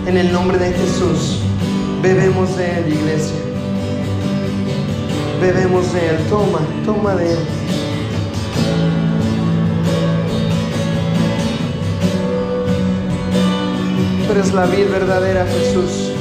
En 0.08 0.16
el 0.16 0.32
nombre 0.32 0.58
de 0.58 0.72
Jesús, 0.72 1.40
bebemos 2.02 2.56
de 2.56 2.80
Él, 2.80 2.94
iglesia. 2.94 3.36
Bebemos 5.42 5.92
de 5.92 6.10
Él, 6.12 6.18
toma, 6.30 6.60
toma 6.86 7.16
de 7.16 7.34
Él. 7.34 7.40
Tú 14.26 14.32
eres 14.32 14.54
la 14.54 14.66
vida 14.66 14.90
verdadera, 14.92 15.46
Jesús. 15.46 16.19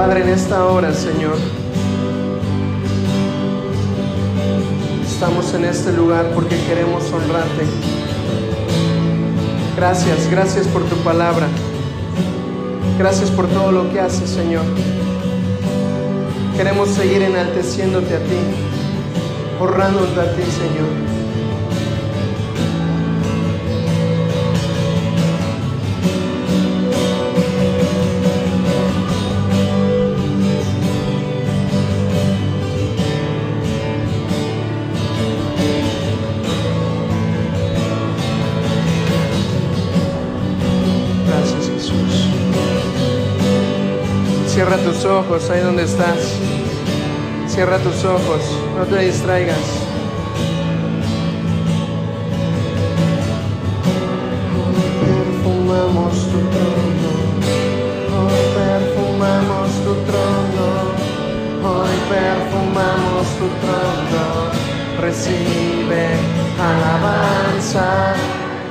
Padre, 0.00 0.22
en 0.22 0.30
esta 0.30 0.64
hora, 0.64 0.94
Señor, 0.94 1.36
estamos 5.06 5.52
en 5.52 5.66
este 5.66 5.92
lugar 5.92 6.30
porque 6.34 6.56
queremos 6.66 7.04
honrarte. 7.12 7.66
Gracias, 9.76 10.30
gracias 10.30 10.66
por 10.68 10.84
tu 10.84 10.96
palabra. 11.04 11.48
Gracias 12.98 13.30
por 13.30 13.46
todo 13.48 13.72
lo 13.72 13.92
que 13.92 14.00
haces, 14.00 14.30
Señor. 14.30 14.64
Queremos 16.56 16.88
seguir 16.88 17.20
enalteciéndote 17.20 18.16
a 18.16 18.20
ti, 18.20 18.40
honrándote 19.60 20.18
a 20.18 20.34
ti, 20.34 20.42
Señor. 20.44 21.09
Ojos 45.04 45.48
ahí 45.50 45.60
donde 45.60 45.84
estás. 45.84 46.34
Cierra 47.46 47.78
tus 47.78 48.04
ojos, 48.04 48.40
no 48.76 48.84
te 48.84 49.04
distraigas. 49.04 49.56
Perfumamos 55.06 56.14
tu 56.30 56.38
trono, 56.54 57.12
hoy 58.18 58.40
perfumamos 58.54 59.70
tu 59.84 59.94
trono, 60.08 60.68
hoy 61.64 61.96
perfumamos 62.08 63.26
tu 63.38 63.46
trono. 63.62 64.50
Recibe 65.00 66.08
alabanza, 66.58 68.14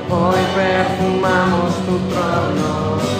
hoy 0.08 0.40
perfumamos 0.54 1.74
tu 1.86 1.98
trono. 2.14 3.19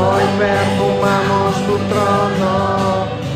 Hoy 0.00 0.24
perfumamos 0.38 1.54
tu 1.66 1.76
trono, 1.90 2.54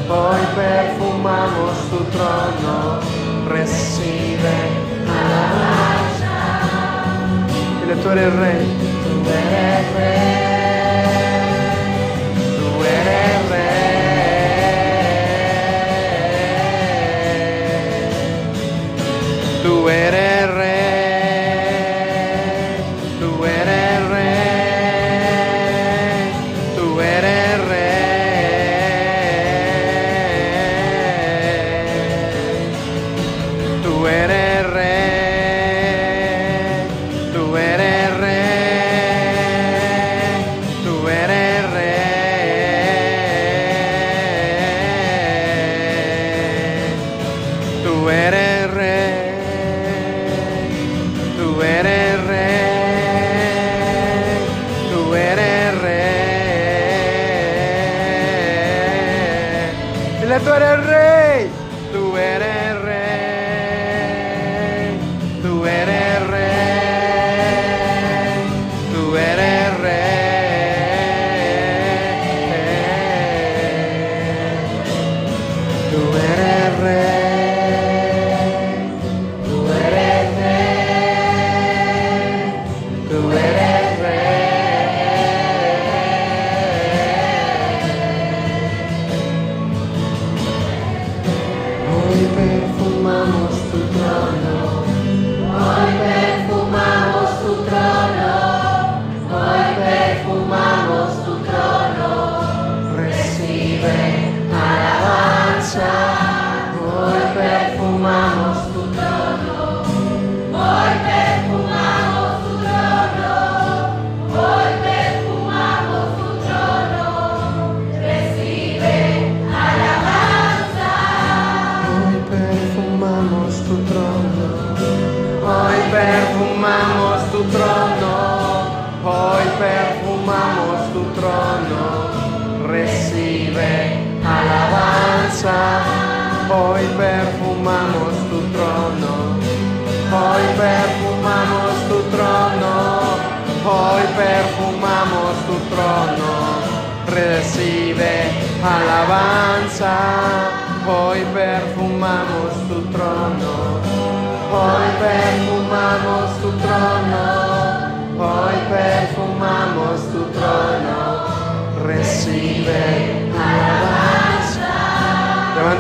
hoy 0.09 0.43
perfumamos 0.57 1.75
tu 1.91 1.99
trono, 2.15 3.01
recibe 3.49 4.57
alabanza. 5.21 6.37
Dile, 7.81 7.95
tú 8.03 8.09
eres 8.11 8.33
rey, 8.37 8.65
tú 9.05 9.15
eres 9.31 9.85
rey, 9.95 10.44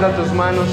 Levanta 0.04 0.22
tus 0.22 0.32
manos. 0.34 0.68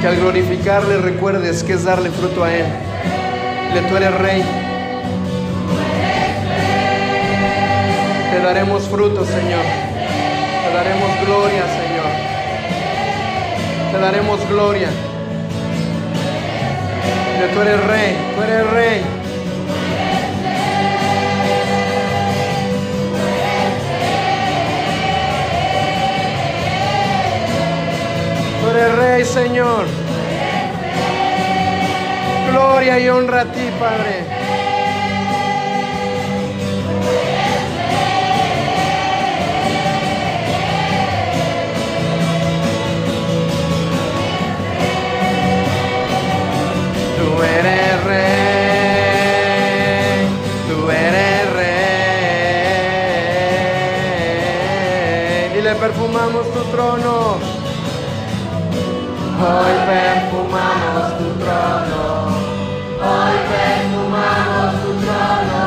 Que 0.00 0.08
al 0.08 0.16
glorificarle 0.16 0.96
recuerdes 0.98 1.62
que 1.62 1.74
es 1.74 1.84
darle 1.84 2.10
fruto 2.10 2.42
a 2.42 2.52
Él. 2.52 2.64
Le 3.74 3.80
tú 3.82 3.96
eres 3.96 4.14
rey. 4.18 4.42
Te 8.32 8.40
daremos 8.40 8.88
fruto, 8.88 9.24
Señor. 9.24 9.64
Te 10.64 10.74
daremos 10.74 11.10
gloria, 11.24 11.62
Señor. 11.62 12.10
Te 13.92 13.98
daremos 14.00 14.48
gloria. 14.48 14.88
Tú 17.54 17.60
eres 17.60 17.84
rey, 17.84 18.16
tú 18.34 18.42
eres 18.42 18.70
rey. 18.72 19.23
Eres 28.76 28.96
rey, 28.96 29.24
Señor. 29.24 29.86
Gloria 32.50 32.98
y 32.98 33.08
honra 33.08 33.42
a 33.42 33.44
ti, 33.44 33.70
Padre. 33.78 34.24
Tú 47.18 47.42
eres 47.42 48.04
rey, 48.04 48.24
tú 50.68 50.90
eres 50.90 51.52
rey. 51.54 51.74
Y 55.58 55.60
le 55.62 55.74
perfumamos 55.74 56.52
tu 56.52 56.62
trono. 56.72 57.53
Hoy 59.44 59.74
perfumamos 59.86 61.18
tu 61.18 61.28
trono. 61.42 62.28
Hoy 63.08 63.36
perfumamos 63.52 64.72
tu 64.82 64.90
trono. 65.04 65.64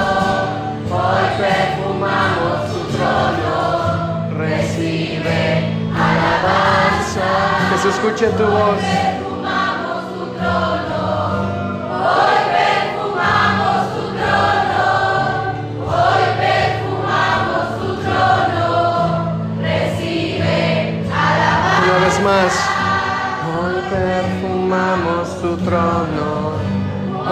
Hoy 0.89 1.25
perfumamos 1.37 2.57
tu 2.71 2.79
trono. 2.97 4.29
Recibe 4.35 5.41
alabanza. 5.93 7.29
Que 7.69 7.77
se 7.77 7.89
escuche 7.89 8.27
tu 8.35 8.45
voz. 8.47 9.26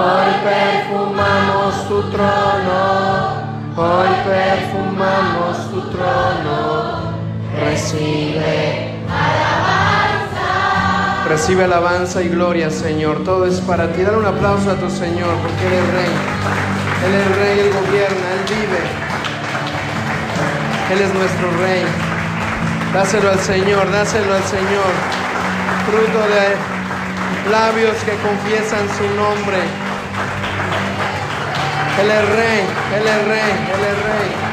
Hoy 0.06 0.32
perfumamos 0.44 1.88
tu 1.88 2.00
trono. 2.12 3.42
Hoy 3.76 4.10
perfumamos 4.24 5.72
tu 5.72 5.82
trono. 5.90 7.16
Recibe 7.60 8.94
alabanza. 9.10 10.46
Recibe 11.28 11.64
alabanza 11.64 12.22
y 12.22 12.30
gloria, 12.30 12.70
Señor. 12.70 13.24
Todo 13.24 13.48
es 13.48 13.60
para 13.62 13.92
ti. 13.94 14.04
Dale 14.04 14.18
un 14.18 14.28
aplauso 14.28 14.70
a 14.70 14.76
tu 14.76 14.92
Señor 14.92 15.34
porque 15.42 15.66
Él 15.66 15.74
es 15.74 15.94
rey. 15.96 16.14
Él 17.06 17.14
es 17.16 17.38
rey, 17.38 17.60
Él 17.62 17.74
gobierna, 17.74 18.26
Él 18.36 18.44
vive. 18.48 18.82
Él 20.92 21.02
es 21.02 21.14
nuestro 21.16 21.50
rey. 21.66 21.84
Dáselo 22.94 23.32
al 23.32 23.40
Señor, 23.40 23.92
dáselo 23.92 24.36
al 24.36 24.44
Señor. 24.44 24.94
Fruto 25.88 26.20
de 26.30 27.50
labios 27.50 27.96
que 28.06 28.16
confiesan 28.18 28.88
su 29.00 29.08
nombre. 29.16 29.85
Él 31.98 32.12
es 32.12 32.30
rey, 32.30 32.60
Él 32.94 33.08
es 33.08 33.26
rey, 33.26 33.52
Él 33.74 33.84
es 33.86 34.04
rey. 34.04 34.45